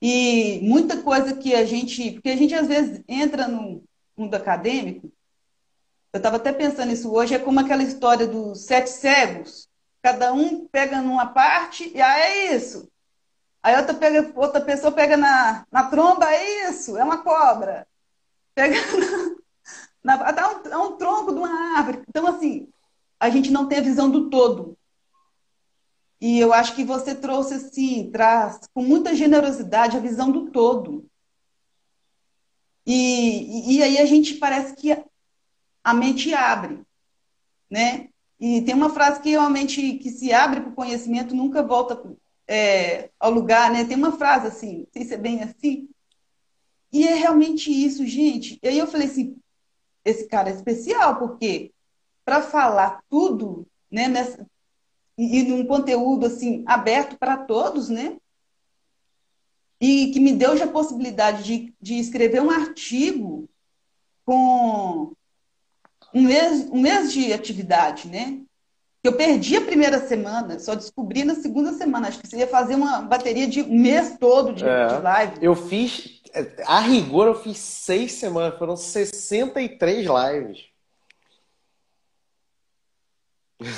e 0.01 0.59
muita 0.61 1.01
coisa 1.01 1.35
que 1.35 1.53
a 1.55 1.65
gente, 1.65 2.11
porque 2.13 2.29
a 2.29 2.35
gente 2.35 2.53
às 2.53 2.67
vezes 2.67 3.03
entra 3.07 3.47
no 3.47 3.83
mundo 4.15 4.35
acadêmico, 4.35 5.11
eu 6.11 6.17
estava 6.17 6.37
até 6.37 6.53
pensando 6.53 6.93
isso 6.93 7.11
hoje, 7.13 7.33
é 7.33 7.39
como 7.39 7.59
aquela 7.59 7.83
história 7.83 8.27
dos 8.27 8.65
sete 8.65 8.89
cegos, 8.89 9.64
cada 10.05 10.31
um 10.31 10.67
pega 10.67 11.01
numa 11.01 11.25
parte 11.25 11.91
e 11.91 11.99
aí 11.99 12.21
é 12.21 12.55
isso. 12.55 12.87
Aí 13.63 13.75
outra, 13.75 13.95
pega, 13.95 14.31
outra 14.35 14.61
pessoa 14.61 14.91
pega 14.91 15.17
na, 15.17 15.65
na 15.71 15.89
tromba, 15.89 16.31
é 16.31 16.69
isso, 16.69 16.95
é 16.95 17.03
uma 17.03 17.23
cobra. 17.23 17.87
Pega 18.53 18.75
na, 20.03 20.31
na, 20.31 20.49
um, 20.49 20.67
é 20.67 20.77
um 20.77 20.95
tronco 20.95 21.33
de 21.33 21.39
uma 21.39 21.75
árvore. 21.75 22.03
Então, 22.07 22.27
assim, 22.27 22.69
a 23.19 23.31
gente 23.31 23.49
não 23.49 23.67
tem 23.67 23.79
a 23.79 23.81
visão 23.81 24.07
do 24.07 24.29
todo. 24.29 24.77
E 26.21 26.39
eu 26.39 26.53
acho 26.53 26.75
que 26.75 26.83
você 26.83 27.15
trouxe, 27.15 27.55
assim, 27.55 28.11
traz 28.11 28.59
com 28.75 28.83
muita 28.83 29.15
generosidade 29.15 29.97
a 29.97 30.01
visão 30.01 30.31
do 30.31 30.51
todo. 30.51 31.09
E, 32.85 33.77
e 33.77 33.81
aí 33.81 33.97
a 33.97 34.05
gente 34.05 34.35
parece 34.35 34.75
que 34.75 35.03
a 35.83 35.93
mente 35.95 36.31
abre, 36.31 36.85
né? 37.67 38.09
E 38.39 38.61
tem 38.61 38.75
uma 38.75 38.89
frase 38.89 39.21
que 39.21 39.29
realmente 39.29 39.93
que 39.93 40.09
se 40.09 40.33
abre 40.33 40.61
para 40.61 40.69
o 40.69 40.75
conhecimento 40.75 41.33
nunca 41.35 41.63
volta 41.63 42.01
é, 42.47 43.09
ao 43.19 43.31
lugar, 43.31 43.71
né? 43.71 43.85
Tem 43.85 43.97
uma 43.97 44.11
frase 44.11 44.47
assim, 44.47 44.79
não 44.79 44.87
sei 44.91 45.05
se 45.05 45.13
é 45.13 45.17
bem 45.17 45.41
assim. 45.41 45.89
E 46.91 47.07
é 47.07 47.13
realmente 47.13 47.71
isso, 47.71 48.05
gente. 48.05 48.59
E 48.61 48.67
aí 48.67 48.77
eu 48.77 48.87
falei 48.87 49.07
assim, 49.07 49.37
esse 50.03 50.27
cara 50.27 50.49
é 50.49 50.53
especial, 50.53 51.17
porque 51.17 51.73
para 52.23 52.41
falar 52.41 53.03
tudo, 53.09 53.67
né, 53.89 54.07
nessa, 54.07 54.45
e, 55.17 55.39
e 55.39 55.43
num 55.43 55.65
conteúdo 55.65 56.25
assim 56.25 56.63
aberto 56.65 57.17
para 57.17 57.37
todos, 57.37 57.89
né? 57.89 58.17
E 59.79 60.11
que 60.11 60.19
me 60.19 60.33
deu 60.33 60.55
já 60.55 60.65
a 60.65 60.71
possibilidade 60.71 61.43
de, 61.43 61.73
de 61.81 61.95
escrever 61.95 62.41
um 62.41 62.49
artigo 62.49 63.49
com 64.25 65.13
um 66.15 66.21
mês, 66.21 66.69
um 66.71 66.79
mês 66.79 67.11
de 67.11 67.33
atividade, 67.33 68.07
né? 68.07 68.39
Eu 69.03 69.13
perdi 69.13 69.57
a 69.57 69.61
primeira 69.61 69.99
semana, 70.07 70.57
só 70.57 70.73
descobri 70.73 71.25
na 71.25 71.35
segunda 71.35 71.73
semana. 71.73 72.07
Acho 72.07 72.19
que 72.19 72.27
você 72.27 72.37
ia 72.37 72.47
fazer 72.47 72.73
uma 72.73 73.01
bateria 73.01 73.45
de 73.47 73.61
um 73.61 73.79
mês 73.79 74.17
todo 74.17 74.53
de, 74.53 74.65
é, 74.65 74.87
de 74.87 75.01
live. 75.03 75.37
Eu 75.41 75.55
fiz, 75.55 76.21
a 76.65 76.79
rigor, 76.79 77.27
eu 77.27 77.35
fiz 77.35 77.57
seis 77.57 78.13
semanas, 78.13 78.57
foram 78.57 78.77
63 78.77 80.07
lives. 80.07 80.65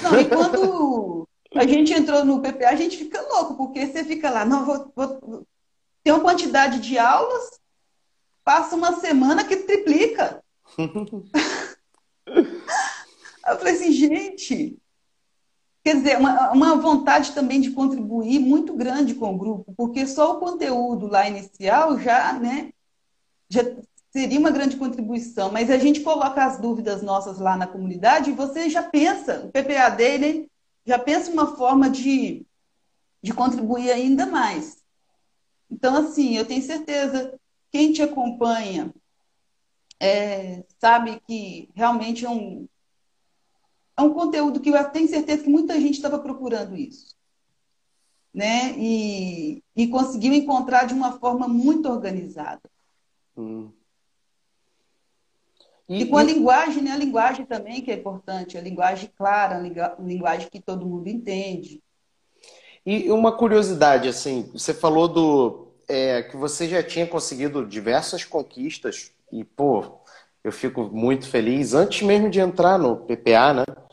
Não, 0.04 0.20
e 0.20 0.26
quando 0.26 1.28
a 1.56 1.66
gente 1.66 1.92
entrou 1.92 2.24
no 2.24 2.42
PPA, 2.42 2.70
a 2.70 2.76
gente 2.76 2.98
fica 2.98 3.20
louco, 3.22 3.56
porque 3.56 3.86
você 3.86 4.04
fica 4.04 4.30
lá, 4.30 4.46
não, 4.46 4.64
vou, 4.64 4.92
vou, 4.96 5.46
tem 6.04 6.14
uma 6.14 6.24
quantidade 6.24 6.80
de 6.80 6.98
aulas, 6.98 7.60
passa 8.44 8.76
uma 8.76 8.94
semana 9.00 9.44
que 9.44 9.58
triplica. 9.58 10.42
eu 13.48 13.58
falei 13.58 13.74
assim, 13.74 13.92
gente, 13.92 14.78
quer 15.84 15.96
dizer, 15.96 16.18
uma, 16.18 16.52
uma 16.52 16.76
vontade 16.76 17.32
também 17.32 17.62
de 17.62 17.72
contribuir 17.72 18.40
muito 18.40 18.74
grande 18.76 19.16
com 19.16 19.34
o 19.34 19.38
grupo, 19.38 19.74
porque 19.76 20.06
só 20.06 20.34
o 20.36 20.40
conteúdo 20.40 21.08
lá 21.08 21.28
inicial 21.28 22.00
já, 22.00 22.34
né, 22.34 22.72
já 23.50 23.62
seria 24.12 24.40
uma 24.40 24.52
grande 24.52 24.76
contribuição, 24.78 25.52
mas 25.52 25.70
a 25.70 25.78
gente 25.78 26.02
coloca 26.02 26.44
as 26.44 26.60
dúvidas 26.60 27.02
nossas 27.02 27.40
lá 27.40 27.56
na 27.56 27.68
comunidade 27.68 28.32
e 28.32 28.34
você 28.34 28.70
já 28.70 28.84
pensa, 28.84 29.46
o 29.46 29.52
PPAD, 29.52 30.18
né, 30.18 30.46
já 30.86 31.00
pensa 31.00 31.32
uma 31.32 31.56
forma 31.56 31.90
de, 31.90 32.46
de 33.22 33.34
contribuir 33.34 33.92
ainda 33.92 34.26
mais. 34.26 34.78
Então, 35.70 35.96
assim, 35.98 36.36
eu 36.36 36.46
tenho 36.46 36.62
certeza, 36.62 37.38
quem 37.72 37.92
te 37.92 38.02
acompanha 38.02 38.94
é, 40.00 40.64
sabe 40.80 41.22
que 41.28 41.70
realmente 41.76 42.26
é 42.26 42.30
um, 42.30 42.68
é 43.98 44.02
um 44.02 44.14
conteúdo 44.14 44.60
que 44.60 44.70
eu 44.70 44.84
tenho 44.90 45.08
certeza 45.08 45.44
que 45.44 45.50
muita 45.50 45.74
gente 45.80 45.96
estava 45.96 46.20
procurando 46.20 46.78
isso. 46.78 47.18
Né? 48.34 48.76
E, 48.78 49.64
e 49.76 49.88
conseguiu 49.88 50.34
encontrar 50.34 50.86
de 50.86 50.94
uma 50.94 51.20
forma 51.20 51.48
muito 51.48 51.90
organizada. 51.90 52.62
Hum. 53.36 53.72
E, 55.90 56.04
e 56.04 56.06
com 56.06 56.18
a 56.18 56.24
linguagem, 56.24 56.84
né? 56.84 56.92
A 56.92 56.98
linguagem 56.98 57.46
também 57.46 57.82
que 57.82 57.90
é 57.90 57.96
importante, 57.96 58.58
a 58.58 58.62
linguagem 58.62 59.10
clara, 59.18 59.58
a 59.58 60.02
linguagem 60.02 60.50
que 60.50 60.60
todo 60.60 60.86
mundo 60.86 61.08
entende. 61.08 61.82
E 62.86 63.10
uma 63.12 63.36
curiosidade, 63.36 64.08
assim, 64.08 64.50
você 64.54 64.74
falou 64.74 65.08
do 65.08 65.68
é, 65.88 66.24
que 66.24 66.38
você 66.38 66.68
já 66.68 66.84
tinha 66.84 67.08
conseguido 67.08 67.66
diversas 67.66 68.24
conquistas 68.24 69.12
e, 69.32 69.44
pô, 69.44 70.02
eu 70.44 70.52
fico 70.52 70.84
muito 70.84 71.28
feliz 71.28 71.74
antes 71.74 72.06
mesmo 72.06 72.30
de 72.30 72.40
entrar 72.40 72.78
no 72.78 72.98
PPA, 72.98 73.54
né? 73.54 73.87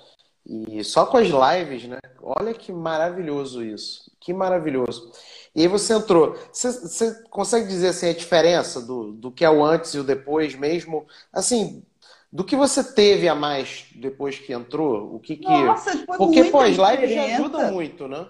E 0.46 0.84
só 0.84 1.06
com 1.06 1.16
as 1.16 1.28
lives, 1.28 1.88
né? 1.88 1.98
Olha 2.20 2.52
que 2.52 2.70
maravilhoso 2.70 3.62
isso. 3.62 4.10
Que 4.20 4.32
maravilhoso. 4.32 5.10
E 5.54 5.62
aí 5.62 5.68
você 5.68 5.94
entrou. 5.94 6.36
Você, 6.52 6.70
você 6.70 7.22
consegue 7.30 7.66
dizer 7.66 7.88
assim, 7.88 8.08
a 8.08 8.14
diferença 8.14 8.80
do, 8.80 9.12
do 9.12 9.30
que 9.30 9.44
é 9.44 9.50
o 9.50 9.64
antes 9.64 9.94
e 9.94 9.98
o 9.98 10.04
depois 10.04 10.54
mesmo? 10.54 11.06
Assim, 11.32 11.82
do 12.30 12.44
que 12.44 12.56
você 12.56 12.84
teve 12.84 13.26
a 13.26 13.34
mais 13.34 13.86
depois 13.94 14.38
que 14.38 14.52
entrou? 14.52 15.14
O 15.14 15.20
que 15.20 15.36
que... 15.36 15.48
Nossa, 15.48 15.92
foi 16.04 16.18
Porque, 16.18 16.44
pô, 16.44 16.60
as 16.60 16.76
lives 16.76 17.10
já 17.10 17.24
ajudam 17.36 17.72
muito, 17.72 18.06
né? 18.06 18.28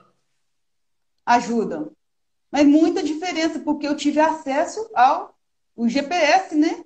Ajudam. 1.27 1.91
Mas 2.51 2.67
muita 2.67 3.03
diferença, 3.03 3.59
porque 3.59 3.89
eu 3.89 3.97
tive 3.97 4.21
acesso 4.21 4.89
ao 4.95 5.35
o 5.75 5.89
GPS, 5.89 6.55
né? 6.55 6.85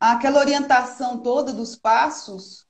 Aquela 0.00 0.40
orientação 0.40 1.18
toda 1.22 1.52
dos 1.52 1.76
passos 1.76 2.65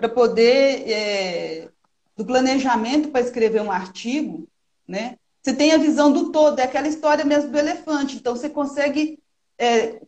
para 0.00 0.08
poder, 0.08 0.90
é, 0.90 1.68
do 2.16 2.24
planejamento 2.24 3.10
para 3.10 3.20
escrever 3.20 3.60
um 3.60 3.70
artigo, 3.70 4.48
né? 4.88 5.18
Você 5.42 5.54
tem 5.54 5.72
a 5.72 5.78
visão 5.78 6.10
do 6.10 6.32
todo, 6.32 6.58
é 6.58 6.62
aquela 6.62 6.88
história 6.88 7.22
mesmo 7.22 7.50
do 7.50 7.58
elefante. 7.58 8.16
Então, 8.16 8.34
você 8.34 8.48
consegue 8.48 9.18
é, 9.58 10.00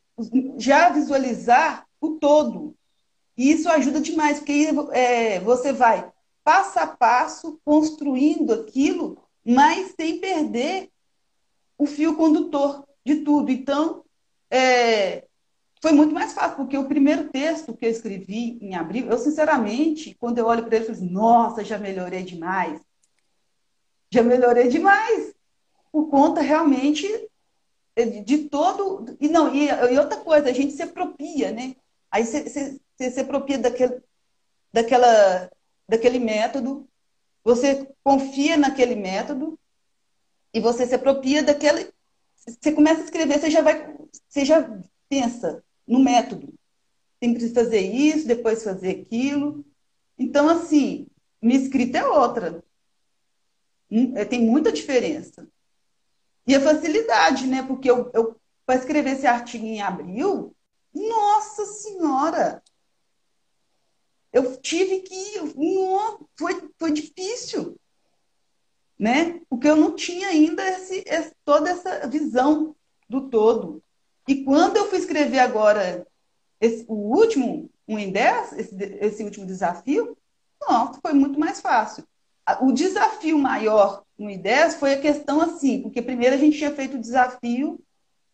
já 0.56 0.88
visualizar 0.88 1.86
o 2.00 2.12
todo. 2.12 2.74
E 3.36 3.50
isso 3.50 3.68
ajuda 3.68 4.00
demais, 4.00 4.38
porque 4.38 4.70
é, 4.92 5.40
você 5.40 5.74
vai 5.74 6.10
passo 6.42 6.78
a 6.78 6.86
passo 6.86 7.60
construindo 7.62 8.54
aquilo, 8.54 9.18
mas 9.44 9.94
sem 9.94 10.18
perder 10.18 10.88
o 11.76 11.84
fio 11.84 12.16
condutor 12.16 12.82
de 13.04 13.16
tudo. 13.16 13.52
Então, 13.52 14.02
é, 14.50 15.26
foi 15.82 15.90
muito 15.90 16.14
mais 16.14 16.32
fácil, 16.32 16.56
porque 16.56 16.78
o 16.78 16.86
primeiro 16.86 17.28
texto 17.28 17.76
que 17.76 17.84
eu 17.84 17.90
escrevi 17.90 18.56
em 18.62 18.76
abril, 18.76 19.08
eu 19.08 19.18
sinceramente, 19.18 20.14
quando 20.14 20.38
eu 20.38 20.46
olho 20.46 20.64
para 20.64 20.76
ele, 20.76 20.84
eu 20.84 20.86
falo 20.86 20.98
assim, 20.98 21.12
nossa, 21.12 21.64
já 21.64 21.76
melhorei 21.76 22.22
demais. 22.22 22.80
Já 24.08 24.22
melhorei 24.22 24.68
demais. 24.68 25.34
Por 25.90 26.08
conta 26.08 26.40
realmente 26.40 27.08
de 28.24 28.48
todo. 28.48 29.16
E 29.20 29.28
não, 29.28 29.52
e, 29.52 29.68
e 29.68 29.98
outra 29.98 30.20
coisa, 30.20 30.48
a 30.48 30.52
gente 30.52 30.72
se 30.72 30.82
apropria, 30.82 31.50
né? 31.50 31.74
Aí 32.12 32.24
você, 32.24 32.78
se 33.10 33.20
apropria 33.20 33.58
daquele, 33.58 34.00
daquela, 34.72 35.50
daquele 35.88 36.20
método, 36.20 36.88
você 37.42 37.92
confia 38.04 38.56
naquele 38.56 38.94
método 38.94 39.58
e 40.54 40.60
você 40.60 40.86
se 40.86 40.94
apropria 40.94 41.42
daquele. 41.42 41.92
Você 42.36 42.70
começa 42.70 43.00
a 43.00 43.04
escrever, 43.04 43.40
você 43.40 43.50
já 43.50 43.62
vai, 43.62 43.96
você 44.28 44.44
já 44.44 44.80
pensa, 45.08 45.62
no 45.86 45.98
método. 45.98 46.52
Tem 47.20 47.34
que 47.34 47.48
fazer 47.50 47.80
isso, 47.80 48.26
depois 48.26 48.64
fazer 48.64 48.90
aquilo. 48.90 49.64
Então, 50.18 50.48
assim, 50.48 51.06
minha 51.40 51.60
escrita 51.60 51.98
é 51.98 52.04
outra. 52.06 52.62
Hum, 53.90 54.16
é, 54.16 54.24
tem 54.24 54.44
muita 54.44 54.72
diferença. 54.72 55.48
E 56.46 56.54
a 56.54 56.60
facilidade, 56.60 57.46
né? 57.46 57.62
Porque 57.62 57.90
eu, 57.90 58.10
eu 58.14 58.36
para 58.64 58.78
escrever 58.78 59.12
esse 59.12 59.26
artigo 59.26 59.64
em 59.64 59.82
abril, 59.82 60.54
nossa 60.94 61.64
senhora! 61.66 62.62
Eu 64.32 64.56
tive 64.60 65.00
que. 65.00 65.40
Não, 65.56 66.26
foi, 66.38 66.70
foi 66.78 66.92
difícil. 66.92 67.78
Né? 68.98 69.40
Porque 69.48 69.68
eu 69.68 69.76
não 69.76 69.94
tinha 69.94 70.28
ainda 70.28 70.66
esse, 70.68 71.02
esse, 71.06 71.34
toda 71.44 71.68
essa 71.68 72.06
visão 72.08 72.74
do 73.08 73.28
todo. 73.28 73.82
E 74.28 74.44
quando 74.44 74.76
eu 74.76 74.88
fui 74.88 74.98
escrever 74.98 75.40
agora 75.40 76.06
esse, 76.60 76.84
o 76.88 76.94
último, 76.94 77.68
um 77.88 77.98
em 77.98 78.10
10, 78.10 78.52
esse, 78.52 78.76
esse 79.00 79.24
último 79.24 79.46
desafio, 79.46 80.16
nossa, 80.60 81.00
foi 81.00 81.12
muito 81.12 81.38
mais 81.38 81.60
fácil. 81.60 82.04
O 82.60 82.72
desafio 82.72 83.38
maior 83.38 84.02
no 84.18 84.28
I10 84.28 84.74
foi 84.74 84.94
a 84.94 85.00
questão 85.00 85.40
assim, 85.40 85.82
porque 85.82 86.00
primeiro 86.00 86.34
a 86.34 86.38
gente 86.38 86.58
tinha 86.58 86.74
feito 86.74 86.96
o 86.96 87.00
desafio 87.00 87.80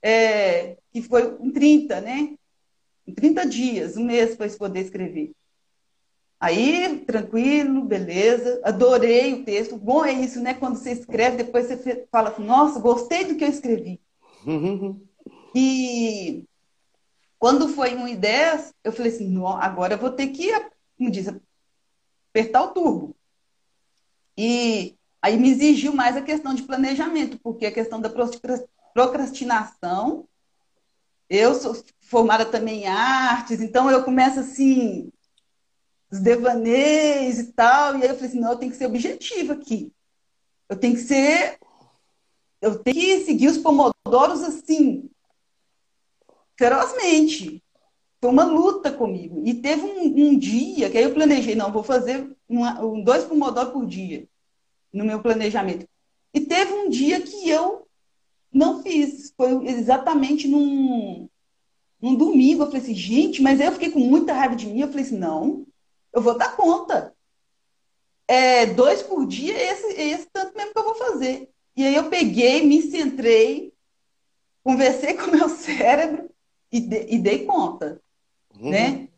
é, 0.02 0.76
que 0.92 1.02
foi 1.02 1.36
em 1.40 1.50
30, 1.50 2.00
né? 2.00 2.34
Em 3.06 3.14
30 3.14 3.46
dias, 3.46 3.96
um 3.96 4.04
mês 4.04 4.36
para 4.36 4.48
poder 4.50 4.80
escrever. 4.80 5.32
Aí, 6.40 6.98
tranquilo, 7.04 7.82
beleza, 7.82 8.60
adorei 8.62 9.34
o 9.34 9.44
texto. 9.44 9.76
Bom 9.76 10.04
é 10.04 10.12
isso, 10.12 10.40
né? 10.40 10.54
Quando 10.54 10.76
você 10.76 10.92
escreve, 10.92 11.38
depois 11.38 11.66
você 11.66 12.06
fala 12.12 12.28
assim, 12.28 12.44
nossa, 12.44 12.78
gostei 12.78 13.24
do 13.24 13.34
que 13.34 13.44
eu 13.44 13.48
escrevi. 13.48 14.00
E 15.60 16.44
quando 17.36 17.68
foi 17.68 17.96
1 17.96 18.06
e 18.06 18.16
10, 18.16 18.72
eu 18.84 18.92
falei 18.92 19.12
assim, 19.12 19.44
agora 19.44 19.94
eu 19.94 19.98
vou 19.98 20.12
ter 20.12 20.28
que, 20.28 20.52
como 20.96 21.10
diz, 21.10 21.26
apertar 22.30 22.62
o 22.62 22.68
turbo. 22.68 23.16
E 24.36 24.96
aí 25.20 25.36
me 25.36 25.50
exigiu 25.50 25.92
mais 25.92 26.16
a 26.16 26.22
questão 26.22 26.54
de 26.54 26.62
planejamento, 26.62 27.40
porque 27.40 27.66
a 27.66 27.72
questão 27.72 28.00
da 28.00 28.08
procrastinação, 28.94 30.28
eu 31.28 31.56
sou 31.56 31.76
formada 32.02 32.46
também 32.46 32.84
em 32.84 32.86
artes, 32.86 33.60
então 33.60 33.90
eu 33.90 34.04
começo 34.04 34.38
assim, 34.38 35.12
os 36.08 36.20
devaneios 36.20 37.40
e 37.40 37.52
tal, 37.52 37.98
e 37.98 38.04
aí 38.04 38.10
eu 38.10 38.14
falei 38.14 38.30
assim, 38.30 38.40
não, 38.40 38.52
eu 38.52 38.58
tenho 38.58 38.70
que 38.70 38.78
ser 38.78 38.86
objetivo 38.86 39.54
aqui. 39.54 39.92
Eu 40.68 40.78
tenho 40.78 40.94
que 40.94 41.02
ser, 41.02 41.58
eu 42.60 42.78
tenho 42.78 42.96
que 42.96 43.24
seguir 43.24 43.48
os 43.48 43.58
pomodoros 43.58 44.42
assim, 44.42 45.10
ferozmente. 46.58 47.62
Foi 48.20 48.30
uma 48.30 48.44
luta 48.44 48.90
comigo. 48.90 49.42
E 49.46 49.54
teve 49.54 49.82
um, 49.82 50.30
um 50.30 50.38
dia 50.38 50.90
que 50.90 50.98
aí 50.98 51.04
eu 51.04 51.14
planejei, 51.14 51.54
não, 51.54 51.72
vou 51.72 51.84
fazer 51.84 52.36
uma, 52.48 52.84
um, 52.84 53.00
dois 53.00 53.24
pomodoro 53.24 53.70
por 53.70 53.86
dia 53.86 54.28
no 54.92 55.04
meu 55.04 55.22
planejamento. 55.22 55.88
E 56.34 56.40
teve 56.40 56.72
um 56.72 56.90
dia 56.90 57.20
que 57.20 57.48
eu 57.48 57.86
não 58.52 58.82
fiz. 58.82 59.32
Foi 59.36 59.66
exatamente 59.68 60.48
num, 60.48 61.28
num 62.00 62.16
domingo. 62.16 62.64
Eu 62.64 62.66
falei 62.66 62.82
assim, 62.82 62.94
gente, 62.94 63.40
mas 63.40 63.60
aí 63.60 63.68
eu 63.68 63.72
fiquei 63.72 63.92
com 63.92 64.00
muita 64.00 64.32
raiva 64.32 64.56
de 64.56 64.66
mim. 64.66 64.80
Eu 64.80 64.88
falei 64.88 65.04
assim, 65.04 65.16
não, 65.16 65.64
eu 66.12 66.20
vou 66.20 66.36
dar 66.36 66.56
conta. 66.56 67.14
É, 68.26 68.66
dois 68.66 69.02
por 69.02 69.26
dia, 69.26 69.56
esse, 69.56 69.86
esse 69.92 70.26
tanto 70.32 70.56
mesmo 70.56 70.72
que 70.72 70.78
eu 70.78 70.84
vou 70.84 70.94
fazer. 70.96 71.48
E 71.76 71.86
aí 71.86 71.94
eu 71.94 72.10
peguei, 72.10 72.66
me 72.66 72.82
centrei, 72.82 73.72
conversei 74.64 75.14
com 75.16 75.30
o 75.30 75.30
meu 75.30 75.48
cérebro 75.48 76.27
e, 76.70 76.80
de, 76.80 77.06
e 77.08 77.18
dei 77.18 77.44
conta, 77.44 78.00
uhum. 78.54 78.70
né? 78.70 79.08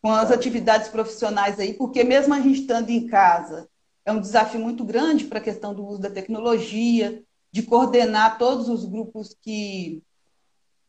Com 0.00 0.12
as 0.12 0.30
atividades 0.30 0.88
profissionais 0.88 1.58
aí, 1.58 1.74
porque 1.74 2.04
mesmo 2.04 2.34
a 2.34 2.40
gente 2.40 2.60
estando 2.60 2.90
em 2.90 3.06
casa, 3.06 3.68
é 4.04 4.12
um 4.12 4.20
desafio 4.20 4.60
muito 4.60 4.84
grande 4.84 5.24
para 5.24 5.38
a 5.38 5.42
questão 5.42 5.74
do 5.74 5.84
uso 5.84 6.00
da 6.00 6.10
tecnologia, 6.10 7.22
de 7.52 7.62
coordenar 7.62 8.38
todos 8.38 8.68
os 8.68 8.84
grupos 8.84 9.36
que 9.40 10.02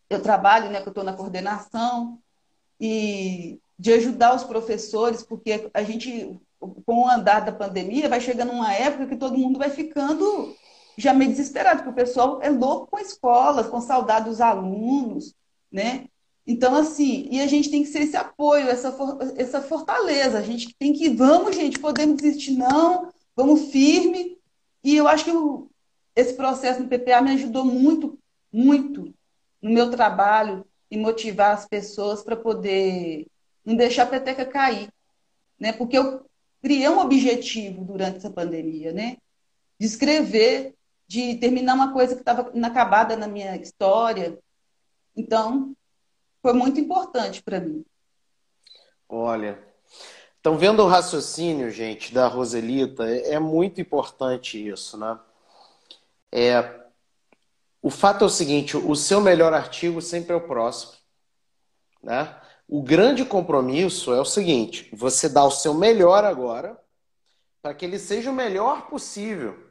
eu 0.09 0.21
trabalho, 0.21 0.69
né, 0.69 0.81
que 0.81 0.87
eu 0.87 0.91
estou 0.91 1.03
na 1.03 1.13
coordenação, 1.13 2.19
e 2.79 3.59
de 3.77 3.93
ajudar 3.93 4.35
os 4.35 4.43
professores, 4.43 5.23
porque 5.23 5.69
a 5.73 5.83
gente, 5.83 6.37
com 6.85 7.03
o 7.03 7.09
andar 7.09 7.41
da 7.41 7.51
pandemia, 7.51 8.09
vai 8.09 8.19
chegando 8.19 8.51
uma 8.51 8.73
época 8.73 9.07
que 9.07 9.17
todo 9.17 9.37
mundo 9.37 9.59
vai 9.59 9.69
ficando 9.69 10.55
já 10.99 11.13
meio 11.13 11.31
desesperado, 11.31 11.77
porque 11.77 11.89
o 11.91 12.05
pessoal 12.05 12.39
é 12.41 12.49
louco 12.49 12.87
com 12.87 12.97
a 12.97 13.01
escola, 13.01 13.63
com 13.63 13.79
saudade 13.79 14.29
dos 14.29 14.41
alunos, 14.41 15.33
né? 15.71 16.05
Então, 16.45 16.75
assim, 16.75 17.27
e 17.29 17.39
a 17.41 17.47
gente 17.47 17.69
tem 17.69 17.83
que 17.83 17.89
ser 17.89 18.01
esse 18.01 18.17
apoio, 18.17 18.67
essa, 18.67 18.95
essa 19.37 19.61
fortaleza. 19.61 20.39
A 20.39 20.41
gente 20.41 20.75
tem 20.79 20.91
que, 20.93 21.07
vamos, 21.07 21.55
gente, 21.55 21.77
podemos 21.77 22.17
desistir, 22.17 22.53
não, 22.53 23.13
vamos 23.35 23.71
firme. 23.71 24.37
E 24.83 24.95
eu 24.95 25.07
acho 25.07 25.25
que 25.25 25.31
o, 25.31 25.69
esse 26.15 26.33
processo 26.33 26.81
no 26.81 26.89
PPA 26.89 27.21
me 27.21 27.33
ajudou 27.33 27.63
muito, 27.63 28.17
muito 28.51 29.13
no 29.61 29.69
meu 29.69 29.91
trabalho 29.91 30.65
e 30.89 30.97
motivar 30.97 31.53
as 31.53 31.67
pessoas 31.67 32.23
para 32.23 32.35
poder 32.35 33.27
não 33.63 33.75
deixar 33.75 34.03
a 34.03 34.07
peteca 34.07 34.43
cair, 34.43 34.89
né? 35.59 35.71
Porque 35.71 35.97
eu 35.97 36.25
criei 36.61 36.89
um 36.89 36.99
objetivo 36.99 37.85
durante 37.85 38.17
essa 38.17 38.29
pandemia, 38.29 38.91
né? 38.91 39.17
De 39.79 39.85
escrever 39.85 40.73
de 41.09 41.33
terminar 41.39 41.73
uma 41.73 41.91
coisa 41.91 42.13
que 42.13 42.21
estava 42.21 42.51
inacabada 42.53 43.17
na 43.17 43.27
minha 43.27 43.55
história. 43.55 44.37
Então, 45.17 45.75
foi 46.39 46.53
muito 46.53 46.79
importante 46.79 47.41
para 47.41 47.59
mim. 47.59 47.83
Olha, 49.09 49.59
estão 50.37 50.55
vendo 50.55 50.83
o 50.83 50.87
raciocínio, 50.87 51.71
gente, 51.71 52.13
da 52.13 52.27
Roselita? 52.27 53.09
É, 53.09 53.33
é 53.33 53.39
muito 53.39 53.81
importante 53.81 54.63
isso, 54.69 54.99
né? 54.99 55.19
É, 56.31 56.79
o 57.81 57.89
fato 57.89 58.23
é 58.23 58.27
o 58.27 58.29
seguinte: 58.29 58.77
o 58.77 58.95
seu 58.95 59.19
melhor 59.19 59.51
artigo 59.51 60.03
sempre 60.03 60.33
é 60.33 60.35
o 60.35 60.47
próximo. 60.47 60.93
né? 62.03 62.39
O 62.67 62.83
grande 62.83 63.25
compromisso 63.25 64.13
é 64.13 64.21
o 64.21 64.25
seguinte: 64.25 64.87
você 64.93 65.27
dá 65.27 65.43
o 65.43 65.49
seu 65.49 65.73
melhor 65.73 66.23
agora 66.23 66.79
para 67.63 67.73
que 67.73 67.83
ele 67.83 67.97
seja 67.97 68.29
o 68.29 68.33
melhor 68.33 68.87
possível. 68.89 69.68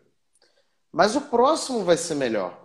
Mas 0.92 1.16
o 1.16 1.22
próximo 1.22 1.84
vai 1.84 1.96
ser 1.96 2.14
melhor. 2.14 2.58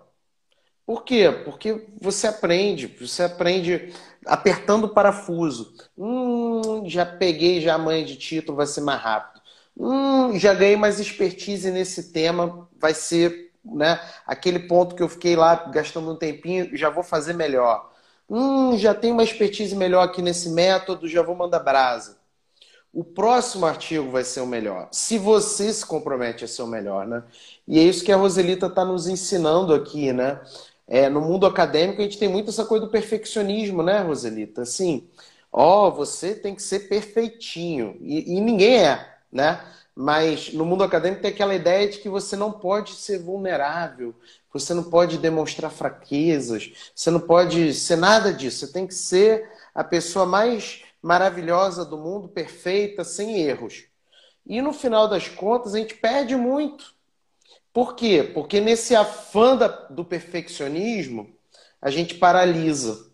Por 0.85 1.03
quê? 1.03 1.31
Porque 1.45 1.87
você 2.01 2.27
aprende, 2.27 2.87
você 2.87 3.23
aprende 3.23 3.93
apertando 4.25 4.85
o 4.85 4.89
parafuso. 4.93 5.73
Hum, 5.97 6.87
já 6.89 7.05
peguei 7.05 7.61
já 7.61 7.75
a 7.75 7.77
manha 7.77 8.03
de 8.05 8.17
título, 8.17 8.57
vai 8.57 8.67
ser 8.67 8.81
mais 8.81 9.01
rápido. 9.01 9.41
Hum, 9.77 10.37
já 10.37 10.53
ganhei 10.53 10.75
mais 10.75 10.99
expertise 10.99 11.71
nesse 11.71 12.11
tema, 12.11 12.67
vai 12.79 12.93
ser 12.93 13.51
né, 13.63 13.99
aquele 14.25 14.59
ponto 14.59 14.95
que 14.95 15.01
eu 15.01 15.09
fiquei 15.09 15.35
lá 15.35 15.55
gastando 15.55 16.11
um 16.11 16.15
tempinho, 16.17 16.75
já 16.77 16.89
vou 16.89 17.03
fazer 17.03 17.33
melhor. 17.33 17.91
Hum, 18.29 18.77
já 18.77 18.93
tenho 18.93 19.13
uma 19.13 19.23
expertise 19.23 19.75
melhor 19.75 20.03
aqui 20.03 20.21
nesse 20.21 20.49
método, 20.49 21.07
já 21.07 21.21
vou 21.21 21.35
mandar 21.35 21.59
brasa. 21.59 22.17
O 22.93 23.03
próximo 23.03 23.65
artigo 23.65 24.11
vai 24.11 24.23
ser 24.23 24.41
o 24.41 24.45
melhor. 24.45 24.87
Se 24.91 25.17
você 25.17 25.73
se 25.73 25.83
compromete 25.83 26.45
a 26.45 26.47
ser 26.47 26.61
o 26.61 26.67
melhor, 26.67 27.07
né? 27.07 27.23
E 27.67 27.79
é 27.79 27.83
isso 27.83 28.05
que 28.05 28.11
a 28.11 28.15
Roselita 28.15 28.67
está 28.67 28.85
nos 28.85 29.07
ensinando 29.07 29.73
aqui, 29.73 30.13
né? 30.13 30.39
É, 30.87 31.09
no 31.09 31.19
mundo 31.19 31.47
acadêmico 31.47 32.01
a 32.01 32.03
gente 32.03 32.19
tem 32.19 32.29
muito 32.29 32.51
essa 32.51 32.65
coisa 32.65 32.85
do 32.85 32.91
perfeccionismo, 32.91 33.81
né, 33.81 34.01
Roselita? 34.01 34.61
Assim, 34.61 35.07
ó, 35.51 35.89
você 35.89 36.35
tem 36.35 36.53
que 36.53 36.61
ser 36.61 36.87
perfeitinho. 36.87 37.97
E, 37.99 38.35
e 38.35 38.39
ninguém 38.39 38.77
é, 38.85 39.17
né? 39.31 39.59
Mas 39.95 40.53
no 40.53 40.63
mundo 40.63 40.83
acadêmico 40.83 41.21
tem 41.23 41.31
aquela 41.31 41.55
ideia 41.55 41.87
de 41.89 41.97
que 41.97 42.09
você 42.09 42.35
não 42.35 42.51
pode 42.51 42.93
ser 42.93 43.19
vulnerável, 43.19 44.13
você 44.51 44.71
não 44.73 44.83
pode 44.83 45.17
demonstrar 45.17 45.71
fraquezas, 45.71 46.71
você 46.93 47.09
não 47.09 47.19
pode 47.19 47.73
ser 47.73 47.95
nada 47.95 48.31
disso. 48.31 48.67
Você 48.67 48.73
tem 48.73 48.85
que 48.85 48.93
ser 48.93 49.49
a 49.73 49.83
pessoa 49.83 50.27
mais 50.27 50.82
maravilhosa 51.03 51.83
do 51.83 51.97
mundo, 51.97 52.29
perfeita, 52.29 53.03
sem 53.03 53.41
erros. 53.41 53.83
E 54.45 54.61
no 54.61 54.71
final 54.71 55.07
das 55.09 55.27
contas 55.27 55.75
a 55.75 55.77
gente 55.77 55.95
perde 55.95 56.35
muito. 56.35 56.95
Por 57.73 57.95
quê? 57.95 58.31
Porque 58.33 58.61
nesse 58.61 58.95
afã 58.95 59.57
do 59.89 60.05
perfeccionismo, 60.05 61.35
a 61.81 61.89
gente 61.89 62.15
paralisa, 62.15 63.11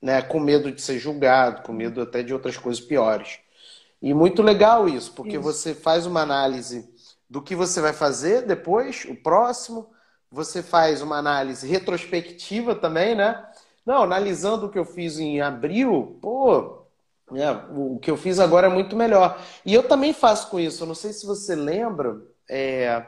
né? 0.00 0.22
com 0.22 0.40
medo 0.40 0.72
de 0.72 0.80
ser 0.80 0.98
julgado, 0.98 1.62
com 1.62 1.72
medo 1.72 2.00
até 2.00 2.22
de 2.22 2.32
outras 2.32 2.56
coisas 2.56 2.82
piores. 2.82 3.40
E 4.00 4.14
muito 4.14 4.42
legal 4.42 4.88
isso, 4.88 5.12
porque 5.12 5.36
isso. 5.36 5.42
você 5.42 5.74
faz 5.74 6.06
uma 6.06 6.22
análise 6.22 6.88
do 7.28 7.42
que 7.42 7.54
você 7.54 7.80
vai 7.80 7.92
fazer 7.92 8.46
depois, 8.46 9.04
o 9.04 9.14
próximo, 9.14 9.90
você 10.30 10.62
faz 10.62 11.02
uma 11.02 11.18
análise 11.18 11.66
retrospectiva 11.68 12.74
também, 12.74 13.14
né? 13.14 13.44
Não, 13.84 14.02
analisando 14.02 14.66
o 14.66 14.70
que 14.70 14.78
eu 14.78 14.84
fiz 14.84 15.18
em 15.18 15.40
abril, 15.40 16.18
pô, 16.22 16.77
é, 17.34 17.50
o 17.70 17.98
que 17.98 18.10
eu 18.10 18.16
fiz 18.16 18.38
agora 18.38 18.66
é 18.66 18.70
muito 18.70 18.96
melhor. 18.96 19.40
E 19.64 19.74
eu 19.74 19.82
também 19.82 20.12
faço 20.12 20.48
com 20.50 20.58
isso. 20.58 20.82
Eu 20.82 20.86
não 20.86 20.94
sei 20.94 21.12
se 21.12 21.26
você 21.26 21.54
lembra, 21.54 22.20
é, 22.48 23.04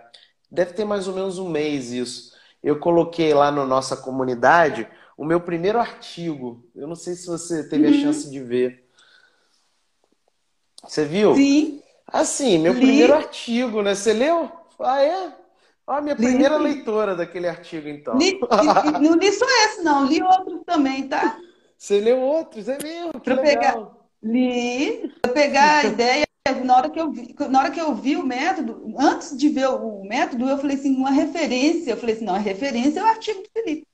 deve 0.51 0.73
ter 0.73 0.85
mais 0.85 1.09
ou 1.09 1.15
menos 1.15 1.39
um 1.39 1.49
mês 1.49 1.93
isso. 1.93 2.33
Eu 2.63 2.79
coloquei 2.79 3.33
lá 3.33 3.51
na 3.51 3.65
nossa 3.65 3.97
comunidade 3.97 4.87
o 5.17 5.25
meu 5.25 5.41
primeiro 5.41 5.79
artigo. 5.79 6.65
Eu 6.75 6.87
não 6.87 6.97
sei 6.97 7.15
se 7.15 7.27
você 7.27 7.69
teve 7.69 7.87
uhum. 7.87 7.95
a 7.95 7.97
chance 7.97 8.31
de 8.31 8.41
ver. 8.41 8.87
Você 10.87 11.05
viu? 11.05 11.35
Sim. 11.35 11.83
Assim, 12.07 12.59
meu 12.59 12.73
Li. 12.73 12.81
primeiro 12.81 13.15
artigo, 13.15 13.83
né? 13.83 13.95
Você 13.95 14.13
leu? 14.13 14.51
Ah, 14.81 15.03
é? 15.03 15.33
a 15.87 16.01
minha 16.01 16.15
primeira 16.15 16.57
li. 16.57 16.75
leitora 16.75 17.17
daquele 17.17 17.49
artigo, 17.49 17.89
então. 17.89 18.17
Li, 18.17 18.39
não 19.01 19.15
li 19.17 19.33
só 19.33 19.45
esse, 19.65 19.83
não. 19.83 20.07
Li 20.07 20.23
outros 20.23 20.61
também, 20.65 21.09
tá? 21.09 21.39
Você 21.77 22.01
leu 22.01 22.21
outros? 22.21 22.69
É 22.69 22.79
mesmo? 22.83 23.21
Pra 23.21 23.37
pegar, 23.39 23.77
li. 24.23 25.13
Pra 25.23 25.33
pegar 25.33 25.79
a 25.79 25.85
ideia, 25.85 26.27
na 26.65 26.77
hora, 26.77 26.91
que 26.91 27.01
eu 27.01 27.11
vi, 27.11 27.35
na 27.49 27.61
hora 27.61 27.71
que 27.71 27.81
eu 27.81 27.95
vi 27.95 28.17
o 28.17 28.25
método, 28.25 28.95
antes 28.99 29.37
de 29.37 29.49
ver 29.49 29.69
o 29.69 30.03
método, 30.05 30.49
eu 30.49 30.59
falei 30.59 30.77
assim, 30.77 30.97
uma 30.97 31.11
referência. 31.11 31.91
Eu 31.91 31.97
falei 31.97 32.15
assim, 32.15 32.25
não, 32.25 32.35
a 32.35 32.39
referência 32.39 33.01
é 33.01 33.03
o 33.03 33.07
artigo 33.07 33.43
do 33.43 33.49
Felipe. 33.53 33.87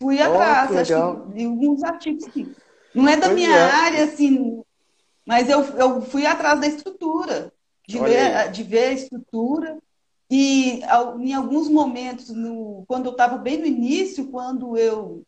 Fui 0.00 0.20
atrás, 0.20 0.70
oh, 0.70 0.78
acho 0.78 1.26
que 1.26 1.38
li 1.38 1.44
alguns 1.44 1.82
artigos. 1.82 2.24
Não 2.94 3.08
é 3.08 3.16
da 3.16 3.26
pois 3.26 3.34
minha 3.34 3.54
é. 3.54 3.70
área, 3.70 4.04
assim, 4.04 4.62
mas 5.26 5.50
eu, 5.50 5.62
eu 5.76 6.00
fui 6.02 6.24
atrás 6.24 6.60
da 6.60 6.66
estrutura, 6.66 7.52
de, 7.86 7.98
ver, 7.98 8.50
de 8.50 8.62
ver 8.62 8.84
a 8.84 8.92
estrutura. 8.92 9.78
E 10.30 10.80
em 11.20 11.34
alguns 11.34 11.68
momentos, 11.68 12.30
no, 12.30 12.84
quando 12.86 13.06
eu 13.06 13.12
estava 13.12 13.36
bem 13.38 13.58
no 13.58 13.66
início, 13.66 14.28
quando 14.28 14.76
eu 14.76 15.22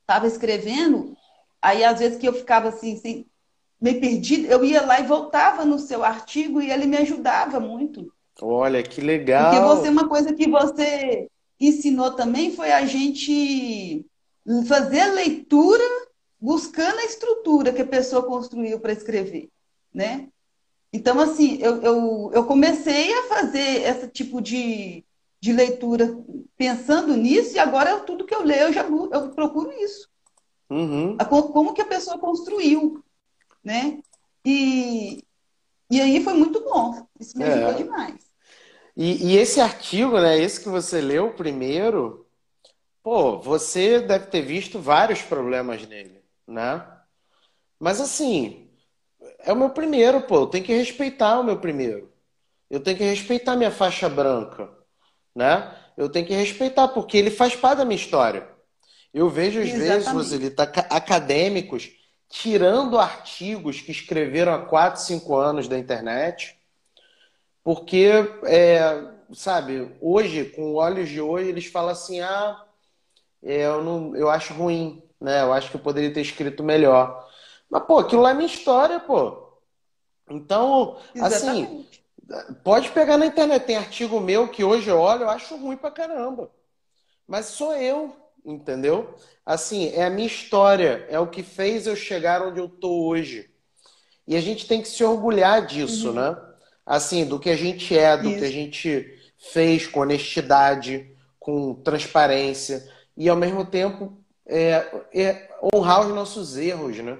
estava 0.00 0.26
escrevendo, 0.26 1.16
aí 1.60 1.84
às 1.84 1.98
vezes 1.98 2.18
que 2.18 2.28
eu 2.28 2.32
ficava 2.32 2.68
assim, 2.68 2.94
assim, 2.94 3.26
meio 3.80 4.00
perdida, 4.00 4.48
eu 4.48 4.64
ia 4.64 4.84
lá 4.84 5.00
e 5.00 5.06
voltava 5.06 5.64
no 5.64 5.78
seu 5.78 6.04
artigo 6.04 6.60
e 6.60 6.70
ele 6.70 6.86
me 6.86 6.96
ajudava 6.96 7.60
muito. 7.60 8.12
Olha, 8.40 8.82
que 8.82 9.00
legal! 9.00 9.50
Porque 9.50 9.66
você, 9.66 9.88
uma 9.88 10.08
coisa 10.08 10.32
que 10.32 10.48
você 10.48 11.28
ensinou 11.60 12.12
também 12.12 12.54
foi 12.54 12.70
a 12.72 12.84
gente 12.86 14.04
fazer 14.66 15.00
a 15.00 15.12
leitura 15.12 15.84
buscando 16.40 16.98
a 16.98 17.04
estrutura 17.04 17.72
que 17.72 17.82
a 17.82 17.86
pessoa 17.86 18.22
construiu 18.22 18.78
para 18.78 18.92
escrever, 18.92 19.48
né? 19.92 20.28
Então, 20.92 21.20
assim, 21.20 21.58
eu, 21.60 21.82
eu, 21.82 22.30
eu 22.32 22.44
comecei 22.44 23.12
a 23.12 23.24
fazer 23.24 23.82
esse 23.82 24.08
tipo 24.08 24.40
de, 24.40 25.04
de 25.40 25.52
leitura 25.52 26.16
pensando 26.56 27.16
nisso, 27.16 27.56
e 27.56 27.58
agora 27.58 28.00
tudo 28.00 28.24
que 28.24 28.34
eu 28.34 28.42
leio, 28.42 28.62
eu 28.62 28.72
já 28.72 28.84
eu 28.84 29.30
procuro 29.30 29.70
isso. 29.72 30.08
Uhum. 30.70 31.16
como 31.52 31.72
que 31.72 31.80
a 31.80 31.86
pessoa 31.86 32.18
construiu, 32.18 33.02
né? 33.68 34.00
E, 34.44 35.22
e 35.90 36.00
aí 36.00 36.24
foi 36.24 36.32
muito 36.32 36.60
bom. 36.64 37.06
Isso 37.20 37.36
me 37.36 37.44
ajudou 37.44 37.70
é. 37.70 37.74
demais. 37.74 38.14
E, 38.96 39.32
e, 39.32 39.36
esse 39.36 39.60
artigo, 39.60 40.18
né? 40.18 40.40
Esse 40.40 40.60
que 40.60 40.70
você 40.70 41.02
leu 41.02 41.34
primeiro, 41.34 42.26
pô, 43.02 43.38
você 43.38 44.00
deve 44.00 44.26
ter 44.28 44.40
visto 44.40 44.80
vários 44.80 45.20
problemas 45.20 45.86
nele 45.86 46.18
né? 46.46 46.82
Mas 47.78 48.00
assim, 48.00 48.70
é 49.40 49.52
o 49.52 49.56
meu 49.56 49.68
primeiro, 49.68 50.22
pô. 50.22 50.36
Eu 50.36 50.46
tenho 50.46 50.64
que 50.64 50.72
respeitar 50.72 51.38
o 51.38 51.44
meu 51.44 51.60
primeiro. 51.60 52.10
Eu 52.70 52.80
tenho 52.80 52.96
que 52.96 53.04
respeitar 53.04 53.54
minha 53.54 53.70
faixa 53.70 54.08
branca, 54.08 54.70
né? 55.34 55.76
Eu 55.94 56.08
tenho 56.08 56.26
que 56.26 56.32
respeitar, 56.32 56.88
porque 56.88 57.18
ele 57.18 57.30
faz 57.30 57.54
parte 57.54 57.78
da 57.78 57.84
minha 57.84 58.00
história. 58.00 58.48
Eu 59.12 59.28
vejo, 59.28 59.60
às 59.60 59.68
Exatamente. 59.68 59.88
vezes, 59.90 60.08
Roselita, 60.08 60.62
acadêmicos 60.62 61.97
tirando 62.28 62.98
artigos 62.98 63.80
que 63.80 63.90
escreveram 63.90 64.54
há 64.54 64.58
4, 64.66 65.00
5 65.00 65.34
anos 65.36 65.68
da 65.68 65.78
internet, 65.78 66.56
porque, 67.64 68.10
é, 68.44 69.10
sabe, 69.34 69.94
hoje, 70.00 70.46
com 70.46 70.74
olhos 70.74 71.08
de 71.08 71.20
hoje, 71.20 71.48
eles 71.48 71.66
falam 71.66 71.90
assim: 71.90 72.20
ah, 72.20 72.64
é, 73.42 73.66
eu, 73.66 73.82
não, 73.82 74.16
eu 74.16 74.30
acho 74.30 74.54
ruim 74.54 75.02
né? 75.20 75.42
Eu 75.42 75.52
acho 75.52 75.70
que 75.70 75.76
eu 75.76 75.80
poderia 75.80 76.12
ter 76.12 76.20
escrito 76.20 76.62
melhor. 76.62 77.28
Mas, 77.68 77.82
pô, 77.84 77.98
aquilo 77.98 78.22
lá 78.22 78.30
é 78.30 78.34
minha 78.34 78.46
história, 78.46 79.00
pô. 79.00 79.48
Então, 80.30 80.98
assim, 81.20 81.24
Exatamente. 81.24 82.04
assim, 82.30 82.54
pode 82.62 82.90
pegar 82.90 83.16
na 83.16 83.26
internet. 83.26 83.64
Tem 83.64 83.76
artigo 83.76 84.20
meu 84.20 84.48
que 84.48 84.62
hoje 84.62 84.88
eu 84.88 84.98
olho, 84.98 85.22
eu 85.22 85.30
acho 85.30 85.56
ruim 85.56 85.76
pra 85.76 85.90
caramba. 85.90 86.50
Mas 87.26 87.46
sou 87.46 87.74
eu, 87.74 88.14
entendeu? 88.52 89.14
Assim, 89.44 89.92
é 89.94 90.04
a 90.04 90.10
minha 90.10 90.26
história, 90.26 91.06
é 91.08 91.18
o 91.18 91.26
que 91.26 91.42
fez 91.42 91.86
eu 91.86 91.96
chegar 91.96 92.42
onde 92.42 92.58
eu 92.58 92.68
tô 92.68 93.06
hoje. 93.06 93.50
E 94.26 94.36
a 94.36 94.40
gente 94.40 94.66
tem 94.66 94.82
que 94.82 94.88
se 94.88 95.02
orgulhar 95.04 95.66
disso, 95.66 96.08
uhum. 96.08 96.14
né? 96.14 96.36
Assim, 96.84 97.24
do 97.24 97.38
que 97.38 97.50
a 97.50 97.56
gente 97.56 97.96
é, 97.96 98.16
do 98.16 98.28
Isso. 98.28 98.38
que 98.38 98.44
a 98.44 98.50
gente 98.50 99.18
fez 99.52 99.86
com 99.86 100.00
honestidade, 100.00 101.10
com 101.38 101.74
transparência. 101.74 102.86
E 103.16 103.28
ao 103.28 103.36
mesmo 103.36 103.64
tempo 103.64 104.18
é, 104.46 104.86
é 105.14 105.48
honrar 105.74 106.06
os 106.06 106.14
nossos 106.14 106.56
erros, 106.56 106.96
né? 106.98 107.16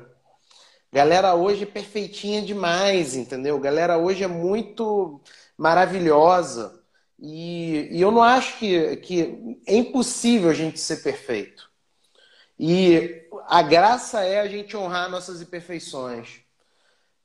Galera 0.91 1.35
hoje 1.35 1.65
é 1.65 1.67
perfeitinha 1.67 2.41
demais, 2.41 3.15
entendeu? 3.15 3.59
Galera 3.59 3.99
hoje 3.99 4.25
é 4.25 4.29
muito 4.29 5.21
maravilhosa. 5.57 6.78
E, 7.19 7.89
e 7.91 8.01
eu 8.01 8.11
não 8.11 8.23
acho 8.23 8.59
que, 8.59 8.97
que 8.99 9.61
é 9.67 9.77
impossível 9.77 10.51
a 10.51 10.55
gente 10.55 10.79
ser 10.79 11.03
perfeito. 11.03 11.69
E 12.59 13.29
a 13.47 13.63
graça 13.63 14.21
é 14.23 14.41
a 14.41 14.49
gente 14.49 14.77
honrar 14.77 15.11
nossas 15.11 15.43
imperfeições. 15.43 16.41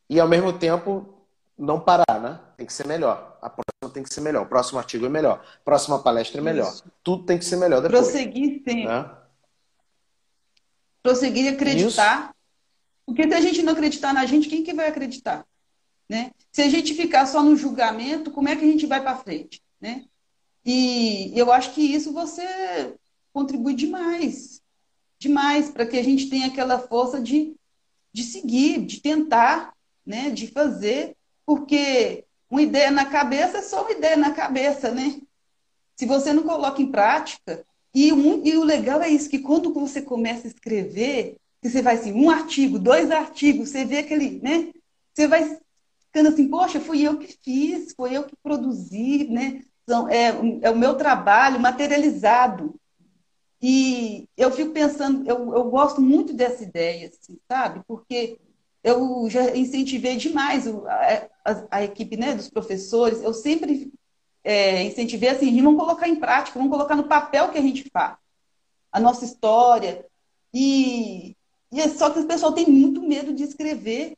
E 0.10 0.20
ao 0.20 0.28
mesmo 0.28 0.54
tempo 0.54 1.26
não 1.58 1.80
parar, 1.80 2.20
né? 2.22 2.40
Tem 2.58 2.66
que 2.66 2.74
ser 2.74 2.88
melhor. 2.88 3.38
A 3.42 3.50
próxima 3.50 3.94
tem 3.94 4.04
que 4.04 4.14
ser 4.14 4.22
melhor. 4.22 4.44
O 4.44 4.50
próximo 4.50 4.80
artigo 4.80 5.06
é 5.06 5.10
melhor. 5.10 5.44
A 5.62 5.64
próxima 5.64 6.00
palestra 6.00 6.40
é 6.40 6.44
melhor. 6.44 6.72
Isso. 6.72 6.84
Tudo 7.04 7.26
tem 7.26 7.38
que 7.38 7.46
ser 7.46 7.58
melhor 7.58 7.82
depois. 7.82 8.02
Prosseguir 8.02 8.62
sempre. 8.64 8.86
Né? 8.86 9.10
prosseguir 11.04 11.46
e 11.46 11.50
acreditar. 11.50 12.24
Isso. 12.24 12.34
Porque 13.06 13.28
se 13.28 13.34
a 13.34 13.42
gente 13.42 13.62
não 13.62 13.74
acreditar 13.74 14.14
na 14.14 14.26
gente, 14.26 14.48
quem 14.48 14.64
que 14.64 14.74
vai 14.74 14.88
acreditar? 14.88 15.46
Né? 16.10 16.32
Se 16.52 16.62
a 16.62 16.70
gente 16.70 16.94
ficar 16.94 17.26
só 17.26 17.44
no 17.44 17.56
julgamento, 17.56 18.32
como 18.32 18.48
é 18.48 18.56
que 18.56 18.64
a 18.64 18.68
gente 18.68 18.86
vai 18.86 19.02
para 19.02 19.18
frente? 19.18 19.62
Né? 19.84 20.06
E 20.66 21.38
eu 21.38 21.52
acho 21.52 21.74
que 21.74 21.82
isso 21.82 22.14
você 22.14 22.96
contribui 23.34 23.74
demais, 23.74 24.62
demais, 25.20 25.70
para 25.70 25.86
que 25.86 25.98
a 25.98 26.04
gente 26.04 26.30
tenha 26.30 26.48
aquela 26.48 26.80
força 26.80 27.20
de 27.20 27.54
de 28.14 28.24
seguir, 28.24 28.86
de 28.86 29.02
tentar, 29.02 29.74
né, 30.06 30.30
de 30.30 30.46
fazer, 30.46 31.18
porque 31.48 32.24
uma 32.48 32.62
ideia 32.62 32.92
na 32.92 33.06
cabeça 33.06 33.58
é 33.58 33.62
só 33.64 33.82
uma 33.82 33.92
ideia 33.92 34.16
na 34.16 34.32
cabeça, 34.32 34.92
né? 34.92 35.20
Se 35.96 36.06
você 36.06 36.32
não 36.32 36.44
coloca 36.44 36.80
em 36.80 36.92
prática, 36.92 37.66
e, 37.94 38.14
um, 38.14 38.46
e 38.46 38.56
o 38.56 38.64
legal 38.64 39.02
é 39.02 39.10
isso, 39.10 39.30
que 39.30 39.40
quando 39.40 39.74
você 39.74 40.00
começa 40.00 40.46
a 40.46 40.52
escrever, 40.52 41.38
você 41.60 41.82
vai 41.82 41.96
assim, 41.96 42.14
um 42.14 42.30
artigo, 42.30 42.78
dois 42.78 43.10
artigos, 43.10 43.70
você 43.70 43.84
vê 43.84 43.98
aquele, 43.98 44.40
né? 44.42 44.72
Você 45.12 45.28
vai 45.28 45.60
ficando 46.06 46.30
assim, 46.30 46.48
poxa, 46.48 46.80
fui 46.80 47.02
eu 47.02 47.18
que 47.18 47.36
fiz, 47.44 47.94
foi 47.96 48.14
eu 48.16 48.26
que 48.26 48.36
produzi, 48.44 49.28
né? 49.30 49.64
É, 50.10 50.28
é 50.62 50.70
o 50.70 50.78
meu 50.78 50.96
trabalho 50.96 51.60
materializado. 51.60 52.76
E 53.62 54.28
eu 54.36 54.52
fico 54.52 54.72
pensando, 54.72 55.28
eu, 55.30 55.54
eu 55.54 55.70
gosto 55.70 56.02
muito 56.02 56.34
dessa 56.34 56.64
ideia, 56.64 57.08
assim, 57.08 57.40
sabe? 57.48 57.82
Porque 57.88 58.38
eu 58.84 59.30
já 59.30 59.56
incentivei 59.56 60.18
demais 60.18 60.68
a, 60.68 61.30
a, 61.46 61.68
a 61.72 61.84
equipe 61.84 62.18
né, 62.18 62.36
dos 62.36 62.50
professores, 62.50 63.22
eu 63.22 63.34
sempre 63.34 63.94
é, 64.44 64.84
incentivei 64.84 65.30
assim, 65.30 65.62
vamos 65.62 65.80
colocar 65.80 66.10
em 66.10 66.18
prática, 66.18 66.60
vamos 66.60 66.74
colocar 66.74 66.96
no 66.96 67.08
papel 67.08 67.50
que 67.50 67.58
a 67.58 67.62
gente 67.62 67.90
faz, 67.90 68.18
a 68.92 69.00
nossa 69.00 69.24
história. 69.24 70.06
E, 70.54 71.36
e 71.72 71.80
é 71.80 71.88
só 71.88 72.10
que 72.10 72.20
o 72.20 72.28
pessoal 72.28 72.52
tem 72.52 72.68
muito 72.68 73.02
medo 73.02 73.34
de 73.34 73.44
escrever, 73.44 74.18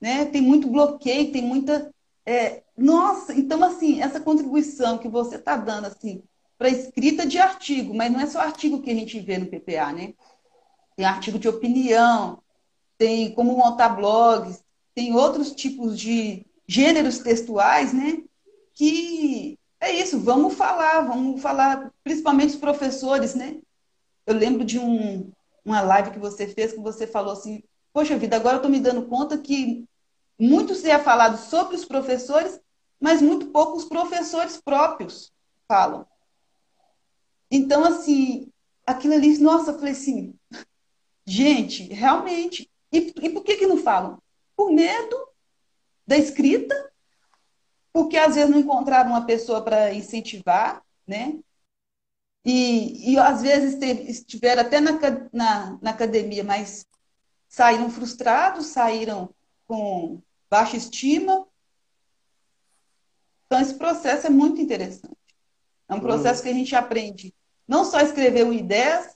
né? 0.00 0.26
tem 0.26 0.42
muito 0.42 0.68
bloqueio, 0.68 1.32
tem 1.32 1.42
muita. 1.42 1.90
É, 2.26 2.62
nossa, 2.82 3.32
então 3.32 3.62
assim, 3.62 4.02
essa 4.02 4.20
contribuição 4.20 4.98
que 4.98 5.08
você 5.08 5.36
está 5.36 5.56
dando 5.56 5.86
assim, 5.86 6.20
para 6.58 6.68
escrita 6.68 7.24
de 7.24 7.38
artigo, 7.38 7.94
mas 7.94 8.10
não 8.10 8.18
é 8.18 8.26
só 8.26 8.40
artigo 8.40 8.82
que 8.82 8.90
a 8.90 8.94
gente 8.94 9.20
vê 9.20 9.38
no 9.38 9.46
PPA, 9.46 9.92
né? 9.92 10.14
Tem 10.96 11.06
artigo 11.06 11.38
de 11.38 11.48
opinião, 11.48 12.42
tem 12.98 13.32
como 13.34 13.56
montar 13.56 13.90
blogs, 13.90 14.64
tem 14.96 15.14
outros 15.14 15.52
tipos 15.52 15.96
de 15.96 16.44
gêneros 16.66 17.20
textuais, 17.20 17.92
né? 17.92 18.24
Que 18.74 19.56
é 19.78 19.92
isso, 19.92 20.18
vamos 20.18 20.54
falar, 20.54 21.02
vamos 21.02 21.40
falar, 21.40 21.92
principalmente 22.02 22.50
os 22.50 22.56
professores, 22.56 23.36
né? 23.36 23.58
Eu 24.26 24.34
lembro 24.34 24.64
de 24.64 24.80
um, 24.80 25.30
uma 25.64 25.80
live 25.82 26.10
que 26.10 26.18
você 26.18 26.48
fez, 26.48 26.72
que 26.72 26.80
você 26.80 27.06
falou 27.06 27.32
assim, 27.32 27.62
poxa 27.92 28.18
vida, 28.18 28.34
agora 28.34 28.56
eu 28.56 28.58
estou 28.58 28.70
me 28.70 28.80
dando 28.80 29.06
conta 29.06 29.38
que 29.38 29.84
muito 30.36 30.74
se 30.74 30.90
é 30.90 30.98
falado 30.98 31.38
sobre 31.38 31.76
os 31.76 31.84
professores, 31.84 32.60
mas 33.02 33.20
muito 33.20 33.48
pouco 33.48 33.76
os 33.76 33.84
professores 33.84 34.60
próprios 34.60 35.32
falam. 35.66 36.06
Então, 37.50 37.84
assim, 37.84 38.48
aquilo 38.86 39.14
ali, 39.14 39.36
nossa, 39.38 39.72
eu 39.72 39.78
falei 39.78 39.92
assim, 39.92 40.34
gente, 41.26 41.92
realmente, 41.92 42.70
e, 42.92 43.12
e 43.20 43.30
por 43.30 43.42
que, 43.42 43.56
que 43.56 43.66
não 43.66 43.76
falam? 43.76 44.22
Por 44.54 44.70
medo 44.70 45.28
da 46.06 46.16
escrita, 46.16 46.92
porque 47.92 48.16
às 48.16 48.36
vezes 48.36 48.48
não 48.48 48.60
encontraram 48.60 49.10
uma 49.10 49.26
pessoa 49.26 49.60
para 49.62 49.92
incentivar, 49.92 50.80
né? 51.04 51.40
E, 52.44 53.12
e 53.12 53.18
às 53.18 53.42
vezes 53.42 53.80
estiveram 54.08 54.62
até 54.62 54.80
na, 54.80 54.92
na, 55.32 55.78
na 55.82 55.90
academia, 55.90 56.44
mas 56.44 56.86
saíram 57.48 57.90
frustrados, 57.90 58.66
saíram 58.66 59.28
com 59.66 60.22
baixa 60.48 60.76
estima. 60.76 61.46
Então, 63.52 63.60
esse 63.60 63.74
processo 63.74 64.26
é 64.26 64.30
muito 64.30 64.62
interessante. 64.62 65.14
É 65.86 65.92
um 65.92 66.00
processo 66.00 66.40
uhum. 66.40 66.44
que 66.44 66.48
a 66.48 66.54
gente 66.54 66.74
aprende 66.74 67.34
não 67.68 67.84
só 67.84 67.98
a 67.98 68.02
escrever 68.02 68.46
um 68.46 68.52
ideias, 68.52 69.14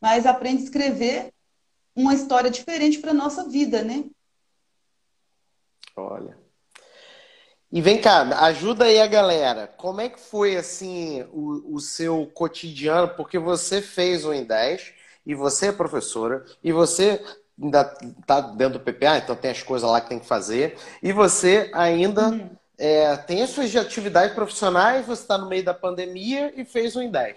mas 0.00 0.24
aprende 0.24 0.62
a 0.62 0.64
escrever 0.64 1.34
uma 1.94 2.14
história 2.14 2.50
diferente 2.50 2.98
para 2.98 3.12
nossa 3.12 3.46
vida, 3.46 3.82
né? 3.82 4.06
Olha. 5.94 6.34
E 7.70 7.82
vem 7.82 8.00
cá, 8.00 8.22
ajuda 8.46 8.86
aí 8.86 8.98
a 8.98 9.06
galera. 9.06 9.66
Como 9.66 10.00
é 10.00 10.08
que 10.08 10.18
foi 10.18 10.56
assim 10.56 11.22
o, 11.30 11.74
o 11.74 11.78
seu 11.78 12.26
cotidiano? 12.32 13.10
Porque 13.14 13.38
você 13.38 13.82
fez 13.82 14.24
o 14.24 14.32
em 14.32 14.44
10 14.44 14.94
e 15.26 15.34
você 15.34 15.66
é 15.66 15.72
professora 15.72 16.42
e 16.62 16.72
você 16.72 17.22
ainda 17.62 17.94
está 18.18 18.40
dentro 18.40 18.78
do 18.78 18.80
PPA, 18.80 19.18
então 19.18 19.36
tem 19.36 19.50
as 19.50 19.62
coisas 19.62 19.88
lá 19.88 20.00
que 20.00 20.08
tem 20.08 20.18
que 20.18 20.26
fazer. 20.26 20.78
E 21.02 21.12
você 21.12 21.70
ainda 21.74 22.30
uhum. 22.30 22.56
É, 22.84 23.16
tem 23.16 23.42
as 23.42 23.48
suas 23.48 23.74
atividades 23.74 24.34
profissionais, 24.34 25.06
você 25.06 25.22
está 25.22 25.38
no 25.38 25.48
meio 25.48 25.64
da 25.64 25.72
pandemia 25.72 26.52
e 26.54 26.66
fez 26.66 26.94
o 26.94 27.00
em 27.00 27.10
10. 27.10 27.34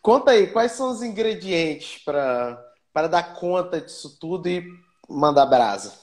Conta 0.00 0.30
aí, 0.30 0.46
quais 0.46 0.70
são 0.72 0.92
os 0.92 1.02
ingredientes 1.02 2.00
para 2.04 3.08
dar 3.10 3.34
conta 3.34 3.80
disso 3.80 4.16
tudo 4.20 4.48
e 4.48 4.64
mandar 5.08 5.46
brasa? 5.46 5.98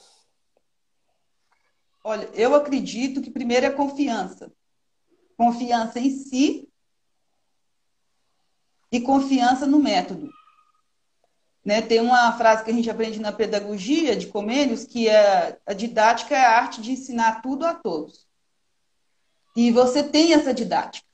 Olha, 2.04 2.28
eu 2.34 2.54
acredito 2.54 3.22
que 3.22 3.30
primeiro 3.30 3.64
é 3.64 3.70
confiança. 3.70 4.52
Confiança 5.34 5.98
em 5.98 6.10
si 6.10 6.68
e 8.92 9.00
confiança 9.00 9.64
no 9.64 9.78
método. 9.78 10.30
Né? 11.64 11.82
Tem 11.82 12.00
uma 12.00 12.32
frase 12.32 12.64
que 12.64 12.70
a 12.70 12.74
gente 12.74 12.90
aprende 12.90 13.20
na 13.20 13.32
pedagogia 13.32 14.16
de 14.16 14.28
Comênios 14.28 14.84
que 14.84 15.08
é 15.08 15.58
a 15.66 15.72
didática 15.72 16.34
é 16.34 16.44
a 16.44 16.56
arte 16.56 16.80
de 16.80 16.92
ensinar 16.92 17.42
tudo 17.42 17.66
a 17.66 17.74
todos. 17.74 18.26
E 19.56 19.70
você 19.70 20.02
tem 20.02 20.32
essa 20.32 20.54
didática. 20.54 21.06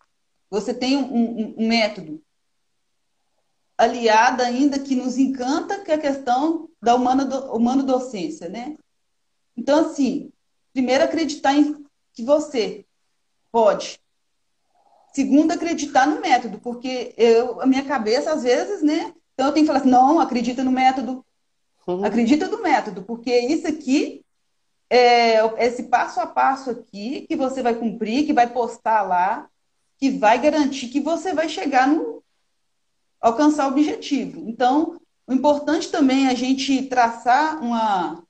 Você 0.51 0.72
tem 0.72 0.97
um, 0.97 1.14
um, 1.14 1.55
um 1.59 1.68
método 1.68 2.22
aliada 3.76 4.44
ainda 4.44 4.78
que 4.78 4.94
nos 4.94 5.18
encanta, 5.18 5.80
que 5.80 5.90
é 5.90 5.94
a 5.94 6.01
questão 6.01 6.68
da 6.80 6.94
humana, 6.94 7.24
do, 7.24 7.55
humano 7.55 7.82
docência, 7.82 8.49
né? 8.49 8.76
Então, 9.57 9.86
assim, 9.86 10.32
primeiro 10.72 11.05
acreditar 11.05 11.55
em 11.55 11.84
que 12.12 12.22
você 12.22 12.86
pode. 13.53 14.01
Segundo, 15.12 15.53
acreditar 15.53 16.07
no 16.07 16.20
método, 16.20 16.59
porque 16.61 17.14
eu, 17.16 17.61
a 17.61 17.66
minha 17.66 17.84
cabeça, 17.84 18.32
às 18.32 18.42
vezes, 18.42 18.82
né? 18.82 19.14
Então 19.37 19.49
eu 19.49 19.53
tenho 19.53 19.66
que 19.66 19.66
falar 19.66 19.80
assim, 19.80 19.91
não, 19.91 20.18
acredita 20.18 20.64
no 20.64 20.72
método. 20.72 21.22
Uhum. 21.87 22.03
Acredita 22.03 22.49
no 22.49 22.62
método, 22.62 23.03
porque 23.03 23.39
isso 23.39 23.68
aqui 23.68 24.24
é 24.89 25.37
esse 25.64 25.84
passo 25.84 26.20
a 26.20 26.26
passo 26.26 26.70
aqui 26.70 27.26
que 27.28 27.37
você 27.37 27.62
vai 27.62 27.74
cumprir, 27.74 28.24
que 28.24 28.32
vai 28.32 28.49
postar 28.49 29.03
lá, 29.03 29.47
que 29.99 30.11
vai 30.11 30.41
garantir 30.41 30.89
que 30.89 31.01
você 31.01 31.34
vai 31.34 31.51
chegar 31.51 31.87
no, 31.87 32.24
alcançar 33.20 33.66
o 33.66 33.72
objetivo. 33.72 34.49
Então, 34.49 34.99
o 35.26 35.34
importante 35.34 35.91
também 35.91 36.26
é 36.26 36.30
a 36.30 36.34
gente 36.34 36.84
traçar 36.84 37.62
uma, 37.62 38.24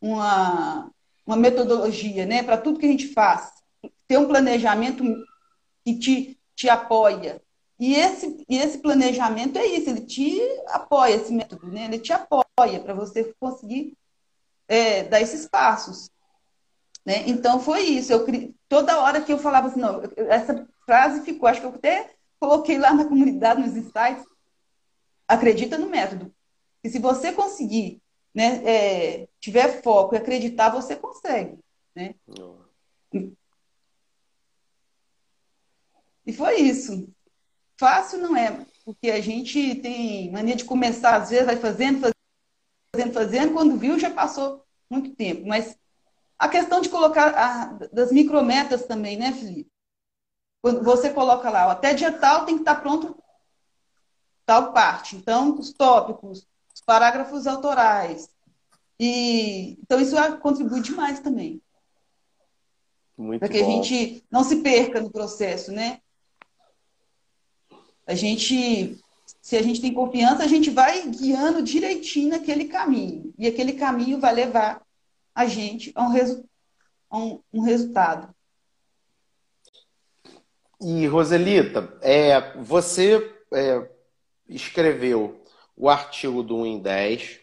uma, 0.00 0.90
uma 1.26 1.36
metodologia 1.36 2.24
né, 2.24 2.42
para 2.42 2.56
tudo 2.56 2.78
que 2.78 2.86
a 2.86 2.90
gente 2.90 3.08
faz, 3.08 3.52
ter 4.08 4.18
um 4.18 4.26
planejamento 4.26 5.04
que 5.84 5.98
te, 5.98 6.40
te 6.56 6.68
apoia. 6.68 7.42
E 7.80 7.94
esse, 7.94 8.44
e 8.46 8.58
esse 8.58 8.76
planejamento 8.76 9.58
é 9.58 9.64
isso, 9.64 9.88
ele 9.88 10.02
te 10.02 10.38
apoia, 10.66 11.14
esse 11.14 11.32
método, 11.32 11.66
né? 11.66 11.86
ele 11.86 11.98
te 11.98 12.12
apoia 12.12 12.78
para 12.84 12.92
você 12.92 13.34
conseguir 13.40 13.96
é, 14.68 15.04
dar 15.04 15.22
esses 15.22 15.48
passos. 15.48 16.10
Né? 17.06 17.26
Então 17.26 17.58
foi 17.58 17.80
isso. 17.80 18.12
Eu, 18.12 18.26
toda 18.68 19.00
hora 19.00 19.22
que 19.22 19.32
eu 19.32 19.38
falava 19.38 19.68
assim, 19.68 19.80
não, 19.80 20.02
essa 20.14 20.68
frase 20.84 21.22
ficou, 21.22 21.48
acho 21.48 21.62
que 21.62 21.66
eu 21.66 21.74
até 21.74 22.10
coloquei 22.38 22.76
lá 22.76 22.92
na 22.92 23.06
comunidade, 23.06 23.62
nos 23.62 23.74
insights, 23.74 24.26
acredita 25.26 25.78
no 25.78 25.88
método. 25.88 26.30
E 26.84 26.90
se 26.90 26.98
você 26.98 27.32
conseguir, 27.32 28.02
né, 28.34 28.62
é, 28.62 29.28
tiver 29.40 29.80
foco 29.82 30.14
e 30.14 30.18
acreditar, 30.18 30.68
você 30.68 30.94
consegue. 30.96 31.58
Né? 31.94 32.14
E 36.26 36.32
foi 36.34 36.60
isso. 36.60 37.08
Fácil 37.80 38.18
não 38.18 38.36
é, 38.36 38.66
porque 38.84 39.10
a 39.10 39.22
gente 39.22 39.76
tem 39.76 40.30
mania 40.30 40.54
de 40.54 40.66
começar, 40.66 41.16
às 41.16 41.30
vezes, 41.30 41.46
vai 41.46 41.56
fazendo, 41.56 42.10
fazendo, 42.94 43.14
fazendo, 43.14 43.54
quando 43.54 43.78
viu 43.78 43.98
já 43.98 44.10
passou 44.10 44.62
muito 44.90 45.16
tempo. 45.16 45.46
Mas 45.46 45.78
a 46.38 46.46
questão 46.46 46.82
de 46.82 46.90
colocar 46.90 47.34
a, 47.34 47.64
das 47.90 48.12
micrometas 48.12 48.84
também, 48.84 49.16
né, 49.16 49.32
Felipe? 49.32 49.70
Quando 50.60 50.84
você 50.84 51.08
coloca 51.08 51.48
lá, 51.48 51.72
até 51.72 51.94
dia 51.94 52.12
tal 52.12 52.44
tem 52.44 52.56
que 52.56 52.60
estar 52.60 52.82
pronto 52.82 53.16
tal 54.44 54.74
parte. 54.74 55.16
Então, 55.16 55.58
os 55.58 55.72
tópicos, 55.72 56.46
os 56.74 56.82
parágrafos 56.84 57.46
autorais. 57.46 58.28
E, 58.98 59.78
então, 59.80 59.98
isso 59.98 60.16
contribui 60.40 60.82
demais 60.82 61.20
também. 61.20 61.62
Para 63.38 63.48
que 63.48 63.62
bom. 63.62 63.66
a 63.66 63.70
gente 63.70 64.22
não 64.30 64.44
se 64.44 64.56
perca 64.56 65.00
no 65.00 65.10
processo, 65.10 65.72
né? 65.72 66.02
A 68.10 68.14
gente, 68.16 68.98
se 69.40 69.56
a 69.56 69.62
gente 69.62 69.80
tem 69.80 69.94
confiança, 69.94 70.42
a 70.42 70.48
gente 70.48 70.68
vai 70.68 71.06
guiando 71.06 71.62
direitinho 71.62 72.30
naquele 72.30 72.64
caminho. 72.64 73.32
E 73.38 73.46
aquele 73.46 73.74
caminho 73.74 74.18
vai 74.18 74.34
levar 74.34 74.82
a 75.32 75.46
gente 75.46 75.92
a 75.94 76.02
um, 76.02 76.08
resu 76.08 76.44
a 77.08 77.16
um, 77.16 77.40
um 77.52 77.60
resultado. 77.60 78.34
E, 80.80 81.06
Roselita, 81.06 81.96
é, 82.02 82.58
você 82.58 83.32
é, 83.54 83.88
escreveu 84.48 85.40
o 85.76 85.88
artigo 85.88 86.42
do 86.42 86.56
1 86.56 86.66
em 86.66 86.78
10, 86.80 87.38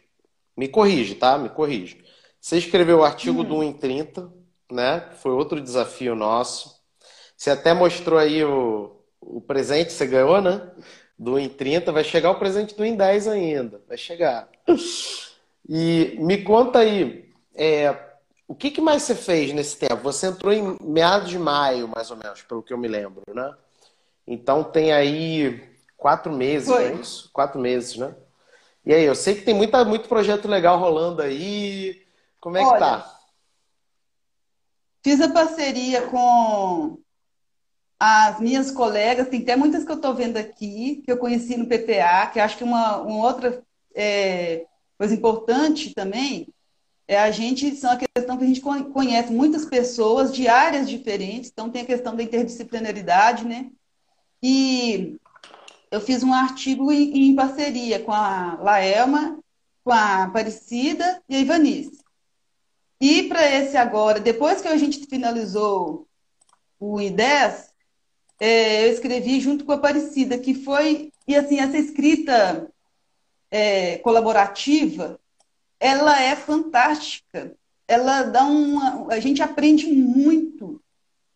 Me 0.57 0.67
corrige, 0.67 1.15
tá? 1.15 1.37
Me 1.37 1.47
corrige. 1.47 2.03
Você 2.41 2.57
escreveu 2.57 2.97
o 2.97 3.03
artigo 3.05 3.41
do 3.41 3.55
1 3.59 3.63
em 3.63 3.73
30, 3.73 4.33
né? 4.69 5.11
Foi 5.21 5.31
outro 5.31 5.61
desafio 5.61 6.13
nosso. 6.13 6.75
Você 7.37 7.51
até 7.51 7.73
mostrou 7.73 8.19
aí 8.19 8.43
o, 8.43 8.96
o 9.29 9.41
presente, 9.41 9.91
você 9.91 10.07
ganhou, 10.07 10.41
né? 10.41 10.61
Do 11.17 11.33
1 11.33 11.39
em 11.39 11.49
30. 11.49 11.91
Vai 11.91 12.03
chegar 12.03 12.31
o 12.31 12.39
presente 12.39 12.75
do 12.75 12.83
1 12.83 12.85
em 12.85 12.95
10 12.95 13.27
ainda. 13.27 13.81
Vai 13.87 13.97
chegar. 13.97 14.47
E 15.67 16.15
me 16.19 16.43
conta 16.43 16.79
aí, 16.79 17.29
é, 17.53 17.93
o 18.47 18.55
que, 18.55 18.71
que, 18.71 18.79
mais 18.79 19.03
você 19.03 19.13
fez 19.13 19.51
nesse 19.51 19.77
tempo? 19.77 19.97
Você 20.03 20.27
entrou 20.27 20.53
em 20.53 20.77
meados 20.81 21.29
de 21.29 21.37
maio, 21.37 21.87
mais 21.87 22.09
ou 22.09 22.17
menos, 22.17 22.41
pelo 22.43 22.63
que 22.63 22.71
eu 22.71 22.77
me 22.77 22.87
lembro, 22.87 23.21
né? 23.33 23.53
Então 24.25 24.63
tem 24.63 24.93
aí 24.93 25.69
quatro 25.97 26.31
meses, 26.31 26.69
Foi. 26.69 26.85
é 26.85 26.93
isso? 26.93 27.29
Quatro 27.33 27.59
meses, 27.59 27.97
né? 27.97 28.15
E 28.85 28.93
aí, 28.93 29.03
eu 29.03 29.15
sei 29.15 29.35
que 29.35 29.41
tem 29.41 29.53
muita, 29.53 29.83
muito 29.83 30.07
projeto 30.07 30.47
legal 30.47 30.79
rolando 30.79 31.21
aí. 31.21 32.01
Como 32.39 32.55
é 32.55 32.61
Olha, 32.61 32.73
que 32.73 32.79
tá? 32.79 33.19
Fiz 35.03 35.19
a 35.19 35.29
parceria 35.29 36.03
com 36.03 36.97
as 37.99 38.39
minhas 38.39 38.69
colegas, 38.71 39.27
tem 39.27 39.41
até 39.41 39.55
muitas 39.55 39.83
que 39.83 39.91
eu 39.91 39.95
estou 39.95 40.13
vendo 40.13 40.37
aqui, 40.37 41.01
que 41.03 41.11
eu 41.11 41.17
conheci 41.17 41.57
no 41.57 41.65
PPA, 41.65 42.27
que 42.31 42.39
acho 42.39 42.57
que 42.57 42.63
uma, 42.63 42.97
uma 42.97 43.25
outra 43.25 43.63
é, 43.95 44.65
coisa 44.97 45.13
importante 45.13 45.93
também 45.93 46.47
é 47.07 47.17
a 47.17 47.31
gente, 47.31 47.75
são 47.75 47.91
a 47.91 47.97
questão 47.97 48.37
que 48.37 48.43
a 48.43 48.47
gente 48.47 48.61
conhece 48.61 49.31
muitas 49.31 49.65
pessoas 49.65 50.33
de 50.33 50.47
áreas 50.47 50.89
diferentes, 50.89 51.49
então 51.49 51.69
tem 51.69 51.81
a 51.83 51.85
questão 51.85 52.15
da 52.15 52.21
interdisciplinaridade, 52.21 53.45
né? 53.45 53.71
E 54.43 55.17
eu 55.89 56.01
fiz 56.01 56.21
um 56.21 56.33
artigo 56.33 56.91
em, 56.91 57.29
em 57.29 57.35
parceria 57.35 58.03
com 58.03 58.11
a 58.11 58.57
Laelma, 58.61 59.39
com 59.83 59.91
a 59.91 60.23
Aparecida 60.23 61.23
e 61.29 61.35
a 61.37 61.39
Ivanice. 61.39 62.03
E 62.99 63.23
para 63.23 63.49
esse 63.49 63.77
agora, 63.77 64.19
depois 64.19 64.61
que 64.61 64.67
a 64.67 64.75
gente 64.75 65.05
finalizou 65.07 66.07
o 66.79 66.97
I10, 66.97 67.69
é, 68.39 68.85
eu 68.87 68.93
escrevi 68.93 69.39
junto 69.39 69.65
com 69.65 69.71
a 69.71 69.75
Aparecida, 69.75 70.37
que 70.37 70.53
foi, 70.53 71.11
e 71.27 71.35
assim, 71.35 71.59
essa 71.59 71.77
escrita 71.77 72.71
é, 73.49 73.97
colaborativa, 73.99 75.19
ela 75.79 76.21
é 76.21 76.35
fantástica. 76.35 77.55
Ela 77.87 78.23
dá 78.23 78.43
uma. 78.43 79.07
A 79.13 79.19
gente 79.19 79.41
aprende 79.41 79.87
muito. 79.87 80.81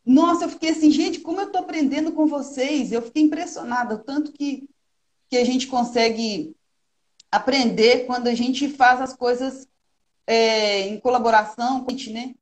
Nossa, 0.05 0.45
eu 0.45 0.49
fiquei 0.49 0.71
assim, 0.71 0.91
gente, 0.91 1.19
como 1.19 1.39
eu 1.39 1.47
estou 1.47 1.61
aprendendo 1.61 2.11
com 2.11 2.27
vocês. 2.27 2.91
Eu 2.91 3.01
fiquei 3.01 3.23
impressionada, 3.23 3.97
tanto 3.97 4.31
que, 4.31 4.67
que 5.29 5.37
a 5.37 5.45
gente 5.45 5.67
consegue 5.67 6.55
aprender 7.31 8.05
quando 8.05 8.27
a 8.27 8.33
gente 8.33 8.67
faz 8.67 8.99
as 8.99 9.13
coisas 9.13 9.67
é, 10.27 10.81
em 10.81 10.99
colaboração, 10.99 11.85
né? 12.11 12.35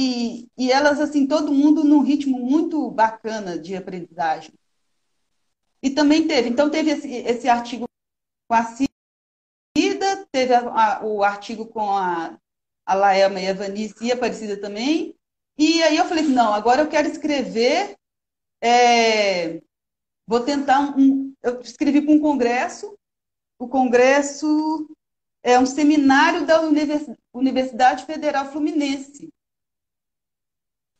E, 0.00 0.48
elas, 0.70 1.00
assim, 1.00 1.26
todo 1.26 1.52
mundo 1.52 1.82
num 1.82 2.02
ritmo 2.02 2.38
muito 2.38 2.90
bacana 2.90 3.58
de 3.58 3.74
aprendizagem. 3.74 4.52
E 5.82 5.90
também 5.90 6.26
teve, 6.26 6.48
então 6.48 6.70
teve 6.70 6.90
esse, 6.90 7.08
esse 7.08 7.48
artigo 7.48 7.86
com 8.48 8.54
a 8.54 8.64
Cida, 8.64 10.26
teve 10.32 10.54
a, 10.54 10.60
a, 10.60 11.04
o 11.04 11.22
artigo 11.22 11.66
com 11.66 11.90
a, 11.96 12.38
a 12.84 12.94
Laelma 12.94 13.40
e 13.40 13.48
a 13.48 13.54
Vanice 13.54 14.04
e 14.04 14.10
a 14.10 14.14
Aparecida 14.14 14.60
também. 14.60 15.14
E 15.58 15.82
aí 15.82 15.96
eu 15.96 16.04
falei, 16.06 16.24
não, 16.24 16.52
agora 16.52 16.82
eu 16.82 16.88
quero 16.88 17.08
escrever, 17.08 17.96
é, 18.60 19.62
vou 20.26 20.40
tentar 20.40 20.96
um, 20.98 21.32
eu 21.42 21.60
escrevi 21.60 22.02
para 22.02 22.12
um 22.12 22.20
congresso, 22.20 22.98
o 23.58 23.68
congresso 23.68 24.88
é 25.42 25.58
um 25.58 25.66
seminário 25.66 26.44
da 26.44 26.60
Universidade 27.32 28.04
Federal 28.04 28.50
Fluminense, 28.50 29.32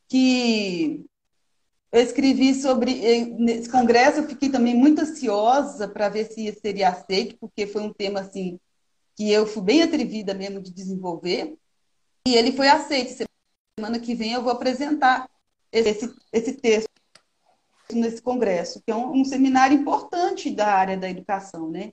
que 0.09 1.05
eu 1.93 2.03
escrevi 2.03 2.55
sobre 2.55 3.27
nesse 3.39 3.71
congresso, 3.71 4.19
eu 4.19 4.29
fiquei 4.29 4.51
também 4.51 4.75
muito 4.75 5.01
ansiosa 5.01 5.89
para 5.89 6.09
ver 6.09 6.27
se 6.27 6.53
seria 6.61 6.91
aceito, 6.91 7.37
porque 7.39 7.67
foi 7.67 7.83
um 7.83 7.93
tema 7.93 8.21
assim 8.21 8.59
que 9.15 9.31
eu 9.31 9.47
fui 9.47 9.63
bem 9.63 9.83
atrevida 9.83 10.35
mesmo 10.35 10.61
de 10.61 10.73
desenvolver. 10.73 11.57
E 12.27 12.35
ele 12.35 12.53
foi 12.53 12.69
aceito. 12.69 13.25
Semana 13.79 13.99
que 13.99 14.15
vem 14.15 14.33
eu 14.33 14.43
vou 14.43 14.53
apresentar 14.53 15.29
esse, 15.73 16.15
esse 16.33 16.53
texto 16.55 16.91
nesse 17.93 18.21
congresso, 18.21 18.83
que 18.85 18.91
é 18.91 18.95
um, 18.95 19.21
um 19.21 19.25
seminário 19.25 19.79
importante 19.79 20.51
da 20.51 20.67
área 20.67 20.97
da 20.97 21.09
educação, 21.09 21.71
né? 21.71 21.93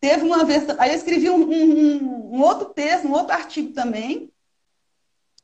Teve 0.00 0.22
uma 0.22 0.44
vez, 0.44 0.68
aí 0.78 0.90
eu 0.90 0.96
escrevi 0.96 1.28
um, 1.28 1.50
um, 1.50 2.36
um 2.36 2.42
outro 2.42 2.66
texto, 2.66 3.08
um 3.08 3.12
outro 3.12 3.32
artigo 3.32 3.72
também, 3.72 4.30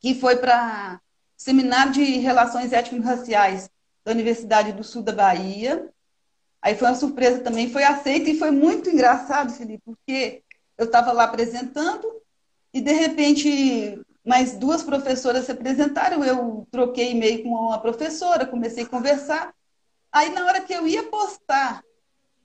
que 0.01 0.15
foi 0.15 0.37
para 0.37 1.01
Seminário 1.43 1.93
de 1.93 2.05
Relações 2.19 2.73
Étnico-Raciais 2.73 3.69
da 4.05 4.13
Universidade 4.13 4.71
do 4.71 4.85
Sul 4.85 5.03
da 5.03 5.11
Bahia. 5.11 5.89
Aí 6.63 6.77
foi 6.77 6.87
uma 6.87 6.95
surpresa 6.95 7.41
também, 7.41 7.69
foi 7.69 7.83
aceito 7.83 8.31
e 8.31 8.39
foi 8.39 8.53
muito 8.53 8.89
engraçado, 8.89 9.53
Felipe, 9.53 9.83
porque 9.85 10.41
eu 10.79 10.85
estava 10.85 11.11
lá 11.11 11.25
apresentando 11.25 12.09
e 12.73 12.81
de 12.81 12.93
repente 12.93 14.01
mais 14.25 14.53
duas 14.53 14.85
professoras 14.85 15.47
se 15.47 15.51
apresentaram, 15.51 16.25
eu 16.25 16.65
troquei 16.71 17.11
e-mail 17.11 17.43
com 17.43 17.49
uma 17.49 17.81
professora, 17.81 18.47
comecei 18.47 18.85
a 18.85 18.89
conversar. 18.89 19.53
Aí 20.13 20.31
na 20.31 20.47
hora 20.47 20.61
que 20.61 20.73
eu 20.73 20.87
ia 20.87 21.03
postar 21.03 21.83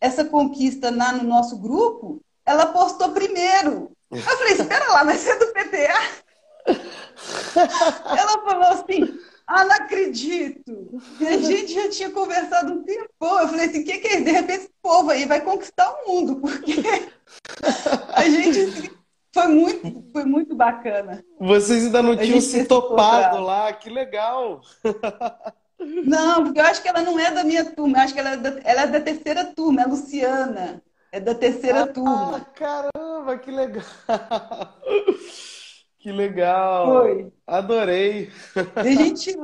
essa 0.02 0.26
conquista 0.26 0.89
lá 0.89 1.12
no 1.12 1.24
nosso 1.24 1.56
grupo, 1.60 2.20
ela 2.43 2.66
postou 2.74 3.12
primeiro. 3.12 3.91
Eu 4.10 4.18
falei, 4.18 4.54
espera 4.54 4.91
lá, 4.91 5.04
mas 5.04 5.28
é 5.28 5.38
do 5.38 5.54
PTA? 5.54 6.26
ela 8.18 8.43
falou 8.43 8.68
assim, 8.70 9.20
ah, 9.47 9.63
não 9.63 9.76
acredito. 9.76 11.01
E 11.20 11.28
a 11.28 11.38
gente 11.38 11.74
já 11.74 11.89
tinha 11.89 12.09
conversado 12.09 12.74
um 12.74 12.84
tempo. 12.84 13.09
Eu 13.22 13.47
falei 13.47 13.65
assim, 13.65 13.82
o 13.82 13.86
que, 13.86 13.97
que 13.99 14.07
é? 14.07 14.22
De 14.22 14.32
repente, 14.32 14.59
esse 14.59 14.72
povo 14.82 15.09
aí 15.09 15.26
vai 15.26 15.41
conquistar 15.41 15.89
o 15.89 16.07
mundo, 16.11 16.36
porque 16.41 16.74
a 18.13 18.24
gente 18.30 18.59
assim, 18.59 18.89
foi 19.34 19.47
muito, 19.47 20.11
foi 20.11 20.26
muito 20.26 20.55
bacana. 20.55 21.24
Vocês 21.39 21.86
ainda 21.86 22.01
não 22.01 22.18
tinham 22.18 22.41
se 22.41 22.65
topado 22.65 23.41
lá, 23.41 23.72
que 23.74 23.89
legal! 23.89 24.61
Não, 25.80 26.43
porque 26.43 26.59
eu 26.59 26.65
acho 26.65 26.82
que 26.82 26.89
ela 26.89 27.03
não 27.03 27.20
é 27.20 27.30
da 27.30 27.43
minha 27.43 27.63
turma, 27.63 27.99
eu 27.99 28.01
acho 28.01 28.11
que 28.11 28.20
ela 28.20 28.32
é 28.32 28.38
da, 28.38 28.59
ela 28.63 28.82
é 28.82 28.88
da 28.88 28.99
terceira 28.99 29.45
turma, 29.45 29.82
é 29.82 29.84
a 29.84 29.88
Luciana. 29.88 30.82
É 31.11 31.20
da 31.20 31.36
terceira 31.36 31.84
ah, 31.84 31.88
turma. 31.88 32.47
Caramba, 32.55 33.38
que 33.38 33.51
legal! 33.51 33.84
Que 36.08 36.12
legal! 36.14 36.86
Foi. 36.86 37.34
Adorei! 37.45 38.32
a 38.78 38.84
gente, 38.86 39.38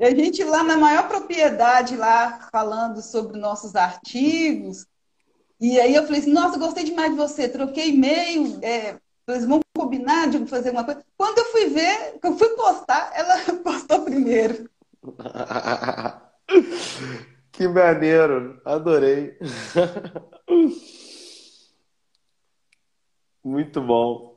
a 0.00 0.08
gente 0.08 0.42
lá 0.42 0.64
na 0.64 0.78
maior 0.78 1.06
propriedade, 1.06 1.98
lá 1.98 2.48
falando 2.50 3.02
sobre 3.02 3.38
nossos 3.38 3.76
artigos. 3.76 4.86
E 5.60 5.78
aí 5.78 5.94
eu 5.94 6.04
falei 6.04 6.22
assim, 6.22 6.32
nossa, 6.32 6.58
gostei 6.58 6.84
demais 6.84 7.10
de 7.10 7.18
você, 7.18 7.46
troquei 7.46 7.90
e-mail, 7.90 8.58
é, 8.62 8.96
eles 9.28 9.44
vão 9.44 9.60
combinar 9.76 10.30
de 10.30 10.46
fazer 10.46 10.70
uma 10.70 10.82
coisa. 10.82 11.04
Quando 11.14 11.36
eu 11.36 11.44
fui 11.52 11.66
ver, 11.66 12.18
que 12.18 12.26
eu 12.26 12.38
fui 12.38 12.48
postar, 12.56 13.12
ela 13.14 13.36
postou 13.62 14.00
primeiro. 14.00 14.70
que 17.52 17.68
maneiro, 17.68 18.62
adorei. 18.64 19.36
Muito 23.44 23.82
bom. 23.82 24.31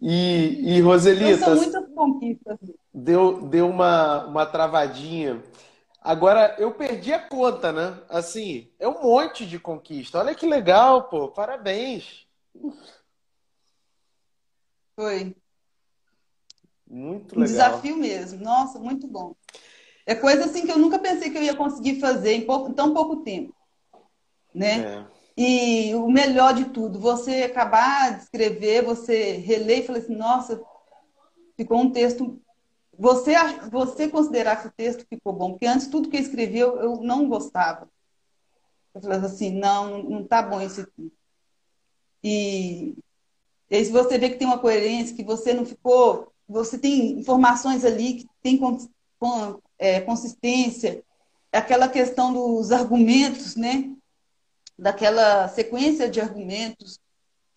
E, 0.00 0.76
e 0.76 0.80
Roselita. 0.80 1.44
São 1.44 1.56
muitas 1.56 1.88
conquistas. 1.94 2.58
Deu, 2.92 3.42
deu 3.42 3.68
uma, 3.68 4.26
uma 4.26 4.46
travadinha. 4.46 5.42
Agora, 6.00 6.54
eu 6.58 6.72
perdi 6.72 7.12
a 7.12 7.18
conta, 7.18 7.72
né? 7.72 8.00
Assim, 8.08 8.70
é 8.78 8.88
um 8.88 9.02
monte 9.02 9.44
de 9.44 9.58
conquista. 9.58 10.18
Olha 10.18 10.34
que 10.34 10.46
legal, 10.46 11.04
pô. 11.04 11.28
Parabéns. 11.28 12.26
Foi. 14.94 15.36
Muito 16.86 17.38
legal. 17.38 17.38
Um 17.38 17.44
desafio 17.44 17.96
mesmo. 17.96 18.42
Nossa, 18.42 18.78
muito 18.78 19.06
bom. 19.06 19.34
É 20.06 20.14
coisa 20.14 20.46
assim 20.46 20.64
que 20.64 20.72
eu 20.72 20.78
nunca 20.78 20.98
pensei 20.98 21.30
que 21.30 21.36
eu 21.36 21.42
ia 21.42 21.54
conseguir 21.54 22.00
fazer 22.00 22.32
em, 22.32 22.46
pouco, 22.46 22.70
em 22.70 22.72
tão 22.72 22.94
pouco 22.94 23.16
tempo. 23.16 23.54
Né? 24.54 24.80
É. 24.80 25.17
E 25.40 25.94
o 25.94 26.10
melhor 26.10 26.52
de 26.52 26.64
tudo, 26.64 26.98
você 26.98 27.44
acabar 27.44 28.16
de 28.16 28.24
escrever, 28.24 28.84
você 28.84 29.34
reler 29.34 29.78
e 29.78 29.86
falar 29.86 30.00
assim, 30.00 30.16
nossa, 30.16 30.60
ficou 31.56 31.78
um 31.78 31.92
texto. 31.92 32.42
Você, 32.98 33.34
você 33.70 34.08
considerar 34.08 34.60
que 34.60 34.66
o 34.66 34.72
texto 34.72 35.06
ficou 35.08 35.32
bom, 35.32 35.52
porque 35.52 35.64
antes 35.64 35.86
tudo 35.86 36.08
que 36.08 36.16
eu 36.16 36.20
escrevi 36.20 36.58
eu, 36.58 36.80
eu 36.80 36.96
não 36.96 37.28
gostava. 37.28 37.88
Eu 38.92 39.00
falava 39.00 39.26
assim, 39.26 39.52
não, 39.52 40.02
não 40.02 40.22
está 40.22 40.42
bom 40.42 40.60
esse 40.60 40.80
aqui. 40.80 41.12
E, 42.24 42.96
e 43.70 43.76
aí, 43.76 43.84
se 43.84 43.92
você 43.92 44.18
vê 44.18 44.30
que 44.30 44.38
tem 44.38 44.48
uma 44.48 44.58
coerência, 44.58 45.14
que 45.14 45.22
você 45.22 45.54
não 45.54 45.64
ficou, 45.64 46.32
você 46.48 46.76
tem 46.76 47.12
informações 47.12 47.84
ali 47.84 48.14
que 48.14 48.28
tem 48.42 48.60
é, 49.78 50.00
consistência, 50.00 51.00
aquela 51.52 51.88
questão 51.88 52.32
dos 52.32 52.72
argumentos, 52.72 53.54
né? 53.54 53.94
Daquela 54.78 55.48
sequência 55.48 56.08
de 56.08 56.20
argumentos 56.20 57.00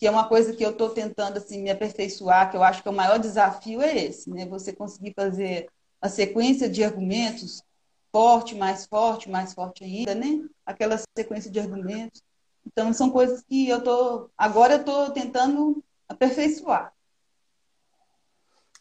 que 0.01 0.07
é 0.07 0.11
uma 0.11 0.27
coisa 0.27 0.55
que 0.55 0.65
eu 0.65 0.71
estou 0.71 0.89
tentando 0.89 1.37
assim, 1.37 1.61
me 1.61 1.69
aperfeiçoar, 1.69 2.49
que 2.49 2.57
eu 2.57 2.63
acho 2.63 2.81
que 2.81 2.87
é 2.87 2.91
o 2.91 2.95
maior 2.95 3.19
desafio 3.19 3.83
é 3.83 3.95
esse, 3.95 4.31
né? 4.31 4.47
Você 4.47 4.73
conseguir 4.73 5.13
fazer 5.15 5.69
a 6.01 6.09
sequência 6.09 6.67
de 6.67 6.83
argumentos 6.83 7.63
forte, 8.11 8.55
mais 8.55 8.87
forte, 8.87 9.29
mais 9.29 9.53
forte 9.53 9.83
ainda, 9.83 10.15
né? 10.15 10.43
Aquela 10.65 10.97
sequência 11.15 11.51
de 11.51 11.59
argumentos. 11.59 12.23
Então, 12.65 12.91
são 12.93 13.11
coisas 13.11 13.43
que 13.43 13.69
eu 13.69 13.83
tô 13.83 14.27
agora 14.35 14.73
eu 14.73 14.79
estou 14.79 15.11
tentando 15.11 15.83
aperfeiçoar. 16.09 16.91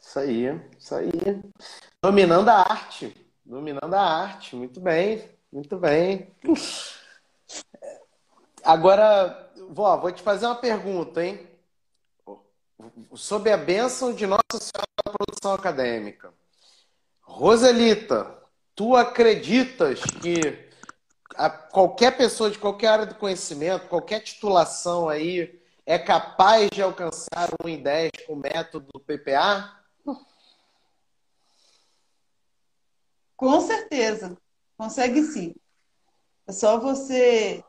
Isso 0.02 0.18
aí, 0.18 0.46
isso 0.78 0.94
aí. 0.94 1.10
Dominando 2.02 2.48
a 2.48 2.60
arte. 2.62 3.14
Dominando 3.44 3.92
a 3.92 4.00
arte. 4.00 4.56
Muito 4.56 4.80
bem, 4.80 5.28
muito 5.52 5.76
bem. 5.76 6.34
Agora, 8.64 9.52
vó, 9.68 9.96
vou 9.96 10.12
te 10.12 10.22
fazer 10.22 10.46
uma 10.46 10.56
pergunta, 10.56 11.24
hein? 11.24 11.48
Sob 13.14 13.50
a 13.50 13.56
bênção 13.56 14.12
de 14.12 14.26
Nossa 14.26 14.40
Senhora 14.52 14.88
da 15.04 15.12
Produção 15.12 15.54
Acadêmica. 15.54 16.32
Roselita, 17.22 18.38
tu 18.74 18.96
acreditas 18.96 20.00
que 20.20 20.68
qualquer 21.70 22.16
pessoa 22.16 22.50
de 22.50 22.58
qualquer 22.58 22.88
área 22.88 23.06
do 23.06 23.14
conhecimento, 23.14 23.88
qualquer 23.88 24.20
titulação 24.20 25.08
aí, 25.08 25.60
é 25.86 25.98
capaz 25.98 26.68
de 26.70 26.82
alcançar 26.82 27.50
um 27.64 27.68
em 27.68 27.82
10 27.82 28.10
com 28.26 28.34
o 28.34 28.36
método 28.36 28.86
do 28.92 29.00
PPA? 29.00 29.76
Com 33.36 33.60
certeza. 33.60 34.36
Consegue 34.76 35.22
sim. 35.22 35.54
É 36.46 36.52
só 36.52 36.78
você 36.78 37.64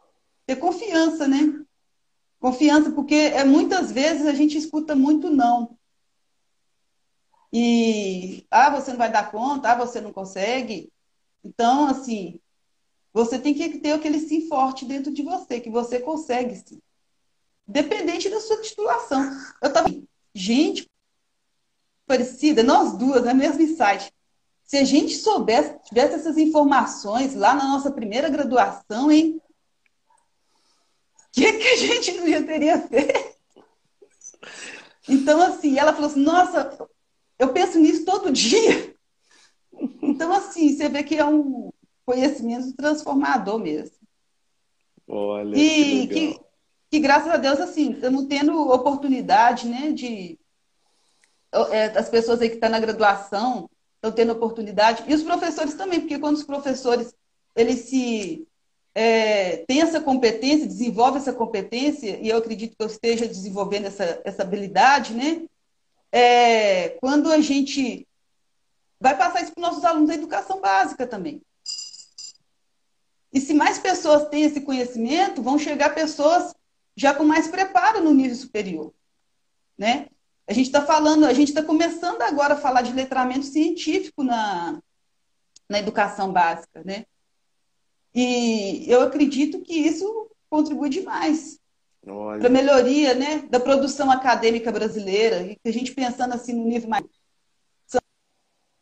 ter 0.52 0.58
confiança, 0.58 1.28
né? 1.28 1.64
Confiança, 2.40 2.92
porque 2.92 3.16
é, 3.16 3.44
muitas 3.46 3.92
vezes 3.92 4.26
a 4.28 4.34
gente 4.34 4.58
escuta 4.58 4.96
muito 4.96 5.30
não. 5.30 5.78
E, 7.54 8.46
ah, 8.52 8.70
você 8.70 8.92
não 8.92 8.98
vai 8.98 9.12
dar 9.12 9.32
conta, 9.32 9.72
ah, 9.72 9.76
você 9.76 10.02
não 10.02 10.12
consegue. 10.12 10.92
Então, 11.44 11.88
assim, 11.88 12.40
você 13.14 13.40
tem 13.40 13.54
que 13.54 13.80
ter 13.80 13.94
aquele 13.94 14.20
sim 14.20 14.48
forte 14.48 14.86
dentro 14.86 15.14
de 15.14 15.22
você, 15.22 15.60
que 15.60 15.70
você 15.70 16.00
consegue 16.00 16.56
sim. 16.56 16.82
Dependente 17.66 18.30
da 18.30 18.42
sua 18.42 18.62
titulação. 18.62 19.24
Eu 19.62 19.72
tava, 19.72 19.90
gente, 20.34 20.90
parecida, 22.06 22.64
nós 22.64 22.98
duas, 22.98 23.24
na 23.24 23.34
mesma 23.34 23.62
insight. 23.62 24.14
Se 24.64 24.78
a 24.78 24.84
gente 24.84 25.16
soubesse, 25.16 25.78
tivesse 25.84 26.16
essas 26.16 26.38
informações 26.38 27.36
lá 27.36 27.54
na 27.54 27.66
nossa 27.66 27.92
primeira 27.92 28.30
graduação, 28.30 29.12
hein? 29.12 29.41
O 31.32 31.34
que, 31.34 31.54
que 31.54 31.68
a 31.68 31.78
gente 31.78 32.12
não 32.12 32.28
ia 32.28 32.44
teria 32.44 32.78
feito? 32.78 33.32
Então, 35.08 35.42
assim, 35.42 35.80
ela 35.80 35.94
falou 35.94 36.10
assim, 36.10 36.22
nossa, 36.22 36.90
eu 37.40 37.54
penso 37.54 37.80
nisso 37.80 38.04
todo 38.06 38.32
dia. 38.32 38.94
Então, 40.02 40.32
assim, 40.34 40.76
você 40.76 40.90
vê 40.90 41.04
que 41.04 41.16
é 41.16 41.26
um 41.26 41.72
conhecimento 42.06 42.74
transformador 42.76 43.58
mesmo. 43.58 43.96
Olha, 45.08 45.58
e 45.58 46.08
que, 46.08 46.08
que, 46.08 46.40
que, 46.90 47.00
graças 47.00 47.32
a 47.32 47.38
Deus, 47.38 47.60
assim, 47.60 47.92
estamos 47.92 48.26
tendo 48.26 48.70
oportunidade, 48.70 49.68
né, 49.68 49.92
de 49.92 50.38
é, 51.72 51.86
as 51.98 52.10
pessoas 52.10 52.42
aí 52.42 52.50
que 52.50 52.56
estão 52.56 52.70
tá 52.70 52.78
na 52.78 52.80
graduação 52.80 53.70
estão 53.96 54.12
tendo 54.12 54.34
oportunidade, 54.34 55.04
e 55.08 55.14
os 55.14 55.24
professores 55.24 55.76
também, 55.76 56.00
porque 56.00 56.18
quando 56.18 56.36
os 56.36 56.44
professores 56.44 57.14
eles 57.56 57.82
se 57.82 58.48
é, 58.94 59.58
têm 59.66 59.82
essa 59.82 60.02
competência, 60.02 60.68
desenvolvem 60.68 61.22
essa 61.22 61.34
competência, 61.34 62.20
e 62.20 62.30
eu 62.30 62.38
acredito 62.38 62.76
que 62.76 62.84
eu 62.84 62.88
esteja 62.88 63.28
desenvolvendo 63.28 63.86
essa, 63.86 64.22
essa 64.26 64.42
habilidade, 64.42 65.14
né? 65.14 65.46
É, 66.12 66.90
quando 67.00 67.32
a 67.32 67.40
gente 67.40 68.06
vai 69.00 69.18
passar 69.18 69.42
isso 69.42 69.54
para 69.54 69.62
os 69.62 69.68
nossos 69.70 69.86
alunos 69.86 70.10
da 70.10 70.16
educação 70.16 70.60
básica 70.60 71.08
também. 71.08 71.42
E 73.34 73.40
se 73.40 73.54
mais 73.54 73.80
pessoas 73.80 74.28
têm 74.28 74.44
esse 74.44 74.62
conhecimento, 74.62 75.42
vão 75.42 75.58
chegar 75.58 75.96
pessoas 75.96 76.54
já 76.96 77.14
com 77.14 77.24
mais 77.24 77.48
preparo 77.48 78.04
no 78.04 78.14
nível 78.14 78.36
superior, 78.36 78.94
né? 79.78 80.08
A 80.48 80.54
gente 80.54 80.66
está 80.66 80.86
falando, 80.86 81.26
a 81.26 81.34
gente 81.34 81.48
está 81.48 81.64
começando 81.64 82.22
agora 82.22 82.56
a 82.56 82.58
falar 82.58 82.82
de 82.82 82.92
letramento 82.92 83.46
científico 83.46 84.22
na, 84.22 84.82
na 85.70 85.80
educação 85.80 86.34
básica, 86.34 86.84
né? 86.84 87.06
E 88.14 88.86
eu 88.88 89.02
acredito 89.02 89.62
que 89.62 89.74
isso 89.74 90.30
contribui 90.50 90.90
demais 90.90 91.60
para 92.04 92.48
a 92.48 92.50
melhoria 92.50 93.14
né, 93.14 93.40
da 93.50 93.60
produção 93.60 94.12
acadêmica 94.12 94.72
brasileira. 94.72 95.44
E 95.44 95.58
a 95.64 95.72
gente 95.72 95.94
pensando 95.94 96.34
assim 96.34 96.54
no 96.54 96.66
nível 96.66 96.90
mais. 96.90 97.06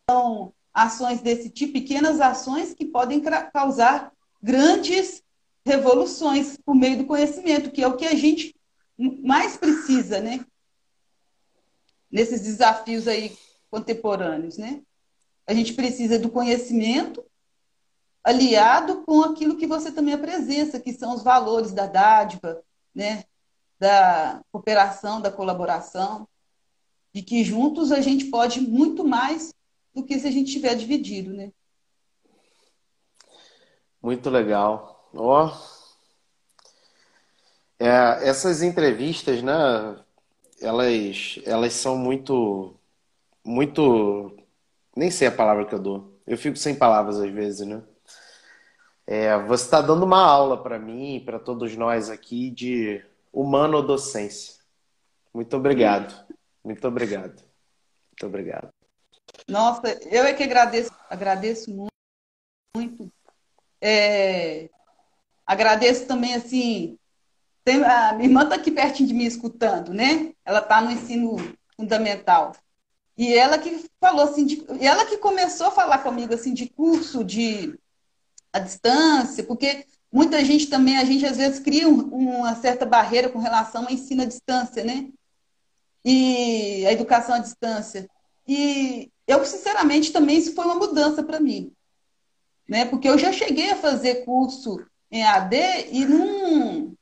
São 0.09 0.53
ações 0.73 1.21
desse 1.21 1.49
tipo, 1.49 1.73
pequenas 1.73 2.19
ações 2.19 2.73
que 2.73 2.85
podem 2.85 3.21
causar 3.53 4.11
grandes 4.41 5.21
revoluções 5.65 6.57
por 6.57 6.73
meio 6.73 6.97
do 6.97 7.05
conhecimento, 7.05 7.71
que 7.71 7.83
é 7.83 7.87
o 7.87 7.95
que 7.95 8.05
a 8.05 8.15
gente 8.15 8.55
mais 8.97 9.55
precisa, 9.55 10.19
né? 10.19 10.43
nesses 12.11 12.41
desafios 12.41 13.07
aí 13.07 13.37
contemporâneos, 13.69 14.57
né? 14.57 14.81
A 15.45 15.53
gente 15.53 15.73
precisa 15.73 16.17
do 16.17 16.29
conhecimento 16.29 17.23
aliado 18.29 19.03
com 19.03 19.23
aquilo 19.23 19.57
que 19.57 19.67
você 19.67 19.91
também 19.91 20.13
apresenta, 20.13 20.79
que 20.79 20.93
são 20.93 21.15
os 21.15 21.23
valores 21.23 21.71
da 21.71 21.87
dádiva, 21.87 22.61
né? 22.93 23.23
Da 23.79 24.41
cooperação, 24.51 25.21
da 25.21 25.31
colaboração, 25.31 26.27
de 27.13 27.21
que 27.21 27.43
juntos 27.43 27.91
a 27.91 28.01
gente 28.01 28.25
pode 28.25 28.61
muito 28.61 29.03
mais 29.03 29.53
do 29.93 30.03
que 30.03 30.19
se 30.19 30.27
a 30.27 30.31
gente 30.31 30.51
tiver 30.51 30.75
dividido, 30.75 31.33
né? 31.33 31.51
Muito 34.01 34.29
legal. 34.29 35.09
Ó, 35.13 35.47
oh. 35.47 35.51
é, 37.79 38.27
essas 38.27 38.61
entrevistas, 38.61 39.41
né? 39.41 39.53
elas, 40.61 41.39
elas 41.45 41.73
são 41.73 41.97
muito, 41.97 42.75
muito, 43.43 44.35
nem 44.95 45.09
sei 45.09 45.27
a 45.27 45.31
palavra 45.31 45.65
que 45.65 45.73
eu 45.73 45.79
dou. 45.79 46.19
Eu 46.27 46.37
fico 46.37 46.57
sem 46.57 46.75
palavras 46.75 47.19
às 47.19 47.29
vezes, 47.31 47.65
né? 47.65 47.81
É, 49.11 49.35
você 49.39 49.63
está 49.63 49.81
dando 49.81 50.05
uma 50.05 50.23
aula 50.23 50.61
para 50.61 50.77
mim 50.77 51.19
para 51.25 51.39
todos 51.39 51.75
nós 51.75 52.11
aqui 52.11 52.51
de 52.51 53.03
humanodocência. 53.33 54.53
Muito 55.33 55.57
obrigado. 55.57 56.13
Muito 56.63 56.87
obrigado. 56.87 57.41
Muito 58.11 58.27
obrigado. 58.27 58.69
Nossa, 59.47 59.99
eu 60.11 60.25
é 60.25 60.33
que 60.33 60.43
agradeço, 60.43 60.91
agradeço 61.09 61.71
muito. 61.71 61.91
muito. 62.75 63.11
É, 63.81 64.69
agradeço 65.43 66.05
também, 66.05 66.35
assim, 66.35 66.95
tem, 67.63 67.83
a 67.83 68.13
minha 68.13 68.29
irmã 68.29 68.43
está 68.43 68.57
aqui 68.57 68.69
pertinho 68.69 69.09
de 69.09 69.15
mim 69.15 69.25
escutando, 69.25 69.91
né? 69.91 70.35
Ela 70.45 70.59
está 70.59 70.81
no 70.81 70.91
ensino 70.91 71.35
fundamental. 71.75 72.51
E 73.17 73.33
ela 73.33 73.57
que 73.57 73.89
falou 73.99 74.25
assim, 74.25 74.45
de, 74.45 74.63
ela 74.79 75.03
que 75.07 75.17
começou 75.17 75.69
a 75.69 75.71
falar 75.71 75.97
comigo 76.03 76.31
assim 76.31 76.53
de 76.53 76.69
curso 76.69 77.23
de 77.23 77.75
a 78.51 78.59
distância, 78.59 79.43
porque 79.43 79.85
muita 80.11 80.43
gente 80.43 80.67
também, 80.67 80.97
a 80.97 81.05
gente 81.05 81.25
às 81.25 81.37
vezes 81.37 81.59
cria 81.59 81.87
um, 81.87 81.99
uma 82.13 82.55
certa 82.55 82.85
barreira 82.85 83.29
com 83.29 83.39
relação 83.39 83.85
ao 83.85 83.91
ensino 83.91 84.23
à 84.23 84.25
distância, 84.25 84.83
né? 84.83 85.09
E 86.03 86.85
a 86.87 86.91
educação 86.91 87.35
à 87.35 87.39
distância. 87.39 88.09
E 88.47 89.11
eu, 89.27 89.45
sinceramente, 89.45 90.11
também 90.11 90.37
isso 90.37 90.55
foi 90.55 90.65
uma 90.65 90.75
mudança 90.75 91.21
para 91.21 91.39
mim. 91.39 91.71
Né? 92.67 92.85
Porque 92.85 93.07
eu 93.07 93.17
já 93.17 93.31
cheguei 93.31 93.71
a 93.71 93.75
fazer 93.75 94.25
curso 94.25 94.83
em 95.11 95.23
AD 95.23 95.55
e 95.91 96.05
não, 96.05 96.95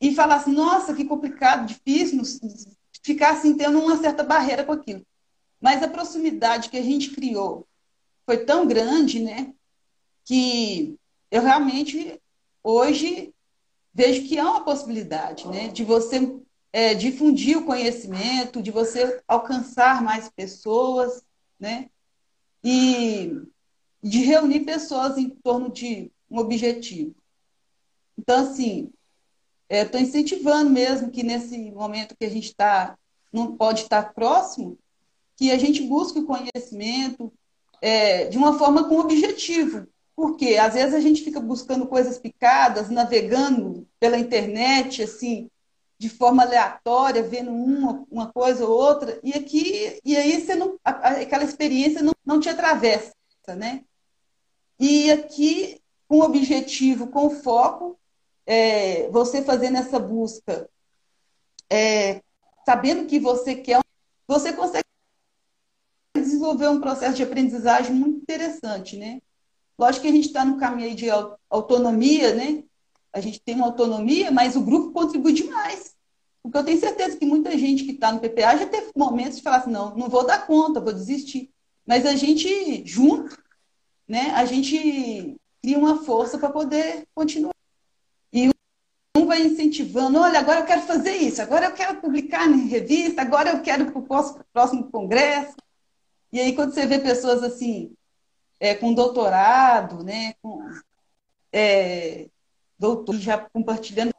e 0.00 0.14
falar 0.14 0.36
assim, 0.36 0.52
nossa, 0.52 0.94
que 0.94 1.04
complicado, 1.04 1.66
difícil, 1.66 2.22
ficar 3.02 3.32
assim, 3.32 3.56
tendo 3.56 3.78
uma 3.78 3.96
certa 3.96 4.22
barreira 4.22 4.64
com 4.64 4.72
aquilo. 4.72 5.02
Mas 5.60 5.82
a 5.82 5.88
proximidade 5.88 6.68
que 6.68 6.76
a 6.76 6.82
gente 6.82 7.10
criou 7.10 7.66
foi 8.24 8.44
tão 8.44 8.66
grande, 8.66 9.20
né, 9.20 9.52
que 10.26 10.98
eu 11.30 11.40
realmente, 11.40 12.20
hoje, 12.62 13.32
vejo 13.94 14.28
que 14.28 14.38
há 14.38 14.50
uma 14.50 14.64
possibilidade, 14.64 15.48
né, 15.48 15.68
de 15.68 15.84
você 15.84 16.36
é, 16.72 16.94
difundir 16.94 17.56
o 17.56 17.64
conhecimento, 17.64 18.60
de 18.60 18.70
você 18.70 19.22
alcançar 19.26 20.02
mais 20.02 20.28
pessoas, 20.28 21.24
né, 21.58 21.88
e 22.62 23.32
de 24.02 24.18
reunir 24.18 24.60
pessoas 24.60 25.16
em 25.16 25.30
torno 25.30 25.70
de 25.70 26.10
um 26.28 26.38
objetivo. 26.38 27.14
Então, 28.18 28.42
assim, 28.42 28.92
estou 29.70 30.00
é, 30.00 30.02
incentivando 30.02 30.70
mesmo 30.70 31.10
que 31.10 31.22
nesse 31.22 31.70
momento 31.70 32.16
que 32.18 32.24
a 32.24 32.30
gente 32.30 32.48
está, 32.48 32.98
não 33.32 33.56
pode 33.56 33.82
estar 33.82 34.12
próximo, 34.12 34.76
que 35.36 35.50
a 35.52 35.58
gente 35.58 35.82
busque 35.82 36.18
o 36.18 36.26
conhecimento 36.26 37.32
é, 37.80 38.24
de 38.26 38.38
uma 38.38 38.58
forma 38.58 38.88
com 38.88 38.98
objetivo. 38.98 39.86
Porque 40.16 40.56
às 40.56 40.72
vezes 40.72 40.94
a 40.94 41.00
gente 41.00 41.22
fica 41.22 41.38
buscando 41.38 41.86
coisas 41.86 42.18
picadas, 42.18 42.88
navegando 42.88 43.86
pela 44.00 44.18
internet, 44.18 45.02
assim, 45.02 45.50
de 45.98 46.08
forma 46.08 46.42
aleatória, 46.42 47.22
vendo 47.22 47.50
uma, 47.52 48.04
uma 48.10 48.32
coisa 48.32 48.66
ou 48.66 48.70
outra, 48.70 49.20
e 49.22 49.34
aqui, 49.34 50.00
e 50.02 50.16
aí 50.16 50.40
você 50.40 50.54
não, 50.54 50.78
aquela 50.82 51.44
experiência 51.44 52.02
não, 52.02 52.12
não 52.24 52.40
te 52.40 52.48
atravessa, 52.48 53.14
né? 53.56 53.84
E 54.78 55.10
aqui, 55.10 55.80
com 56.08 56.20
objetivo, 56.20 57.08
com 57.08 57.30
foco, 57.30 57.98
é, 58.46 59.08
você 59.10 59.42
fazendo 59.42 59.78
essa 59.78 59.98
busca, 59.98 60.68
é, 61.70 62.22
sabendo 62.64 63.06
que 63.06 63.18
você 63.18 63.54
quer, 63.54 63.80
você 64.26 64.52
consegue 64.52 64.84
desenvolver 66.14 66.68
um 66.68 66.80
processo 66.80 67.16
de 67.16 67.22
aprendizagem 67.22 67.94
muito 67.94 68.18
interessante, 68.18 68.96
né? 68.96 69.20
Lógico 69.78 70.02
que 70.02 70.08
a 70.08 70.12
gente 70.12 70.28
está 70.28 70.44
no 70.44 70.58
caminho 70.58 70.94
de 70.94 71.06
autonomia, 71.50 72.34
né? 72.34 72.64
A 73.12 73.20
gente 73.20 73.40
tem 73.40 73.54
uma 73.54 73.66
autonomia, 73.66 74.30
mas 74.30 74.56
o 74.56 74.60
grupo 74.60 74.92
contribui 74.92 75.32
demais. 75.32 75.94
Porque 76.42 76.58
eu 76.58 76.64
tenho 76.64 76.78
certeza 76.78 77.16
que 77.16 77.26
muita 77.26 77.56
gente 77.58 77.84
que 77.84 77.92
está 77.92 78.12
no 78.12 78.20
PPA 78.20 78.56
já 78.56 78.66
teve 78.66 78.90
momentos 78.96 79.36
de 79.36 79.42
falar 79.42 79.58
assim, 79.58 79.70
não, 79.70 79.96
não 79.96 80.08
vou 80.08 80.24
dar 80.24 80.46
conta, 80.46 80.80
vou 80.80 80.92
desistir. 80.92 81.50
Mas 81.86 82.06
a 82.06 82.14
gente, 82.14 82.86
junto, 82.86 83.36
né, 84.08 84.30
a 84.30 84.44
gente 84.44 85.36
cria 85.60 85.78
uma 85.78 86.04
força 86.04 86.38
para 86.38 86.50
poder 86.50 87.06
continuar. 87.14 87.54
E 88.32 88.48
um 89.16 89.26
vai 89.26 89.44
incentivando, 89.44 90.20
olha, 90.20 90.38
agora 90.38 90.60
eu 90.60 90.66
quero 90.66 90.82
fazer 90.82 91.16
isso, 91.16 91.42
agora 91.42 91.66
eu 91.66 91.72
quero 91.72 92.00
publicar 92.00 92.46
em 92.48 92.66
revista, 92.66 93.22
agora 93.22 93.50
eu 93.50 93.62
quero 93.62 93.90
para 93.90 93.98
o 93.98 94.42
próximo 94.52 94.90
congresso. 94.90 95.56
E 96.32 96.38
aí, 96.38 96.54
quando 96.54 96.72
você 96.72 96.86
vê 96.86 96.98
pessoas 96.98 97.42
assim, 97.42 97.92
é, 98.58 98.74
com 98.74 98.94
doutorado, 98.94 100.02
né, 100.02 100.34
com 100.42 100.60
é, 101.52 102.28
doutor, 102.78 103.16
já 103.16 103.38
compartilhando 103.38 104.14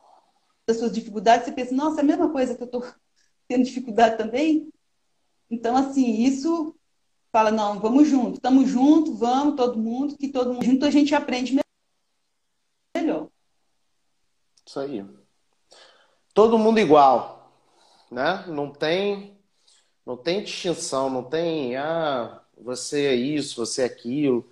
as 0.68 0.78
suas 0.78 0.92
dificuldades, 0.92 1.46
você 1.46 1.52
pensa, 1.52 1.74
nossa, 1.74 2.02
é 2.02 2.04
a 2.04 2.06
mesma 2.06 2.30
coisa 2.30 2.56
que 2.56 2.62
eu 2.62 2.66
estou 2.66 2.84
tendo 3.48 3.64
dificuldade 3.64 4.18
também. 4.18 4.72
Então, 5.50 5.78
assim, 5.78 6.24
isso 6.24 6.76
fala, 7.32 7.52
não, 7.52 7.80
vamos 7.80 8.08
junto, 8.08 8.36
estamos 8.36 8.68
juntos, 8.68 9.18
vamos, 9.18 9.56
todo 9.56 9.78
mundo, 9.78 10.18
que 10.18 10.28
todo 10.28 10.54
mundo 10.54 10.66
junto 10.66 10.86
a 10.86 10.90
gente 10.90 11.16
aprende 11.16 11.58
melhor. 12.96 13.30
Isso 14.66 14.80
aí. 14.80 15.06
Todo 16.34 16.58
mundo 16.58 16.80
igual, 16.80 17.52
né? 18.12 18.46
Não 18.48 18.72
tem, 18.72 19.40
não 20.06 20.18
tem 20.18 20.44
distinção, 20.44 21.10
não 21.10 21.24
tem, 21.24 21.78
ah, 21.78 22.42
você 22.62 23.06
é 23.08 23.16
isso, 23.16 23.66
você 23.66 23.84
é 23.84 23.86
aquilo. 23.86 24.48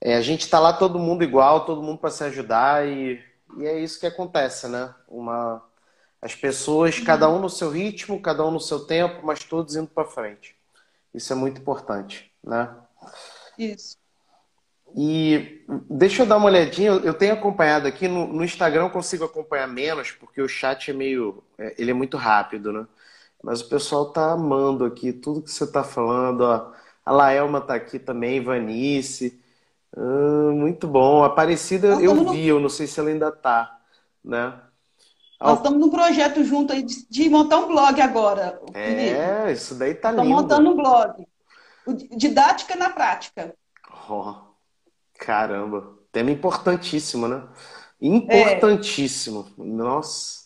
É, 0.00 0.16
a 0.16 0.20
gente 0.20 0.42
está 0.42 0.58
lá 0.58 0.72
todo 0.72 0.98
mundo 0.98 1.24
igual, 1.24 1.64
todo 1.64 1.82
mundo 1.82 1.98
para 1.98 2.10
se 2.10 2.24
ajudar 2.24 2.86
e, 2.86 3.22
e 3.58 3.66
é 3.66 3.78
isso 3.80 3.98
que 4.00 4.06
acontece, 4.06 4.68
né? 4.68 4.94
Uma, 5.08 5.62
as 6.20 6.34
pessoas, 6.34 6.98
cada 7.00 7.28
um 7.28 7.40
no 7.40 7.48
seu 7.50 7.70
ritmo, 7.70 8.20
cada 8.20 8.44
um 8.44 8.50
no 8.50 8.60
seu 8.60 8.80
tempo, 8.86 9.24
mas 9.24 9.44
todos 9.44 9.76
indo 9.76 9.88
para 9.88 10.04
frente. 10.04 10.56
Isso 11.14 11.32
é 11.32 11.36
muito 11.36 11.60
importante, 11.60 12.30
né? 12.44 12.74
Isso. 13.58 13.96
E 14.94 15.64
deixa 15.90 16.22
eu 16.22 16.26
dar 16.26 16.36
uma 16.36 16.46
olhadinha, 16.46 16.90
eu 16.90 17.14
tenho 17.14 17.34
acompanhado 17.34 17.86
aqui, 17.86 18.08
no, 18.08 18.26
no 18.26 18.44
Instagram 18.44 18.84
eu 18.84 18.90
consigo 18.90 19.24
acompanhar 19.24 19.66
menos, 19.66 20.10
porque 20.12 20.40
o 20.40 20.48
chat 20.48 20.90
é 20.90 20.94
meio. 20.94 21.42
É, 21.58 21.74
ele 21.78 21.90
é 21.90 21.94
muito 21.94 22.16
rápido, 22.16 22.72
né? 22.72 22.86
Mas 23.42 23.60
o 23.60 23.68
pessoal 23.68 24.12
tá 24.12 24.32
amando 24.32 24.84
aqui 24.84 25.12
tudo 25.12 25.42
que 25.42 25.50
você 25.50 25.66
tá 25.70 25.84
falando, 25.84 26.42
ó. 26.42 26.72
A 27.06 27.12
Laelma 27.12 27.60
tá 27.60 27.74
aqui 27.74 28.00
também, 28.00 28.42
Vanice. 28.42 29.40
Ah, 29.96 30.50
muito 30.52 30.88
bom. 30.88 31.22
Aparecida 31.22 31.86
eu 32.02 32.14
vi, 32.16 32.24
no... 32.24 32.36
eu 32.36 32.60
não 32.60 32.68
sei 32.68 32.88
se 32.88 32.98
ela 32.98 33.08
ainda 33.08 33.30
tá, 33.30 33.78
né? 34.24 34.60
Nós 35.40 35.58
estamos 35.58 35.78
num 35.78 35.90
projeto 35.90 36.42
junto 36.42 36.72
aí 36.72 36.82
de, 36.82 37.06
de 37.08 37.28
montar 37.28 37.58
um 37.58 37.68
blog 37.68 38.00
agora. 38.00 38.60
É, 38.74 39.52
isso 39.52 39.74
daí 39.74 39.94
tá 39.94 40.10
lindo. 40.10 40.22
Estamos 40.22 40.42
montando 40.42 40.70
um 40.70 40.76
blog. 40.76 41.26
Didática 42.16 42.74
na 42.74 42.90
prática. 42.90 43.54
Oh, 44.08 44.34
caramba. 45.18 45.94
Tema 46.10 46.30
importantíssimo, 46.30 47.28
né? 47.28 47.46
Importantíssimo. 48.00 49.46
É. 49.58 49.62
Nossa. 49.62 50.45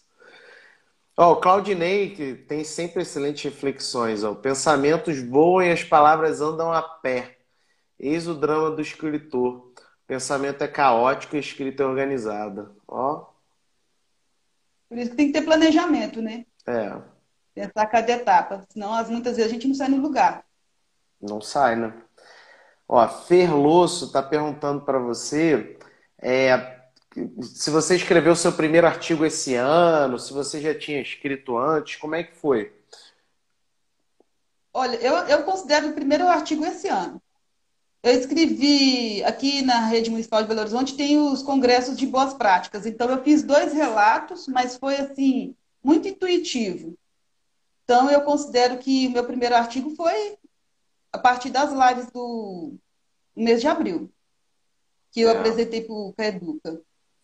Ó, 1.20 1.32
o 1.32 1.36
Claudinei 1.36 2.14
que 2.14 2.34
tem 2.34 2.64
sempre 2.64 3.02
excelentes 3.02 3.44
reflexões. 3.44 4.24
Ó. 4.24 4.34
Pensamentos 4.34 5.20
voam 5.20 5.62
e 5.62 5.70
as 5.70 5.84
palavras 5.84 6.40
andam 6.40 6.72
a 6.72 6.80
pé. 6.80 7.36
Eis 7.98 8.26
o 8.26 8.34
drama 8.34 8.70
do 8.70 8.80
escritor. 8.80 9.70
Pensamento 10.06 10.64
é 10.64 10.66
caótico 10.66 11.36
e 11.36 11.38
escrita 11.38 11.82
é 11.82 11.86
organizada. 11.86 12.70
Ó. 12.88 13.26
Por 14.88 14.96
isso 14.96 15.10
que 15.10 15.16
tem 15.18 15.26
que 15.26 15.34
ter 15.34 15.44
planejamento, 15.44 16.22
né? 16.22 16.46
É. 16.66 16.90
Pensar 17.54 17.86
cada 17.88 18.12
etapa. 18.12 18.64
Senão, 18.70 18.90
muitas 19.10 19.36
vezes, 19.36 19.50
a 19.50 19.54
gente 19.54 19.68
não 19.68 19.74
sai 19.74 19.88
no 19.88 20.00
lugar. 20.00 20.42
Não 21.20 21.38
sai, 21.38 21.76
né? 21.76 21.92
Ó, 22.88 23.06
Ferloso 23.06 24.06
está 24.06 24.22
perguntando 24.22 24.86
para 24.86 24.98
você 24.98 25.78
é, 26.18 26.79
se 27.42 27.70
você 27.70 27.96
escreveu 27.96 28.36
seu 28.36 28.52
primeiro 28.52 28.86
artigo 28.86 29.24
esse 29.24 29.54
ano, 29.54 30.18
se 30.18 30.32
você 30.32 30.60
já 30.60 30.74
tinha 30.74 31.00
escrito 31.00 31.58
antes, 31.58 31.96
como 31.96 32.14
é 32.14 32.22
que 32.22 32.36
foi? 32.36 32.72
Olha, 34.72 34.96
eu, 34.96 35.14
eu 35.26 35.42
considero 35.42 35.88
o 35.88 35.92
primeiro 35.92 36.28
artigo 36.28 36.64
esse 36.64 36.88
ano. 36.88 37.20
Eu 38.02 38.12
escrevi 38.12 39.22
aqui 39.24 39.60
na 39.62 39.86
Rede 39.86 40.10
Municipal 40.10 40.40
de 40.40 40.48
Belo 40.48 40.60
Horizonte, 40.60 40.96
tem 40.96 41.18
os 41.18 41.42
congressos 41.42 41.98
de 41.98 42.06
boas 42.06 42.32
práticas. 42.32 42.86
Então, 42.86 43.10
eu 43.10 43.22
fiz 43.22 43.42
dois 43.42 43.72
relatos, 43.72 44.46
mas 44.46 44.76
foi 44.76 44.96
assim, 44.96 45.54
muito 45.82 46.08
intuitivo. 46.08 46.96
Então, 47.84 48.08
eu 48.08 48.22
considero 48.22 48.78
que 48.78 49.08
o 49.08 49.10
meu 49.10 49.24
primeiro 49.24 49.54
artigo 49.54 49.90
foi 49.96 50.38
a 51.12 51.18
partir 51.18 51.50
das 51.50 51.72
lives 51.72 52.10
do 52.12 52.74
mês 53.34 53.60
de 53.60 53.66
abril, 53.66 54.10
que 55.10 55.20
eu 55.20 55.28
é. 55.28 55.32
apresentei 55.32 55.82
para 55.82 55.92
o 55.92 56.14
Educa. 56.16 56.80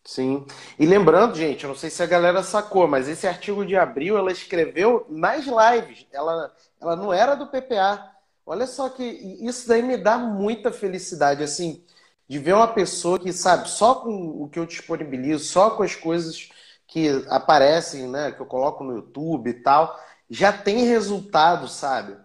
Sim. 0.07 0.47
E 0.79 0.87
lembrando, 0.87 1.35
gente, 1.35 1.65
eu 1.65 1.69
não 1.69 1.75
sei 1.77 1.91
se 1.91 2.01
a 2.03 2.07
galera 2.07 2.43
sacou, 2.43 2.87
mas 2.87 3.09
esse 3.09 3.27
artigo 3.27 3.67
de 3.67 3.77
abril 3.77 4.17
ela 4.17 4.31
escreveu 4.31 5.05
nas 5.09 5.45
lives. 5.47 6.07
Ela, 6.13 6.55
ela 6.81 6.95
não 6.95 7.13
era 7.13 7.35
do 7.35 7.49
PPA. 7.49 8.13
Olha 8.45 8.67
só 8.69 8.89
que 8.89 9.03
isso 9.03 9.67
daí 9.67 9.83
me 9.83 9.97
dá 9.97 10.17
muita 10.17 10.71
felicidade, 10.71 11.43
assim, 11.43 11.85
de 12.29 12.39
ver 12.39 12.55
uma 12.55 12.69
pessoa 12.69 13.19
que, 13.19 13.33
sabe, 13.33 13.69
só 13.69 13.97
com 13.97 14.45
o 14.45 14.49
que 14.49 14.59
eu 14.61 14.67
disponibilizo, 14.67 15.45
só 15.45 15.71
com 15.71 15.83
as 15.83 15.97
coisas 15.97 16.51
que 16.87 17.09
aparecem, 17.29 18.09
né, 18.09 18.31
que 18.31 18.41
eu 18.41 18.47
coloco 18.47 18.85
no 18.85 18.95
YouTube 18.95 19.51
e 19.51 19.55
tal, 19.55 20.01
já 20.31 20.53
tem 20.53 20.85
resultado, 20.85 21.67
sabe? 21.69 22.17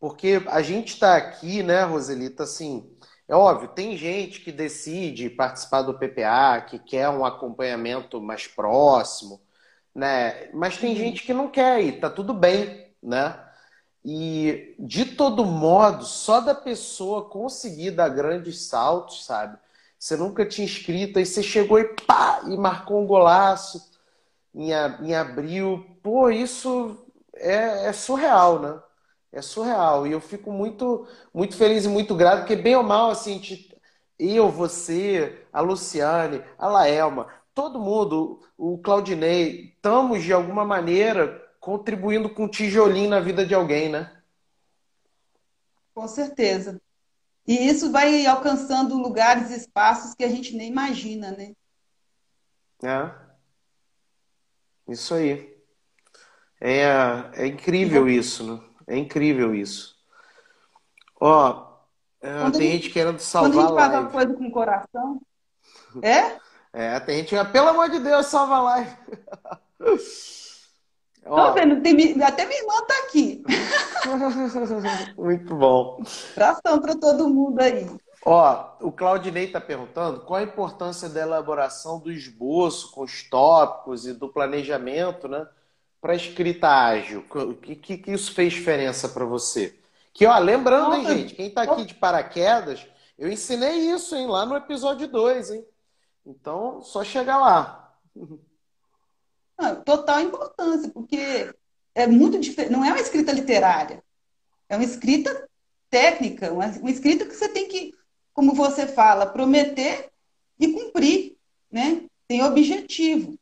Porque 0.00 0.42
a 0.48 0.60
gente 0.62 0.94
está 0.94 1.16
aqui, 1.16 1.62
né, 1.62 1.84
Roselita, 1.84 2.42
assim, 2.42 2.90
é 3.28 3.34
óbvio, 3.36 3.68
tem 3.68 3.96
gente 3.96 4.40
que 4.40 4.50
decide 4.50 5.28
participar 5.28 5.82
do 5.82 5.98
PPA, 5.98 6.64
que 6.66 6.78
quer 6.78 7.10
um 7.10 7.24
acompanhamento 7.26 8.20
mais 8.22 8.46
próximo, 8.46 9.40
né? 9.94 10.48
Mas 10.54 10.78
tem 10.78 10.90
uhum. 10.92 10.96
gente 10.96 11.22
que 11.22 11.34
não 11.34 11.48
quer 11.48 11.82
e 11.82 11.92
tá 11.92 12.08
tudo 12.08 12.32
bem, 12.32 12.88
né? 13.02 13.38
E 14.04 14.74
de 14.78 15.04
todo 15.04 15.44
modo, 15.44 16.04
só 16.04 16.40
da 16.40 16.54
pessoa 16.54 17.28
conseguir 17.28 17.90
dar 17.90 18.08
grandes 18.08 18.62
saltos, 18.62 19.26
sabe? 19.26 19.58
Você 19.98 20.16
nunca 20.16 20.46
tinha 20.46 20.66
escrito, 20.66 21.18
aí 21.18 21.26
você 21.26 21.42
chegou 21.42 21.78
e 21.78 21.84
pá, 21.84 22.40
e 22.46 22.56
marcou 22.56 23.02
um 23.02 23.06
golaço 23.06 23.90
em, 24.54 24.70
em 25.02 25.14
abril. 25.14 25.84
Pô, 26.02 26.30
isso 26.30 26.96
é, 27.34 27.88
é 27.88 27.92
surreal, 27.92 28.58
né? 28.60 28.80
É 29.32 29.42
surreal. 29.42 30.06
E 30.06 30.12
eu 30.12 30.20
fico 30.20 30.50
muito, 30.50 31.06
muito 31.32 31.56
feliz 31.56 31.84
e 31.84 31.88
muito 31.88 32.14
grato, 32.14 32.40
porque 32.40 32.56
bem 32.56 32.76
ou 32.76 32.82
mal, 32.82 33.10
assim, 33.10 33.40
eu, 34.18 34.50
você, 34.50 35.44
a 35.52 35.60
Luciane, 35.60 36.42
a 36.58 36.66
Laelma, 36.66 37.28
todo 37.54 37.80
mundo, 37.80 38.40
o 38.56 38.78
Claudinei, 38.78 39.72
estamos 39.74 40.22
de 40.22 40.32
alguma 40.32 40.64
maneira 40.64 41.44
contribuindo 41.60 42.30
com 42.30 42.44
um 42.44 42.48
tijolinho 42.48 43.10
na 43.10 43.20
vida 43.20 43.44
de 43.44 43.54
alguém, 43.54 43.88
né? 43.88 44.22
Com 45.94 46.06
certeza. 46.08 46.80
E 47.46 47.54
isso 47.68 47.90
vai 47.90 48.26
alcançando 48.26 48.96
lugares 48.96 49.50
e 49.50 49.56
espaços 49.56 50.14
que 50.14 50.24
a 50.24 50.28
gente 50.28 50.54
nem 50.54 50.70
imagina, 50.70 51.30
né? 51.32 51.54
É. 52.82 53.10
Isso 54.86 55.14
aí. 55.14 55.56
É, 56.60 56.84
é 57.34 57.46
incrível 57.46 58.08
isso, 58.08 58.44
né? 58.44 58.67
É 58.88 58.96
incrível 58.96 59.54
isso. 59.54 59.94
Ó, 61.20 61.68
é, 62.22 62.50
tem 62.50 62.52
gente, 62.52 62.72
gente 62.72 62.90
querendo 62.90 63.18
salvar 63.18 63.50
Quando 63.50 63.58
a 63.58 63.66
gente 63.68 63.76
faz 63.76 63.92
uma 63.92 64.10
coisa 64.10 64.34
com 64.34 64.46
o 64.46 64.50
coração. 64.50 65.20
É? 66.02 66.38
É, 66.72 66.98
tem 67.00 67.18
gente 67.18 67.36
que, 67.36 67.44
pelo 67.52 67.68
amor 67.68 67.90
de 67.90 67.98
Deus, 67.98 68.26
salva 68.26 68.56
a 68.56 68.62
live. 68.62 68.96
Ó, 71.26 71.52
vendo, 71.52 71.82
tem, 71.82 72.22
até 72.22 72.46
minha 72.46 72.60
irmã 72.60 72.82
tá 72.86 72.94
aqui. 73.04 73.44
Muito 75.18 75.54
bom. 75.54 76.02
Abração 76.32 76.80
para 76.80 76.96
todo 76.96 77.28
mundo 77.28 77.60
aí. 77.60 77.86
Ó, 78.24 78.70
o 78.80 78.90
Claudinei 78.90 79.44
está 79.44 79.60
perguntando 79.60 80.20
qual 80.20 80.40
a 80.40 80.44
importância 80.44 81.08
da 81.08 81.20
elaboração 81.20 82.00
do 82.00 82.10
esboço 82.10 82.90
com 82.92 83.02
os 83.02 83.22
tópicos 83.22 84.06
e 84.06 84.14
do 84.14 84.28
planejamento, 84.28 85.28
né? 85.28 85.46
Para 86.00 86.14
escrita 86.14 86.68
ágil? 86.68 87.24
O 87.30 87.54
que, 87.54 87.76
que, 87.76 87.98
que, 87.98 88.10
isso 88.12 88.32
fez 88.32 88.52
diferença 88.52 89.08
para 89.08 89.24
você? 89.24 89.78
Que, 90.12 90.26
ó, 90.26 90.38
lembrando, 90.38 90.96
hein, 90.96 91.06
gente, 91.06 91.34
quem 91.34 91.48
está 91.48 91.62
aqui 91.62 91.84
de 91.84 91.94
paraquedas, 91.94 92.86
eu 93.18 93.30
ensinei 93.30 93.90
isso, 93.92 94.14
hein, 94.16 94.26
lá 94.26 94.44
no 94.46 94.56
episódio 94.56 95.08
2, 95.08 95.50
hein? 95.50 95.64
Então, 96.24 96.82
só 96.82 97.02
chegar 97.04 97.38
lá. 97.38 97.94
Ah, 99.56 99.74
total 99.74 100.20
importância, 100.20 100.90
porque 100.90 101.52
é 101.94 102.06
muito 102.06 102.38
diferente. 102.38 102.72
Não 102.72 102.84
é 102.84 102.90
uma 102.90 103.00
escrita 103.00 103.32
literária, 103.32 104.02
é 104.68 104.76
uma 104.76 104.84
escrita 104.84 105.48
técnica, 105.90 106.52
uma, 106.52 106.66
uma 106.66 106.90
escrita 106.90 107.24
que 107.24 107.34
você 107.34 107.48
tem 107.48 107.66
que, 107.66 107.94
como 108.32 108.54
você 108.54 108.86
fala, 108.86 109.26
prometer 109.26 110.10
e 110.60 110.68
cumprir, 110.68 111.36
né? 111.70 112.04
Tem 112.26 112.44
objetivo. 112.44 113.38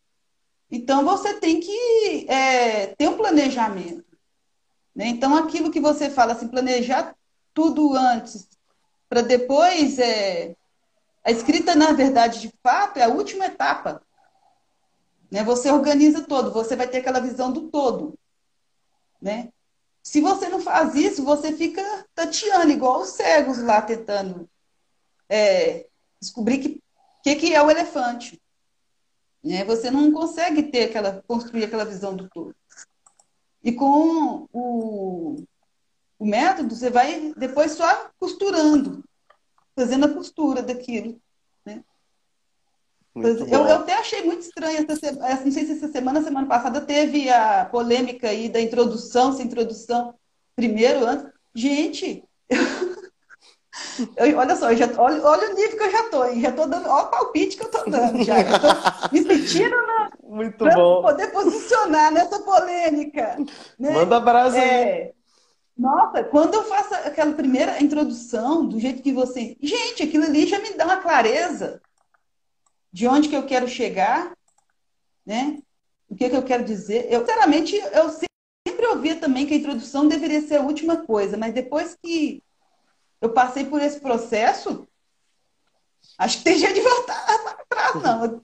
Então, 0.70 1.04
você 1.04 1.34
tem 1.34 1.60
que 1.60 2.26
é, 2.28 2.88
ter 2.94 3.08
um 3.08 3.16
planejamento. 3.16 4.04
Né? 4.94 5.06
Então, 5.08 5.36
aquilo 5.36 5.70
que 5.70 5.80
você 5.80 6.10
fala, 6.10 6.32
assim, 6.32 6.48
planejar 6.48 7.14
tudo 7.54 7.94
antes, 7.94 8.48
para 9.08 9.22
depois. 9.22 9.98
É... 9.98 10.54
A 11.24 11.30
escrita, 11.30 11.74
na 11.74 11.92
verdade, 11.92 12.40
de 12.40 12.52
fato, 12.62 12.98
é 12.98 13.02
a 13.02 13.08
última 13.08 13.46
etapa. 13.46 14.02
Né? 15.30 15.42
Você 15.44 15.70
organiza 15.70 16.22
todo, 16.22 16.52
você 16.52 16.76
vai 16.76 16.86
ter 16.86 16.98
aquela 16.98 17.20
visão 17.20 17.52
do 17.52 17.68
todo. 17.68 18.16
Né? 19.20 19.50
Se 20.02 20.20
você 20.20 20.48
não 20.48 20.60
faz 20.60 20.94
isso, 20.94 21.24
você 21.24 21.52
fica 21.52 21.82
tateando, 22.14 22.70
igual 22.70 23.00
os 23.00 23.10
cegos 23.10 23.58
lá 23.58 23.82
tentando 23.82 24.48
é, 25.28 25.88
descobrir 26.20 26.58
que 26.58 26.80
que, 27.26 27.34
que 27.34 27.54
é 27.54 27.60
o 27.60 27.68
elefante. 27.68 28.40
Né? 29.47 29.64
Você 29.64 29.90
não 29.92 30.11
consegue 30.11 30.64
ter 30.64 30.84
aquela, 30.84 31.22
construir 31.26 31.64
aquela 31.64 31.84
visão 31.84 32.16
do 32.16 32.28
todo. 32.28 32.55
E 33.62 33.70
com 33.70 34.49
o, 34.53 35.44
o 36.18 36.26
método, 36.26 36.74
você 36.74 36.90
vai 36.90 37.32
depois 37.36 37.72
só 37.72 38.11
costurando, 38.18 39.05
fazendo 39.76 40.07
a 40.07 40.12
costura 40.12 40.62
daquilo. 40.62 41.20
Né? 41.64 41.84
Eu, 43.14 43.47
eu, 43.47 43.74
até 43.76 43.94
achei 43.94 44.24
muito 44.24 44.42
estranho, 44.42 44.84
essa, 44.88 45.12
não 45.44 45.53
sei 45.53 45.64
se 45.64 45.72
essa 45.72 45.88
semana, 45.88 46.22
semana 46.22 46.47
passada, 46.49 46.80
teve 46.80 47.30
a 47.30 47.64
polêmica 47.66 48.28
aí 48.28 48.49
da 48.49 48.61
introdução, 48.61 49.32
se 49.32 49.42
introdução 49.42 50.14
primeiro, 50.57 51.07
antes. 51.07 51.32
Gente, 51.55 52.24
eu, 52.49 52.59
olha 54.37 54.57
só, 54.57 54.74
já, 54.74 54.89
olha, 54.99 55.22
olha, 55.22 55.51
o 55.51 55.55
nível 55.55 55.77
que 55.77 55.85
eu 55.85 55.91
já 55.91 56.03
tô, 56.05 56.24
hein? 56.24 56.41
Já 56.41 56.53
tô 56.53 56.66
dando, 56.66 56.89
olha 56.89 57.05
o 57.05 57.11
palpite 57.11 57.57
que 57.57 57.64
eu 57.64 57.70
tô 57.70 57.85
dando, 57.89 58.22
já. 58.22 58.43
já 58.43 58.59
tô 58.59 59.12
me 59.12 59.22
sentindo 59.22 59.77
na, 59.77 60.11
Muito 60.22 60.64
bom. 60.64 61.03
poder 61.03 61.29
posicionar 61.29 62.12
nessa 62.12 62.39
polêmica. 62.41 63.37
Né? 63.79 63.93
Manda 63.93 64.20
brasa 64.20 64.59
é. 64.59 65.12
Nossa, 65.77 66.24
quando 66.24 66.55
eu 66.55 66.64
faço 66.64 66.95
aquela 66.95 67.35
primeira 67.35 67.83
introdução, 67.83 68.66
do 68.66 68.81
jeito 68.81 69.03
que 69.03 69.12
você. 69.12 69.57
Gente, 69.61 70.03
aquilo 70.03 70.24
ali 70.24 70.47
já 70.47 70.59
me 70.59 70.72
dá 70.72 70.87
uma 70.87 70.97
clareza 70.97 71.83
de 72.91 73.07
onde 73.07 73.29
que 73.29 73.37
eu 73.37 73.45
quero 73.45 73.68
chegar, 73.68 74.33
né? 75.24 75.59
O 76.09 76.16
que, 76.16 76.31
que 76.31 76.37
eu 76.37 76.43
quero 76.43 76.64
dizer. 76.64 77.09
Eu, 77.11 77.20
sinceramente, 77.20 77.77
eu 77.77 78.09
sempre 78.11 78.87
ouvia 78.89 79.16
também 79.16 79.45
que 79.45 79.53
a 79.53 79.57
introdução 79.57 80.09
deveria 80.09 80.41
ser 80.41 80.57
a 80.57 80.62
última 80.62 81.05
coisa, 81.05 81.37
mas 81.37 81.53
depois 81.53 81.95
que 82.03 82.43
eu 83.27 83.33
passei 83.33 83.64
por 83.64 83.81
esse 83.83 84.01
processo, 84.01 84.87
acho 86.18 86.39
que 86.39 86.45
tem 86.45 86.59
jeito 86.59 86.74
de 86.74 86.81
voltar 86.81 87.39
para 87.43 87.64
trás, 87.68 88.03
não. 88.03 88.43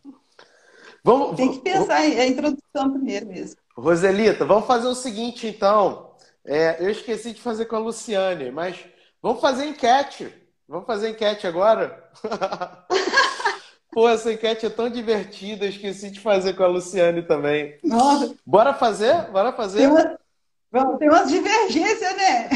Vamos, 1.05 1.37
tem 1.37 1.53
que 1.53 1.61
pensar 1.61 2.05
em 2.05 2.19
a 2.19 2.27
introdução 2.27 2.93
primeiro 2.93 3.27
mesmo. 3.27 3.57
Roselita, 3.77 4.45
vamos 4.45 4.67
fazer 4.67 4.87
o 4.87 4.95
seguinte, 4.95 5.47
então. 5.47 6.13
É, 6.45 6.85
eu 6.85 6.91
esqueci 6.91 7.33
de 7.33 7.41
fazer 7.41 7.67
com 7.67 7.77
a 7.77 7.79
Luciane, 7.79 8.51
mas 8.51 8.85
vamos 9.21 9.41
fazer 9.41 9.67
enquete. 9.67 10.33
Vamos 10.69 10.87
fazer 10.87 11.11
enquete 11.11 11.47
agora? 11.47 12.11
Pô, 13.93 14.09
essa 14.09 14.33
enquete 14.33 14.67
é 14.67 14.71
tão 14.71 14.89
divertida, 14.89 15.67
esqueci 15.67 16.11
de 16.11 16.19
fazer 16.19 16.55
com 16.55 16.63
a 16.63 16.67
Luciane 16.67 17.23
também. 17.23 17.79
Nossa. 17.85 18.35
Bora 18.45 18.73
fazer? 18.73 19.31
Bora 19.31 19.53
fazer? 19.53 19.81
Tem, 19.81 19.87
uma, 19.89 20.19
tem 20.99 21.09
umas 21.09 21.29
divergências, 21.29 22.17
né? 22.17 22.49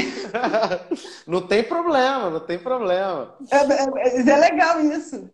não 1.26 1.46
tem 1.46 1.62
problema, 1.62 2.30
não 2.30 2.40
tem 2.40 2.58
problema. 2.58 3.36
É, 3.50 3.56
é, 3.56 4.30
é 4.30 4.36
legal 4.36 4.80
isso. 4.80 5.30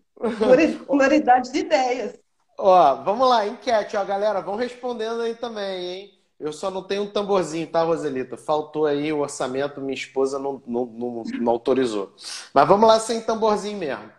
Pluralidade 0.87 1.51
de 1.53 1.61
ideias. 1.61 2.19
Ó, 2.59 2.97
vamos 3.03 3.29
lá, 3.29 3.47
enquete, 3.47 3.97
ó, 3.97 4.05
galera, 4.05 4.41
vão 4.41 4.57
respondendo 4.57 5.23
aí 5.23 5.35
também, 5.35 5.85
hein? 5.85 6.19
Eu 6.39 6.53
só 6.53 6.73
não 6.73 6.83
tenho 6.83 7.05
um 7.05 7.11
tamborzinho, 7.11 7.69
tá, 7.69 7.85
Roselita? 7.85 8.37
Faltou 8.37 8.87
aí 8.87 9.13
o 9.13 9.21
orçamento, 9.21 9.81
minha 9.81 9.95
esposa 9.95 10.41
não, 10.41 10.61
não, 10.67 10.87
não, 10.87 11.23
não 11.39 11.53
autorizou. 11.53 12.15
Mas 12.53 12.67
vamos 12.67 12.89
lá 12.89 12.99
sem 12.99 13.21
tamborzinho 13.21 13.79
mesmo. 13.79 14.11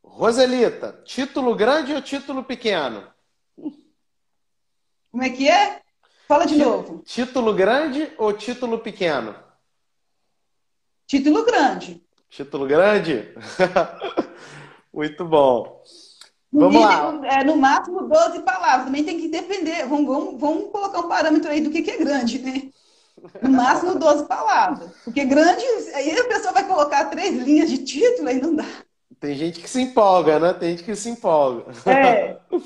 Roselita, 0.00 1.00
título 1.04 1.56
grande 1.56 1.92
ou 1.92 2.00
título 2.00 2.44
pequeno? 2.44 3.08
Como 5.10 5.24
é 5.24 5.30
que 5.30 5.48
é? 5.48 5.80
Fala 6.26 6.46
de 6.46 6.54
T 6.56 6.64
novo. 6.64 7.02
Título 7.04 7.54
grande 7.54 8.12
ou 8.16 8.32
título 8.32 8.78
pequeno? 8.78 9.34
Título 11.06 11.44
grande. 11.44 12.02
Título 12.30 12.66
grande? 12.66 13.34
Muito 14.92 15.24
bom. 15.24 15.82
No 16.52 16.70
vamos 16.70 16.82
lá. 16.82 17.20
É, 17.26 17.44
no 17.44 17.56
máximo 17.56 18.08
12 18.08 18.40
palavras. 18.42 18.86
Também 18.86 19.04
tem 19.04 19.20
que 19.20 19.28
depender. 19.28 19.86
Vamos, 19.86 20.06
vamos, 20.06 20.40
vamos 20.40 20.70
colocar 20.70 21.00
um 21.00 21.08
parâmetro 21.08 21.50
aí 21.50 21.60
do 21.60 21.70
que, 21.70 21.82
que 21.82 21.90
é 21.90 21.98
grande, 21.98 22.38
né? 22.38 22.70
No 23.42 23.50
máximo 23.50 23.98
12 23.98 24.26
palavras. 24.26 24.90
Porque 25.04 25.24
grande, 25.24 25.64
aí 25.94 26.18
a 26.18 26.24
pessoa 26.24 26.52
vai 26.52 26.66
colocar 26.66 27.06
três 27.06 27.36
linhas 27.36 27.68
de 27.68 27.78
título 27.78 28.30
e 28.30 28.40
não 28.40 28.54
dá. 28.54 28.66
Tem 29.18 29.34
gente 29.34 29.60
que 29.60 29.68
se 29.68 29.80
empolga, 29.80 30.38
né? 30.38 30.52
Tem 30.52 30.70
gente 30.70 30.84
que 30.84 30.94
se 30.94 31.08
empolga. 31.08 31.64
É. 31.86 32.38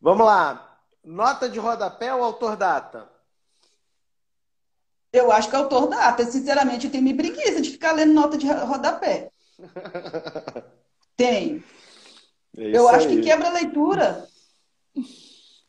Vamos 0.00 0.26
lá. 0.26 0.73
Nota 1.04 1.48
de 1.48 1.58
rodapé 1.58 2.14
ou 2.14 2.22
autor 2.24 2.56
data? 2.56 3.10
Eu 5.12 5.30
acho 5.30 5.48
que 5.48 5.54
é 5.54 5.58
autor 5.58 5.88
data. 5.88 6.24
Sinceramente, 6.24 6.86
eu 6.86 6.92
tenho 6.92 7.04
me 7.04 7.14
preguiça 7.14 7.60
de 7.60 7.70
ficar 7.70 7.92
lendo 7.92 8.14
nota 8.14 8.36
de 8.36 8.46
rodapé. 8.50 9.30
Tenho. 11.16 11.62
É 12.56 12.76
eu 12.76 12.88
acho 12.88 13.08
aí. 13.08 13.16
que 13.16 13.22
quebra 13.22 13.48
a 13.48 13.52
leitura. 13.52 14.26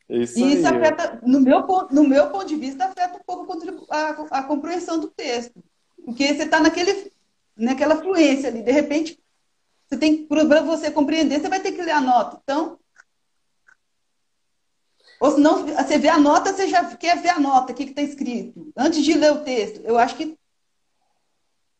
É 0.08 0.18
isso 0.18 0.40
e 0.40 0.54
isso 0.54 0.68
aí. 0.68 0.76
afeta, 0.76 1.20
no 1.24 1.40
meu, 1.40 1.66
no 1.92 2.08
meu 2.08 2.30
ponto 2.30 2.46
de 2.46 2.56
vista, 2.56 2.86
afeta 2.86 3.18
um 3.18 3.24
pouco 3.24 3.86
a, 3.90 4.10
a 4.40 4.44
compreensão 4.44 5.00
do 5.00 5.08
texto. 5.08 5.64
Porque 6.04 6.34
você 6.34 6.44
está 6.44 6.60
naquela 6.60 7.98
fluência 7.98 8.50
ali. 8.50 8.62
De 8.62 8.72
repente, 8.72 9.20
você 9.88 9.98
tem 9.98 10.26
para 10.26 10.62
você 10.62 10.90
compreender, 10.90 11.40
você 11.40 11.50
vai 11.50 11.60
ter 11.60 11.72
que 11.72 11.82
ler 11.82 11.92
a 11.92 12.02
nota. 12.02 12.40
Então, 12.44 12.80
ou 15.26 15.32
se 15.32 15.42
não, 15.42 15.66
você 15.66 15.98
vê 15.98 16.08
a 16.08 16.20
nota, 16.20 16.54
você 16.54 16.68
já 16.68 16.96
quer 16.96 17.20
ver 17.20 17.30
a 17.30 17.40
nota, 17.40 17.74
o 17.74 17.76
que 17.76 17.84
está 17.84 18.04
escrito. 18.04 18.72
Antes 18.78 19.04
de 19.04 19.16
ler 19.16 19.32
o 19.32 19.44
texto. 19.44 19.82
Eu 19.84 19.98
acho 19.98 20.16
que 20.16 20.38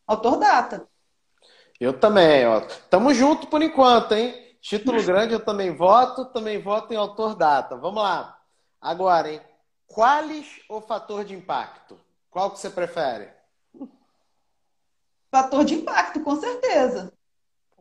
autor 0.04 0.36
data. 0.36 0.88
Eu 1.78 1.98
também, 1.98 2.44
ó. 2.44 2.60
Tamo 2.90 3.14
junto 3.14 3.46
por 3.46 3.62
enquanto, 3.62 4.14
hein? 4.14 4.34
Título 4.60 5.00
grande 5.04 5.32
eu 5.32 5.44
também 5.44 5.76
voto, 5.76 6.24
também 6.24 6.60
voto 6.60 6.92
em 6.92 6.96
autor 6.96 7.36
data. 7.36 7.76
Vamos 7.76 8.02
lá. 8.02 8.36
Agora, 8.80 9.30
hein? 9.30 9.40
Qualis 9.86 10.60
ou 10.68 10.80
fator 10.80 11.24
de 11.24 11.34
impacto? 11.34 12.00
Qual 12.28 12.50
que 12.50 12.58
você 12.58 12.68
prefere? 12.68 13.30
Fator 15.30 15.64
de 15.64 15.74
impacto, 15.74 16.20
com 16.20 16.34
certeza. 16.34 17.12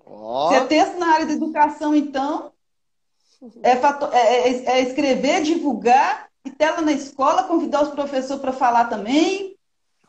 Oh. 0.05 0.49
Se 0.49 0.55
é 0.57 0.66
texto 0.68 0.99
na 0.99 1.07
área 1.13 1.26
da 1.26 1.34
educação, 1.34 1.95
então, 1.95 2.53
é, 3.64 3.76
fator, 3.76 4.14
é, 4.14 4.50
é, 4.50 4.66
é 4.66 4.82
escrever, 4.82 5.44
divulgar, 5.44 6.30
e 6.46 6.52
tela 6.52 6.82
na 6.82 6.92
escola, 6.92 7.44
convidar 7.44 7.82
os 7.82 7.90
professores 7.90 8.42
para 8.42 8.54
falar 8.54 8.86
também. 8.86 9.58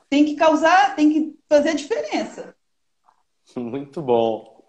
Tem 0.08 0.24
que 0.24 0.36
causar, 0.36 0.94
tem 0.94 1.10
que 1.10 1.38
fazer 1.48 1.70
a 1.70 1.74
diferença. 1.74 2.54
Muito 3.56 4.02
bom. 4.02 4.62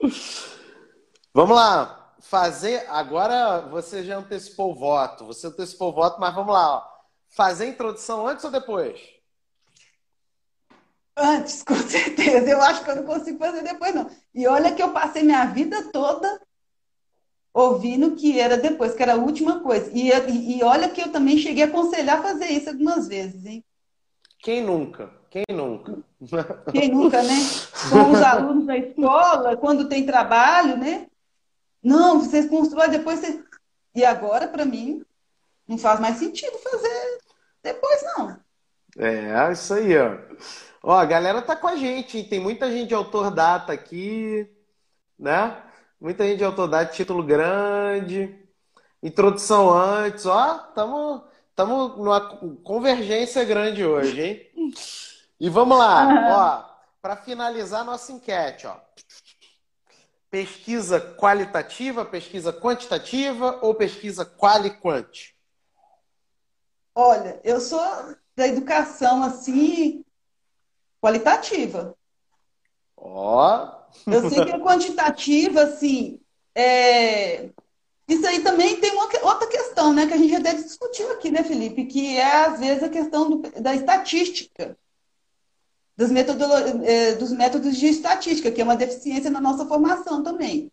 Vamos 1.33 1.55
lá. 1.55 2.15
Fazer. 2.21 2.85
Agora 2.89 3.61
você 3.69 4.03
já 4.03 4.17
antecipou 4.17 4.71
o 4.71 4.75
voto. 4.75 5.25
Você 5.25 5.47
antecipou 5.47 5.89
o 5.89 5.93
voto, 5.93 6.19
mas 6.19 6.33
vamos 6.33 6.53
lá. 6.53 6.77
Ó. 6.77 6.83
Fazer 7.29 7.65
a 7.65 7.69
introdução 7.69 8.25
antes 8.25 8.45
ou 8.45 8.51
depois? 8.51 8.99
Antes, 11.15 11.61
com 11.67 11.75
certeza. 11.75 12.49
Eu 12.49 12.61
acho 12.61 12.83
que 12.83 12.89
eu 12.89 12.95
não 12.95 13.03
consigo 13.03 13.37
fazer 13.37 13.61
depois, 13.61 13.93
não. 13.93 14.09
E 14.33 14.47
olha 14.47 14.73
que 14.73 14.81
eu 14.81 14.93
passei 14.93 15.21
minha 15.21 15.45
vida 15.45 15.91
toda 15.91 16.41
ouvindo 17.57 18.15
que 18.15 18.39
era 18.39 18.55
depois, 18.55 18.93
que 18.93 19.01
era 19.01 19.13
a 19.13 19.17
última 19.17 19.59
coisa. 19.61 19.89
E, 19.91 20.11
e, 20.11 20.59
e 20.59 20.63
olha 20.63 20.89
que 20.89 21.01
eu 21.01 21.11
também 21.11 21.37
cheguei 21.39 21.63
a 21.63 21.67
aconselhar 21.67 22.19
a 22.19 22.21
fazer 22.21 22.45
isso 22.47 22.69
algumas 22.69 23.07
vezes, 23.07 23.45
hein? 23.45 23.63
Quem 24.39 24.63
nunca? 24.63 25.11
Quem 25.31 25.43
nunca? 25.49 25.97
Quem 26.71 26.89
nunca, 26.93 27.23
né? 27.23 27.35
Com 27.89 28.11
os 28.11 28.21
alunos 28.21 28.67
da 28.67 28.77
escola, 28.77 29.57
quando 29.57 29.89
tem 29.89 30.05
trabalho, 30.05 30.77
né? 30.77 31.07
Não, 31.81 32.19
vocês 32.19 32.47
constroem, 32.47 32.91
depois 32.91 33.19
vocês... 33.19 33.43
E 33.95 34.05
agora, 34.05 34.47
para 34.47 34.63
mim, 34.63 35.03
não 35.67 35.79
faz 35.79 35.99
mais 35.99 36.17
sentido 36.17 36.57
fazer 36.59 37.17
É, 38.99 39.51
isso 39.51 39.73
aí, 39.73 39.97
ó. 39.97 40.15
Ó, 40.83 40.93
a 40.93 41.05
galera 41.05 41.41
tá 41.41 41.55
com 41.55 41.67
a 41.67 41.75
gente, 41.75 42.19
hein? 42.19 42.27
Tem 42.29 42.39
muita 42.39 42.71
gente 42.71 42.89
de 42.89 42.93
autor 42.93 43.31
data 43.31 43.73
aqui, 43.73 44.47
né? 45.17 45.63
Muita 45.99 46.23
gente 46.25 46.37
de 46.37 46.43
autor 46.43 46.67
data, 46.67 46.91
título 46.91 47.23
grande, 47.23 48.39
introdução 49.01 49.71
antes, 49.71 50.27
ó, 50.27 50.59
tamo, 50.75 51.23
tamo 51.55 51.87
numa 51.89 52.37
convergência 52.63 53.43
grande 53.43 53.83
hoje, 53.85 54.21
hein? 54.21 54.73
E 55.39 55.51
vamos 55.51 55.77
lá, 55.77 56.07
ó, 56.31 56.77
para 56.99 57.15
finalizar 57.15 57.85
nossa 57.85 58.11
enquete, 58.11 58.65
ó. 58.65 58.75
Pesquisa 60.31 60.99
qualitativa, 60.99 62.03
pesquisa 62.03 62.51
quantitativa 62.51 63.59
ou 63.61 63.75
pesquisa 63.75 64.25
quali-quant? 64.25 65.35
Olha, 66.95 67.39
eu 67.43 67.61
sou 67.61 67.79
da 68.35 68.47
educação 68.47 69.21
assim 69.21 70.03
qualitativa. 70.99 71.95
Ó. 72.95 73.76
Eu 74.05 74.29
sei 74.29 74.45
que 74.45 74.51
a 74.51 74.59
quantitativa, 74.59 75.63
assim, 75.63 76.19
é... 76.55 77.49
isso 78.07 78.25
aí 78.27 78.41
também 78.41 78.79
tem 78.79 78.91
uma 78.91 79.09
outra 79.23 79.47
questão, 79.47 79.93
né, 79.93 80.05
que 80.07 80.13
a 80.13 80.17
gente 80.17 80.35
até 80.35 80.53
discutiu 80.53 81.11
aqui, 81.11 81.31
né, 81.31 81.43
Felipe, 81.43 81.85
que 81.85 82.15
é 82.17 82.45
às 82.45 82.59
vezes 82.59 82.83
a 82.83 82.89
questão 82.89 83.29
do, 83.29 83.61
da 83.61 83.73
estatística, 83.73 84.77
dos, 85.95 86.11
metodolo... 86.11 86.53
É, 86.85 87.15
dos 87.15 87.31
métodos 87.31 87.77
de 87.77 87.87
estatística, 87.87 88.51
que 88.51 88.61
é 88.61 88.63
uma 88.63 88.75
deficiência 88.75 89.31
na 89.31 89.41
nossa 89.41 89.65
formação 89.65 90.21
também. 90.23 90.71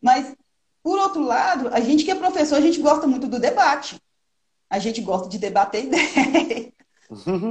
Mas, 0.00 0.34
por 0.82 0.98
outro 0.98 1.22
lado, 1.22 1.68
a 1.72 1.80
gente 1.80 2.04
que 2.04 2.10
é 2.10 2.14
professor, 2.14 2.56
a 2.56 2.60
gente 2.60 2.80
gosta 2.80 3.06
muito 3.06 3.26
do 3.26 3.38
debate. 3.38 4.00
A 4.68 4.78
gente 4.78 5.00
gosta 5.00 5.28
de 5.28 5.38
debater 5.38 5.84
ideias. 5.86 6.72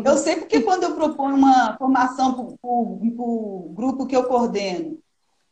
Eu 0.03 0.17
sei 0.17 0.35
porque 0.35 0.61
quando 0.61 0.83
eu 0.83 0.95
proponho 0.95 1.35
uma 1.35 1.77
formação 1.77 2.33
para 2.33 2.69
o 2.69 3.73
grupo 3.73 4.05
que 4.05 4.15
eu 4.15 4.25
coordeno, 4.25 4.99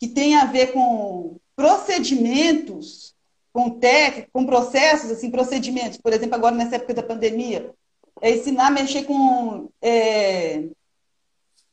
que 0.03 0.09
tem 0.09 0.35
a 0.35 0.43
ver 0.43 0.73
com 0.73 1.37
procedimentos, 1.55 3.15
com 3.53 3.69
técnicos, 3.69 4.31
com 4.33 4.45
processos, 4.45 5.09
assim, 5.09 5.31
procedimentos, 5.31 5.97
por 5.97 6.11
exemplo, 6.11 6.35
agora 6.35 6.53
nessa 6.53 6.75
época 6.75 6.95
da 6.95 7.03
pandemia, 7.03 7.73
é 8.21 8.31
ensinar 8.31 8.67
a 8.67 8.71
mexer 8.71 9.03
com 9.05 9.69
é, 9.81 10.65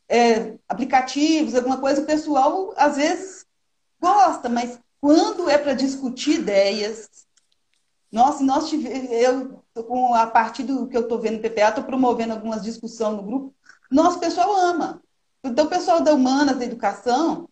é, 0.08 0.54
aplicativos, 0.68 1.56
alguma 1.56 1.78
coisa, 1.78 2.02
o 2.02 2.06
pessoal 2.06 2.72
às 2.76 2.98
vezes 2.98 3.44
gosta, 4.00 4.48
mas 4.48 4.78
quando 5.00 5.50
é 5.50 5.58
para 5.58 5.74
discutir 5.74 6.38
ideias, 6.38 7.26
nossa, 8.12 8.44
nós 8.44 8.68
tivemos, 8.68 9.10
eu, 9.10 9.64
com 9.88 10.14
a 10.14 10.28
partir 10.28 10.62
do 10.62 10.86
que 10.86 10.96
eu 10.96 11.02
estou 11.02 11.18
vendo 11.18 11.38
no 11.38 11.42
PPA, 11.42 11.70
estou 11.70 11.82
promovendo 11.82 12.32
algumas 12.32 12.62
discussões 12.62 13.16
no 13.16 13.24
grupo. 13.24 13.54
Nosso 13.90 14.20
pessoal 14.20 14.54
ama. 14.54 15.02
Então, 15.42 15.66
o 15.66 15.68
pessoal 15.68 16.00
da 16.00 16.14
Humanas, 16.14 16.58
da 16.58 16.64
Educação, 16.64 17.49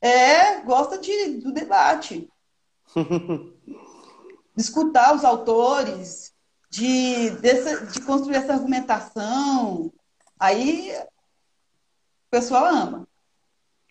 é, 0.00 0.60
gosta 0.60 0.98
de, 0.98 1.38
do 1.38 1.52
debate. 1.52 2.28
de 2.96 4.62
escutar 4.62 5.14
os 5.14 5.24
autores, 5.24 6.32
de, 6.68 7.30
dessa, 7.40 7.86
de 7.86 8.00
construir 8.02 8.36
essa 8.36 8.52
argumentação. 8.52 9.92
Aí, 10.38 10.92
o 10.92 12.30
pessoal 12.30 12.66
ama. 12.66 13.08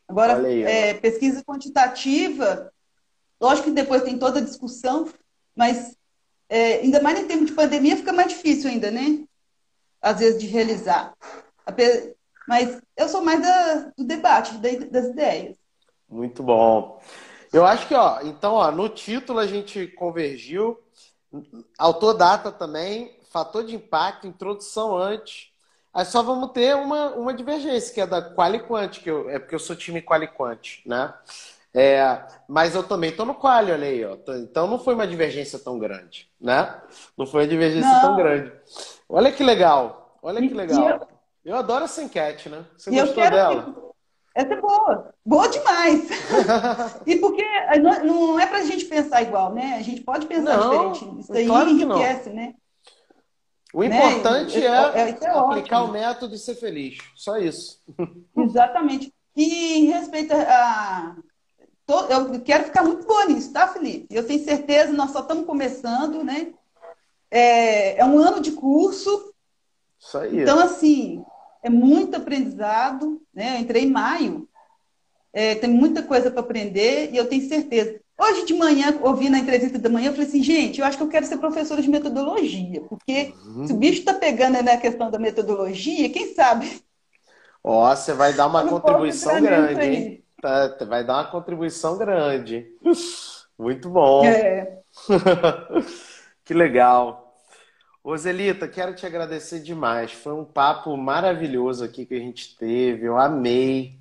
Agora, 0.07 0.37
aí, 0.45 0.63
é, 0.63 0.93
pesquisa 0.95 1.43
quantitativa, 1.43 2.73
lógico 3.39 3.69
que 3.69 3.75
depois 3.75 4.03
tem 4.03 4.17
toda 4.17 4.39
a 4.39 4.43
discussão, 4.43 5.07
mas 5.55 5.95
é, 6.49 6.75
ainda 6.75 7.01
mais 7.01 7.19
em 7.19 7.27
tempo 7.27 7.45
de 7.45 7.53
pandemia 7.53 7.95
fica 7.95 8.11
mais 8.11 8.29
difícil 8.29 8.69
ainda, 8.69 8.89
né? 8.89 9.23
Às 10.01 10.19
vezes 10.19 10.41
de 10.41 10.47
realizar. 10.47 11.13
Mas 12.47 12.81
eu 12.97 13.07
sou 13.07 13.21
mais 13.21 13.41
da, 13.41 13.91
do 13.95 14.03
debate, 14.03 14.57
das 14.57 15.05
ideias. 15.05 15.57
Muito 16.09 16.41
bom. 16.41 17.01
Eu 17.51 17.65
acho 17.65 17.87
que, 17.87 17.95
ó, 17.95 18.21
então, 18.21 18.53
ó, 18.53 18.71
no 18.71 18.89
título 18.89 19.39
a 19.39 19.47
gente 19.47 19.87
convergiu. 19.87 20.79
Autodata 21.77 22.51
também, 22.51 23.15
fator 23.31 23.63
de 23.63 23.75
impacto, 23.75 24.27
introdução 24.27 24.97
antes. 24.97 25.49
Aí 25.93 26.05
só 26.05 26.21
vamos 26.21 26.51
ter 26.51 26.75
uma, 26.75 27.09
uma 27.11 27.33
divergência, 27.33 27.93
que 27.93 28.01
é 28.01 28.07
da 28.07 28.33
Qualiquant, 28.33 28.99
que 28.99 29.09
eu, 29.09 29.29
é 29.29 29.39
porque 29.39 29.55
eu 29.55 29.59
sou 29.59 29.75
time 29.75 30.01
Qualiquant, 30.01 30.81
né? 30.85 31.13
É, 31.73 32.23
mas 32.47 32.73
eu 32.73 32.81
também 32.81 33.11
estou 33.11 33.25
no 33.25 33.35
quali, 33.35 33.71
olha 33.71 33.87
aí, 33.87 34.03
ó. 34.03 34.17
Então 34.37 34.67
não 34.67 34.79
foi 34.79 34.95
uma 34.95 35.05
divergência 35.05 35.59
tão 35.59 35.77
grande, 35.77 36.27
né? 36.41 36.81
Não 37.15 37.27
foi 37.27 37.43
uma 37.43 37.47
divergência 37.47 37.89
não. 37.91 38.01
tão 38.01 38.15
grande. 38.15 38.51
Olha 39.07 39.31
que 39.31 39.43
legal, 39.43 40.17
olha 40.21 40.41
que 40.41 40.53
legal. 40.53 41.07
Eu... 41.45 41.55
adoro 41.55 41.85
essa 41.85 42.01
enquete, 42.01 42.49
né? 42.49 42.65
Você 42.75 42.89
e 42.89 42.99
gostou 42.99 43.29
dela? 43.29 43.88
Essa 44.35 44.53
é 44.53 44.61
boa, 44.61 45.13
boa 45.25 45.47
demais. 45.47 46.07
e 47.05 47.15
porque 47.17 47.43
não 48.05 48.39
é 48.39 48.45
para 48.45 48.59
a 48.59 48.63
gente 48.63 48.85
pensar 48.85 49.21
igual, 49.21 49.53
né? 49.53 49.75
A 49.77 49.81
gente 49.81 50.01
pode 50.01 50.27
pensar 50.27 50.57
não, 50.57 50.91
diferente. 50.91 51.21
Isso 51.21 51.33
aí 51.33 51.47
claro 51.47 51.69
enriquece, 51.69 52.29
né? 52.29 52.53
O 53.73 53.83
né? 53.83 53.87
importante 53.87 54.59
né? 54.59 54.65
é, 54.65 54.69
é, 54.69 55.09
é 55.09 55.29
aplicar 55.29 55.81
ótimo. 55.81 55.89
o 55.89 55.91
método 55.91 56.35
e 56.35 56.39
ser 56.39 56.55
feliz. 56.55 56.97
Só 57.15 57.37
isso. 57.37 57.81
Exatamente. 58.37 59.13
E 59.35 59.79
em 59.79 59.85
respeito 59.85 60.33
a, 60.33 61.15
eu 62.09 62.39
quero 62.41 62.65
ficar 62.65 62.83
muito 62.83 63.05
boa 63.05 63.25
nisso, 63.25 63.51
tá, 63.51 63.67
Felipe? 63.67 64.07
Eu 64.11 64.25
tenho 64.25 64.43
certeza, 64.43 64.93
nós 64.93 65.11
só 65.11 65.21
estamos 65.21 65.45
começando, 65.45 66.23
né? 66.23 66.53
É, 67.31 67.99
é 67.99 68.05
um 68.05 68.17
ano 68.19 68.39
de 68.39 68.51
curso. 68.51 69.33
Isso 69.99 70.17
aí. 70.17 70.41
Então, 70.41 70.59
assim, 70.59 71.23
é 71.63 71.69
muito 71.69 72.15
aprendizado, 72.15 73.21
né? 73.33 73.55
Eu 73.55 73.61
entrei 73.61 73.83
em 73.83 73.89
maio, 73.89 74.47
é, 75.33 75.55
tem 75.55 75.69
muita 75.69 76.01
coisa 76.03 76.31
para 76.31 76.41
aprender 76.41 77.11
e 77.11 77.17
eu 77.17 77.27
tenho 77.27 77.47
certeza. 77.47 77.99
Hoje 78.17 78.45
de 78.45 78.53
manhã, 78.53 78.99
ouvindo 79.01 79.35
a 79.35 79.39
entrevista 79.39 79.79
da 79.79 79.89
manhã, 79.89 80.07
eu 80.07 80.13
falei 80.13 80.27
assim, 80.27 80.43
gente, 80.43 80.79
eu 80.79 80.85
acho 80.85 80.97
que 80.97 81.03
eu 81.03 81.07
quero 81.07 81.25
ser 81.25 81.37
professora 81.37 81.81
de 81.81 81.89
metodologia, 81.89 82.81
porque 82.81 83.33
uhum. 83.45 83.65
se 83.65 83.73
o 83.73 83.77
bicho 83.77 83.99
está 83.99 84.13
pegando 84.13 84.61
na 84.61 84.75
questão 84.75 85.09
da 85.09 85.17
metodologia, 85.17 86.09
quem 86.09 86.33
sabe? 86.33 86.81
Ó, 87.63 87.95
você 87.95 88.13
vai 88.13 88.33
dar 88.33 88.47
uma 88.47 88.67
contribuição 88.67 89.41
grande, 89.41 89.85
hein? 89.85 90.23
Tá, 90.41 90.77
vai 90.85 91.05
dar 91.05 91.15
uma 91.15 91.31
contribuição 91.31 91.97
grande. 91.97 92.67
Muito 93.57 93.89
bom. 93.89 94.25
É. 94.25 94.79
que 96.43 96.53
legal. 96.53 97.28
Roselita, 98.03 98.67
quero 98.67 98.95
te 98.95 99.05
agradecer 99.05 99.59
demais. 99.61 100.11
Foi 100.13 100.33
um 100.33 100.45
papo 100.45 100.95
maravilhoso 100.97 101.83
aqui 101.83 102.05
que 102.05 102.15
a 102.15 102.19
gente 102.19 102.55
teve. 102.57 103.05
Eu 103.05 103.17
amei, 103.17 103.99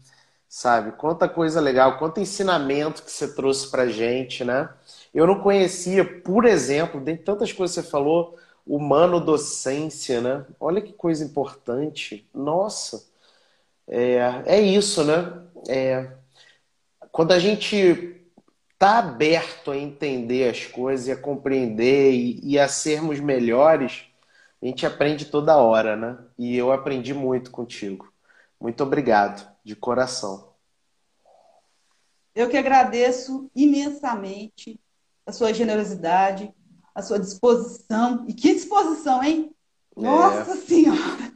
sabe? 0.49 0.93
Quanta 0.93 1.29
coisa 1.29 1.61
legal, 1.61 1.99
quanto 1.99 2.21
ensinamento 2.21 3.03
que 3.03 3.11
você 3.11 3.35
trouxe 3.35 3.71
pra 3.71 3.89
gente, 3.89 4.45
né? 4.45 4.69
Eu 5.13 5.27
não 5.27 5.41
conhecia, 5.41 6.05
por 6.23 6.45
exemplo, 6.45 7.01
dentre 7.01 7.25
tantas 7.25 7.53
coisas 7.53 7.77
que 7.77 7.83
você 7.83 7.91
falou, 7.91 8.39
humano 8.67 9.21
docência, 9.21 10.21
né? 10.21 10.47
Olha 10.61 10.81
que 10.81 10.93
coisa 10.93 11.25
importante. 11.25 12.29
Nossa, 12.35 13.05
é, 13.89 14.19
é 14.47 14.61
isso, 14.61 15.05
né? 15.05 15.43
É, 15.69 16.13
quando 17.11 17.33
a 17.33 17.39
gente 17.39 18.18
está 18.79 18.99
aberto 18.99 19.73
a 19.73 19.77
entender 19.77 20.49
as 20.49 20.65
coisas 20.65 21.09
e 21.09 21.11
a 21.13 21.21
compreender 21.21 22.13
e, 22.13 22.41
e, 22.45 22.59
a 22.61 22.69
sermos 22.69 23.19
melhores, 23.19 24.05
a 24.63 24.67
gente 24.67 24.87
aprende 24.87 25.25
toda 25.25 25.57
hora, 25.57 25.97
né? 25.97 26.17
E 26.39 26.57
eu 26.57 26.71
aprendi 26.71 27.13
muito 27.13 27.51
contigo. 27.51 28.13
Muito 28.61 28.81
obrigado, 28.85 29.51
de 29.65 29.75
coração. 29.75 30.53
Eu 32.33 32.49
que 32.49 32.57
agradeço 32.57 33.51
imensamente 33.53 34.79
a 35.27 35.33
sua 35.33 35.53
generosidade, 35.53 36.55
a 36.95 37.03
sua 37.03 37.19
disposição. 37.19 38.25
E 38.29 38.33
que 38.33 38.55
disposição, 38.55 39.25
hein? 39.25 39.51
É. 39.97 40.01
Nossa 40.01 40.55
Senhora! 40.55 41.33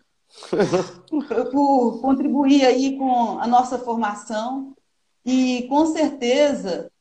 Por 1.51 2.01
contribuir 2.01 2.65
aí 2.65 2.97
com 2.97 3.41
a 3.41 3.49
nossa 3.49 3.81
formação 3.81 4.77
e 5.25 5.67
com 5.69 5.87
certeza, 5.87 6.92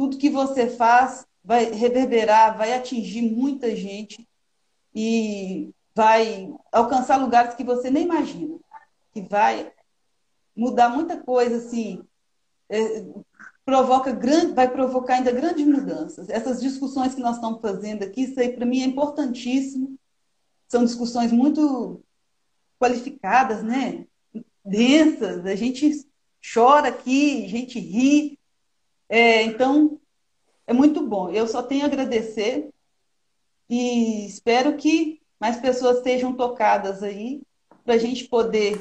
tudo 0.00 0.16
que 0.16 0.30
você 0.30 0.66
faz 0.66 1.26
vai 1.44 1.72
reverberar, 1.72 2.56
vai 2.56 2.72
atingir 2.72 3.20
muita 3.20 3.76
gente 3.76 4.26
e 4.94 5.74
vai 5.94 6.50
alcançar 6.72 7.18
lugares 7.18 7.54
que 7.54 7.62
você 7.62 7.90
nem 7.90 8.04
imagina, 8.04 8.58
que 9.12 9.20
vai 9.20 9.70
mudar 10.56 10.88
muita 10.88 11.18
coisa, 11.18 11.58
assim, 11.58 12.02
é, 12.70 13.04
provoca 13.62 14.10
grande, 14.10 14.54
vai 14.54 14.70
provocar 14.70 15.16
ainda 15.16 15.32
grandes 15.32 15.66
mudanças. 15.66 16.30
Essas 16.30 16.62
discussões 16.62 17.14
que 17.14 17.20
nós 17.20 17.34
estamos 17.34 17.60
fazendo 17.60 18.02
aqui, 18.02 18.22
isso 18.22 18.40
aí 18.40 18.54
para 18.54 18.64
mim 18.64 18.80
é 18.80 18.86
importantíssimo. 18.86 19.98
São 20.66 20.82
discussões 20.82 21.30
muito 21.30 22.02
qualificadas, 22.80 23.62
né? 23.62 24.06
Densas. 24.64 25.44
A 25.44 25.54
gente 25.54 26.08
chora 26.54 26.88
aqui, 26.88 27.44
a 27.44 27.48
gente 27.48 27.78
ri. 27.78 28.39
É, 29.10 29.42
então, 29.42 30.00
é 30.68 30.72
muito 30.72 31.04
bom. 31.04 31.30
Eu 31.30 31.48
só 31.48 31.64
tenho 31.64 31.82
a 31.82 31.86
agradecer 31.86 32.70
e 33.68 34.24
espero 34.24 34.76
que 34.76 35.20
mais 35.38 35.56
pessoas 35.56 36.04
sejam 36.04 36.32
tocadas 36.32 37.02
aí 37.02 37.42
para 37.84 37.94
a 37.94 37.98
gente 37.98 38.28
poder 38.28 38.78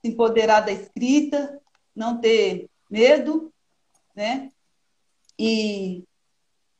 se 0.00 0.10
empoderar 0.10 0.62
da 0.62 0.72
escrita, 0.72 1.60
não 1.94 2.20
ter 2.20 2.68
medo, 2.90 3.52
né? 4.16 4.50
E 5.38 6.02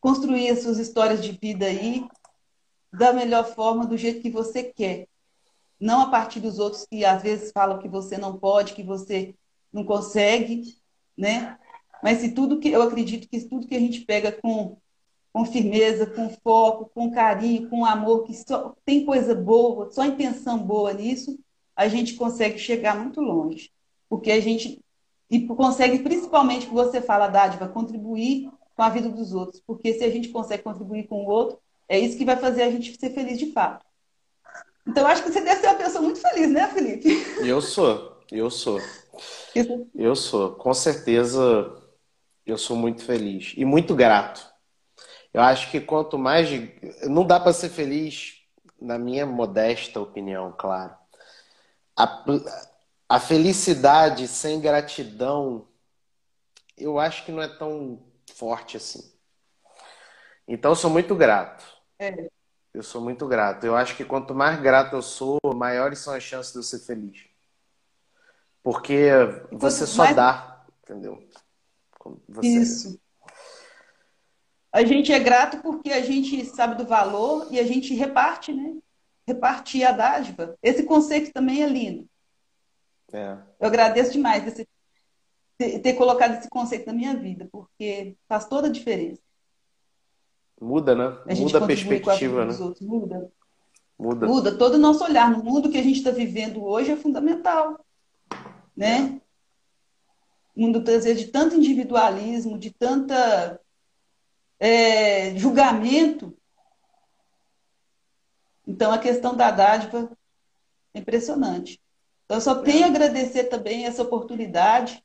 construir 0.01 0.51
as 0.51 0.63
suas 0.63 0.79
histórias 0.79 1.23
de 1.23 1.31
vida 1.31 1.67
aí 1.67 2.05
da 2.93 3.13
melhor 3.13 3.45
forma, 3.55 3.87
do 3.87 3.97
jeito 3.97 4.21
que 4.21 4.31
você 4.31 4.65
quer. 4.65 5.07
Não 5.79 6.01
a 6.01 6.11
partir 6.11 6.41
dos 6.41 6.59
outros 6.59 6.85
que 6.85 7.05
às 7.05 7.23
vezes 7.23 7.53
falam 7.53 7.79
que 7.79 7.89
você 7.89 8.19
não 8.19 8.37
pode, 8.37 8.75
que 8.75 8.83
você 8.83 9.37
não 9.73 9.85
consegue, 9.85 10.77
né? 11.17 11.59
Mas 12.03 12.19
se 12.19 12.33
tudo 12.33 12.59
que 12.59 12.69
eu 12.69 12.83
acredito 12.83 13.29
que 13.29 13.41
tudo 13.41 13.67
que 13.67 13.77
a 13.77 13.81
gente 13.81 14.01
pega 14.01 14.33
com 14.33 14.77
com 15.33 15.47
firmeza, 15.47 16.05
com 16.05 16.29
foco, 16.29 16.91
com 16.95 17.11
carinho, 17.11 17.71
com 17.71 17.87
amor, 17.87 18.25
que 18.25 18.35
só 18.35 18.77
tem 18.85 19.07
coisa 19.07 19.35
boa, 19.35 19.91
só 19.91 20.05
intenção 20.05 20.59
boa 20.59 20.93
nisso, 20.93 21.39
a 21.75 21.89
gente 21.89 22.15
consegue 22.15 22.59
chegar 22.59 22.99
muito 22.99 23.19
longe. 23.19 23.71
Porque 24.11 24.31
a 24.31 24.41
gente 24.41 24.83
e 25.31 25.47
consegue, 25.47 26.01
principalmente, 26.01 26.67
que 26.67 26.75
você 26.75 27.01
fala, 27.01 27.27
dádiva, 27.27 27.67
contribuir 27.67 28.51
com 28.77 28.83
a 28.83 28.91
vida 28.91 29.09
dos 29.09 29.33
outros. 29.33 29.63
Porque 29.67 29.95
se 29.95 30.05
a 30.05 30.11
gente 30.11 30.29
consegue 30.29 30.63
contribuir 30.63 31.05
com 31.05 31.25
o 31.25 31.27
outro, 31.31 31.59
é 31.89 31.99
isso 31.99 32.19
que 32.19 32.25
vai 32.27 32.37
fazer 32.37 32.65
a 32.65 32.71
gente 32.71 32.95
ser 33.01 33.15
feliz 33.15 33.39
de 33.39 33.51
fato. 33.51 33.87
Então, 34.87 35.07
acho 35.07 35.23
que 35.23 35.33
você 35.33 35.41
deve 35.41 35.63
ser 35.63 35.69
uma 35.69 35.77
pessoa 35.77 36.03
muito 36.03 36.21
feliz, 36.21 36.51
né, 36.51 36.69
Felipe? 36.69 37.09
Eu 37.41 37.63
sou, 37.63 38.19
eu 38.31 38.51
sou. 38.51 38.79
Eu 39.95 40.17
sou, 40.17 40.53
com 40.53 40.73
certeza, 40.73 41.82
eu 42.47 42.59
sou 42.59 42.77
muito 42.77 43.05
feliz 43.05 43.55
e 43.57 43.65
muito 43.65 43.95
grato 43.95 44.53
eu 45.33 45.41
acho 45.41 45.71
que 45.71 45.81
quanto 45.81 46.19
mais. 46.19 46.49
Não 47.09 47.27
dá 47.27 47.41
para 47.41 47.53
ser 47.53 47.71
feliz, 47.71 48.43
na 48.81 48.99
minha 48.99 49.25
modesta 49.25 50.01
opinião, 50.01 50.55
claro. 50.57 50.95
A, 51.97 52.25
a 53.09 53.21
felicidade 53.21 54.29
sem 54.29 54.61
gratidão, 54.61 55.67
eu 56.77 56.99
acho 56.99 57.25
que 57.25 57.33
não 57.33 57.43
é 57.43 57.49
tão 57.49 58.03
forte 58.35 58.77
assim. 58.77 59.11
Então, 60.47 60.73
eu 60.73 60.77
sou 60.77 60.91
muito 60.91 61.15
grato. 61.15 61.65
É. 61.99 62.29
Eu 62.75 62.83
sou 62.83 63.01
muito 63.01 63.27
grato. 63.27 63.65
Eu 63.65 63.77
acho 63.77 63.97
que 63.97 64.05
quanto 64.05 64.35
mais 64.35 64.61
grato 64.61 64.97
eu 64.97 65.03
sou, 65.03 65.39
maiores 65.55 65.99
são 65.99 66.13
as 66.13 66.23
chances 66.23 66.53
de 66.53 66.59
eu 66.59 66.63
ser 66.63 66.81
feliz. 66.81 67.27
Porque 68.63 69.09
você 69.51 69.87
só 69.87 70.05
mais... 70.05 70.17
dá, 70.17 70.65
entendeu? 70.83 71.23
Você... 72.29 72.49
Isso. 72.49 73.01
A 74.73 74.85
gente 74.85 75.13
é 75.13 75.19
grato 75.19 75.59
porque 75.59 75.91
a 75.93 76.01
gente 76.01 76.45
sabe 76.47 76.77
do 76.77 76.87
valor 76.87 77.47
e 77.51 77.61
a 77.61 77.65
gente 77.65 77.95
reparte, 77.95 78.53
né? 78.53 78.77
Repartir 79.27 79.85
a 79.85 79.93
dádiva. 79.93 80.57
Esse 80.63 80.85
conceito 80.85 81.33
também 81.33 81.63
é 81.63 81.67
lindo. 81.67 82.09
É. 83.13 83.37
Eu 83.61 83.67
agradeço 83.67 84.13
demais 84.13 84.47
esse, 84.47 84.67
ter, 85.59 85.93
colocado 85.93 86.39
esse 86.39 86.49
conceito 86.49 86.87
na 86.87 86.95
minha 86.95 87.15
vida, 87.15 87.47
porque 87.53 88.17
faz 88.27 88.47
toda 88.47 88.69
a 88.69 88.73
diferença. 88.73 89.21
Muda, 90.59 90.95
né? 90.95 91.19
A 91.29 91.35
Muda 91.35 91.59
a 91.59 91.67
perspectiva, 91.67 92.47
né? 92.47 92.57
Outros. 92.59 92.81
Muda. 92.81 93.31
Muda. 93.99 94.27
Muda. 94.27 94.57
Todo 94.57 94.75
o 94.75 94.79
nosso 94.79 95.05
olhar 95.05 95.31
no 95.31 95.45
mundo 95.45 95.71
que 95.71 95.79
a 95.79 95.83
gente 95.83 95.99
está 95.99 96.11
vivendo 96.11 96.65
hoje 96.65 96.91
é 96.91 96.97
fundamental. 96.97 97.85
Né? 98.75 99.01
mundo, 99.01 99.23
às 100.57 101.05
vezes, 101.05 101.23
de 101.23 101.29
tanto 101.29 101.57
individualismo, 101.57 102.59
de 102.59 102.71
tanta 102.71 103.61
é, 104.59 105.37
julgamento. 105.37 106.37
Então, 108.67 108.93
a 108.93 108.99
questão 108.99 109.35
da 109.35 109.51
dádiva 109.51 110.11
é 110.95 110.99
impressionante. 111.01 111.81
Então, 112.25 112.37
eu 112.37 112.41
só 112.41 112.57
tenho 112.57 112.85
a 112.85 112.89
agradecer 112.89 113.45
também 113.45 113.87
essa 113.87 114.03
oportunidade 114.03 115.03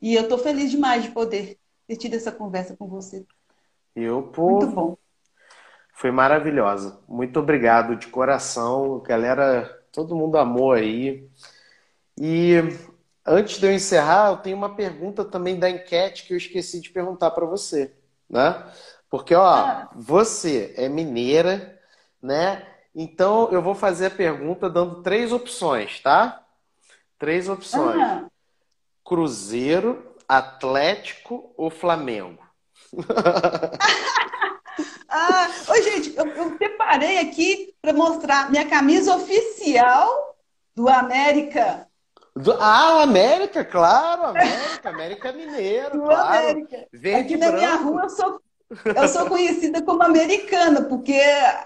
e 0.00 0.14
eu 0.14 0.22
estou 0.22 0.38
feliz 0.38 0.70
demais 0.70 1.02
de 1.02 1.10
poder 1.10 1.58
ter 1.86 1.96
tido 1.96 2.14
essa 2.14 2.32
conversa 2.32 2.76
com 2.76 2.88
você. 2.88 3.24
Eu, 3.94 4.22
pô, 4.22 4.58
Muito 4.60 4.66
bom. 4.68 4.96
Foi 5.92 6.10
maravilhosa. 6.10 6.98
Muito 7.06 7.38
obrigado 7.38 7.94
de 7.94 8.08
coração. 8.08 9.00
Galera, 9.00 9.84
todo 9.92 10.16
mundo 10.16 10.38
amou 10.38 10.72
aí. 10.72 11.28
E 12.18 12.54
antes 13.26 13.58
de 13.58 13.66
eu 13.66 13.72
encerrar, 13.72 14.30
eu 14.30 14.36
tenho 14.38 14.56
uma 14.56 14.74
pergunta 14.74 15.24
também 15.24 15.58
da 15.58 15.70
enquete 15.70 16.24
que 16.24 16.32
eu 16.32 16.38
esqueci 16.38 16.80
de 16.80 16.90
perguntar 16.90 17.30
para 17.30 17.46
você 17.46 17.92
né? 18.32 18.64
Porque, 19.10 19.34
ó, 19.34 19.44
ah. 19.44 19.90
você 19.94 20.72
é 20.76 20.88
mineira, 20.88 21.78
né? 22.20 22.66
Então 22.94 23.50
eu 23.52 23.60
vou 23.60 23.74
fazer 23.74 24.06
a 24.06 24.10
pergunta 24.10 24.70
dando 24.70 25.02
três 25.02 25.32
opções, 25.32 26.00
tá? 26.00 26.42
Três 27.18 27.48
opções: 27.48 28.00
ah. 28.00 28.24
Cruzeiro, 29.04 30.16
Atlético 30.26 31.52
ou 31.56 31.68
Flamengo? 31.68 32.42
ah, 35.08 35.48
oi, 35.68 35.82
gente, 35.82 36.16
eu, 36.16 36.26
eu 36.26 36.56
separei 36.56 37.18
aqui 37.18 37.74
para 37.82 37.92
mostrar 37.92 38.50
minha 38.50 38.66
camisa 38.68 39.14
oficial 39.14 40.38
do 40.74 40.88
América. 40.88 41.86
Do, 42.34 42.52
ah, 42.52 43.02
América, 43.02 43.62
claro, 43.64 44.24
América, 44.24 44.88
América 44.88 45.32
Mineiro, 45.32 45.98
Do 46.00 46.04
claro. 46.04 46.48
América. 46.50 46.86
Verde 46.92 47.34
Aqui 47.34 47.36
na 47.36 47.52
minha 47.52 47.74
rua 47.76 48.02
eu 48.04 48.08
sou, 48.08 48.40
eu 48.84 49.08
sou 49.08 49.26
conhecida 49.26 49.82
como 49.82 50.02
americana, 50.02 50.82
porque 50.82 51.20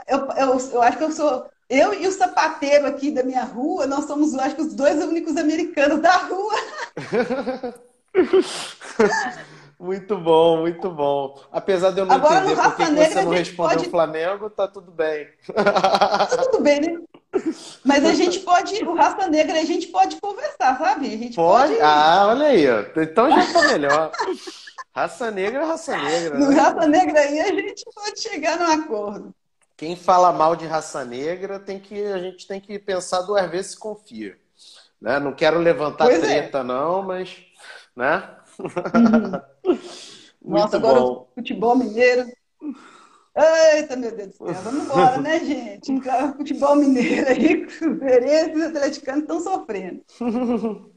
eu, 0.08 0.28
eu, 0.36 0.58
eu 0.72 0.82
acho 0.82 0.98
que 0.98 1.04
eu 1.04 1.12
sou. 1.12 1.46
Eu 1.68 1.92
e 1.94 2.06
o 2.06 2.12
sapateiro 2.12 2.86
aqui 2.86 3.10
da 3.10 3.24
minha 3.24 3.42
rua, 3.42 3.86
nós 3.86 4.04
somos, 4.04 4.34
acho 4.34 4.54
que, 4.54 4.62
os 4.62 4.74
dois 4.74 5.02
únicos 5.02 5.36
americanos 5.36 6.00
da 6.00 6.16
rua. 6.16 6.54
Muito 9.78 10.16
bom, 10.16 10.60
muito 10.62 10.90
bom. 10.90 11.38
Apesar 11.52 11.90
de 11.90 12.00
eu 12.00 12.06
não 12.06 12.16
Agora, 12.16 12.50
entender 12.50 12.62
porque 12.62 12.84
você 12.86 13.22
não 13.22 13.30
respondeu 13.30 13.76
pode... 13.76 13.88
o 13.88 13.90
Flamengo, 13.90 14.48
tá 14.48 14.66
tudo 14.66 14.90
bem. 14.90 15.28
Tá 15.54 16.26
tudo 16.28 16.62
bem, 16.62 16.80
né? 16.80 16.98
Mas 17.84 18.04
a 18.04 18.14
gente 18.14 18.40
pode, 18.40 18.84
o 18.84 18.94
Raça 18.94 19.28
Negra, 19.28 19.60
a 19.60 19.64
gente 19.64 19.88
pode 19.88 20.16
conversar, 20.20 20.78
sabe? 20.78 21.06
A 21.06 21.16
gente 21.16 21.36
pode? 21.36 21.74
pode... 21.74 21.82
Ah, 21.82 22.26
olha 22.28 22.46
aí, 22.46 22.64
então 22.96 23.30
já 23.30 23.52
tá 23.52 23.62
melhor. 23.68 24.10
Raça 24.94 25.30
Negra 25.30 25.62
é 25.62 25.66
Raça 25.66 25.96
Negra. 25.96 26.38
No 26.38 26.48
né? 26.48 26.60
Raça 26.60 26.86
Negra 26.86 27.20
aí 27.20 27.40
a 27.40 27.52
gente 27.52 27.84
pode 27.94 28.20
chegar 28.20 28.58
num 28.58 28.72
acordo. 28.72 29.34
Quem 29.76 29.94
fala 29.94 30.32
mal 30.32 30.56
de 30.56 30.64
raça 30.64 31.04
negra 31.04 31.60
tem 31.60 31.78
que 31.78 32.02
a 32.06 32.18
gente 32.18 32.46
tem 32.46 32.58
que 32.58 32.78
pensar 32.78 33.20
duas 33.20 33.48
vezes 33.50 33.72
se 33.72 33.78
confia. 33.78 34.38
Né? 34.98 35.18
Não 35.18 35.34
quero 35.34 35.58
levantar 35.58 36.06
pois 36.06 36.22
é. 36.22 36.40
treta, 36.40 36.58
é. 36.60 36.62
não, 36.62 37.02
mas. 37.02 37.36
Né? 37.94 38.26
Uhum. 38.58 39.78
Nossa, 40.40 40.76
agora 40.76 41.00
bom. 41.00 41.28
o 41.30 41.34
futebol 41.34 41.76
mineiro 41.76 42.26
Eita, 43.36 43.94
meu 43.96 44.16
Deus 44.16 44.30
do 44.30 44.34
céu, 44.34 44.54
vamos 44.62 44.84
embora, 44.88 45.20
né, 45.20 45.38
gente? 45.40 45.92
Então, 45.92 46.32
futebol 46.34 46.74
mineiro 46.74 47.28
aí, 47.28 47.66
cruzeirenses 47.68 48.56
e 48.56 48.64
atleticanos 48.64 49.22
estão 49.22 49.40
sofrendo. 49.40 50.02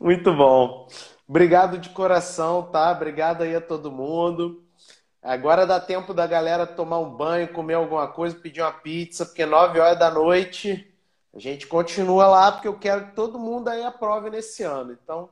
Muito 0.00 0.34
bom. 0.34 0.88
Obrigado 1.28 1.78
de 1.78 1.90
coração, 1.90 2.64
tá? 2.64 2.90
Obrigado 2.90 3.42
aí 3.42 3.54
a 3.54 3.60
todo 3.60 3.92
mundo. 3.92 4.64
Agora 5.22 5.66
dá 5.66 5.78
tempo 5.78 6.12
da 6.12 6.26
galera 6.26 6.66
tomar 6.66 6.98
um 6.98 7.10
banho, 7.16 7.52
comer 7.52 7.74
alguma 7.74 8.08
coisa, 8.08 8.34
pedir 8.34 8.60
uma 8.60 8.72
pizza, 8.72 9.24
porque 9.24 9.46
9 9.46 9.78
horas 9.78 9.98
da 9.98 10.10
noite 10.10 10.92
a 11.32 11.38
gente 11.38 11.66
continua 11.66 12.26
lá, 12.26 12.50
porque 12.50 12.66
eu 12.68 12.78
quero 12.78 13.06
que 13.06 13.14
todo 13.14 13.38
mundo 13.38 13.68
aí 13.68 13.84
aprove 13.84 14.30
nesse 14.30 14.64
ano. 14.64 14.92
Então, 14.92 15.30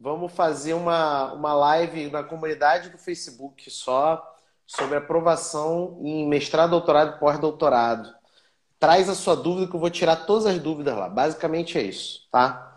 vamos 0.00 0.32
fazer 0.32 0.72
uma, 0.72 1.32
uma 1.32 1.52
live 1.54 2.10
na 2.10 2.22
comunidade 2.22 2.88
do 2.88 2.98
Facebook 2.98 3.70
só 3.70 4.33
sobre 4.76 4.96
aprovação 4.96 5.98
em 6.02 6.26
mestrado, 6.28 6.70
doutorado 6.70 7.16
e 7.16 7.20
pós-doutorado. 7.20 8.12
Traz 8.78 9.08
a 9.08 9.14
sua 9.14 9.36
dúvida 9.36 9.68
que 9.68 9.76
eu 9.76 9.80
vou 9.80 9.90
tirar 9.90 10.16
todas 10.26 10.46
as 10.46 10.58
dúvidas 10.58 10.96
lá. 10.96 11.08
Basicamente 11.08 11.78
é 11.78 11.82
isso, 11.82 12.28
tá? 12.30 12.76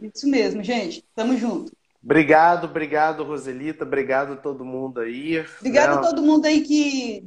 Isso 0.00 0.28
mesmo, 0.28 0.62
gente. 0.62 1.04
Tamo 1.14 1.36
junto. 1.36 1.72
Obrigado, 2.02 2.64
obrigado, 2.64 3.24
Roselita. 3.24 3.84
Obrigado 3.84 4.34
a 4.34 4.36
todo 4.36 4.64
mundo 4.64 5.00
aí. 5.00 5.44
Obrigado 5.58 5.98
a 5.98 6.02
todo 6.02 6.22
mundo 6.22 6.44
aí 6.44 6.60
que 6.60 7.26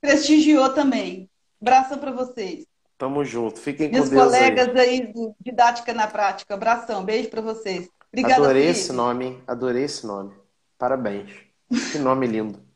prestigiou 0.00 0.70
também. 0.70 1.30
Abração 1.60 1.98
para 1.98 2.10
vocês. 2.10 2.66
Tamo 2.96 3.24
junto. 3.24 3.60
Fiquem 3.60 3.90
Meus 3.90 4.08
com 4.08 4.16
Deus. 4.16 4.32
Meus 4.32 4.36
colegas 4.36 4.68
aí. 4.74 4.88
aí 4.88 5.12
do 5.12 5.34
Didática 5.40 5.94
na 5.94 6.08
Prática. 6.08 6.54
Abração. 6.54 7.04
Beijo 7.04 7.28
para 7.28 7.40
vocês. 7.40 7.88
Obrigada, 8.12 8.42
Adorei 8.42 8.62
Felipe. 8.62 8.80
esse 8.80 8.92
nome? 8.92 9.42
Adorei 9.46 9.84
esse 9.84 10.04
nome. 10.04 10.34
Parabéns. 10.76 11.30
Que 11.92 11.98
nome 11.98 12.26
lindo. 12.26 12.67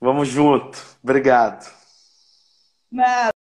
Vamos 0.00 0.28
junto. 0.34 0.78
Obrigado. 1.02 1.70
Nada. 2.90 3.41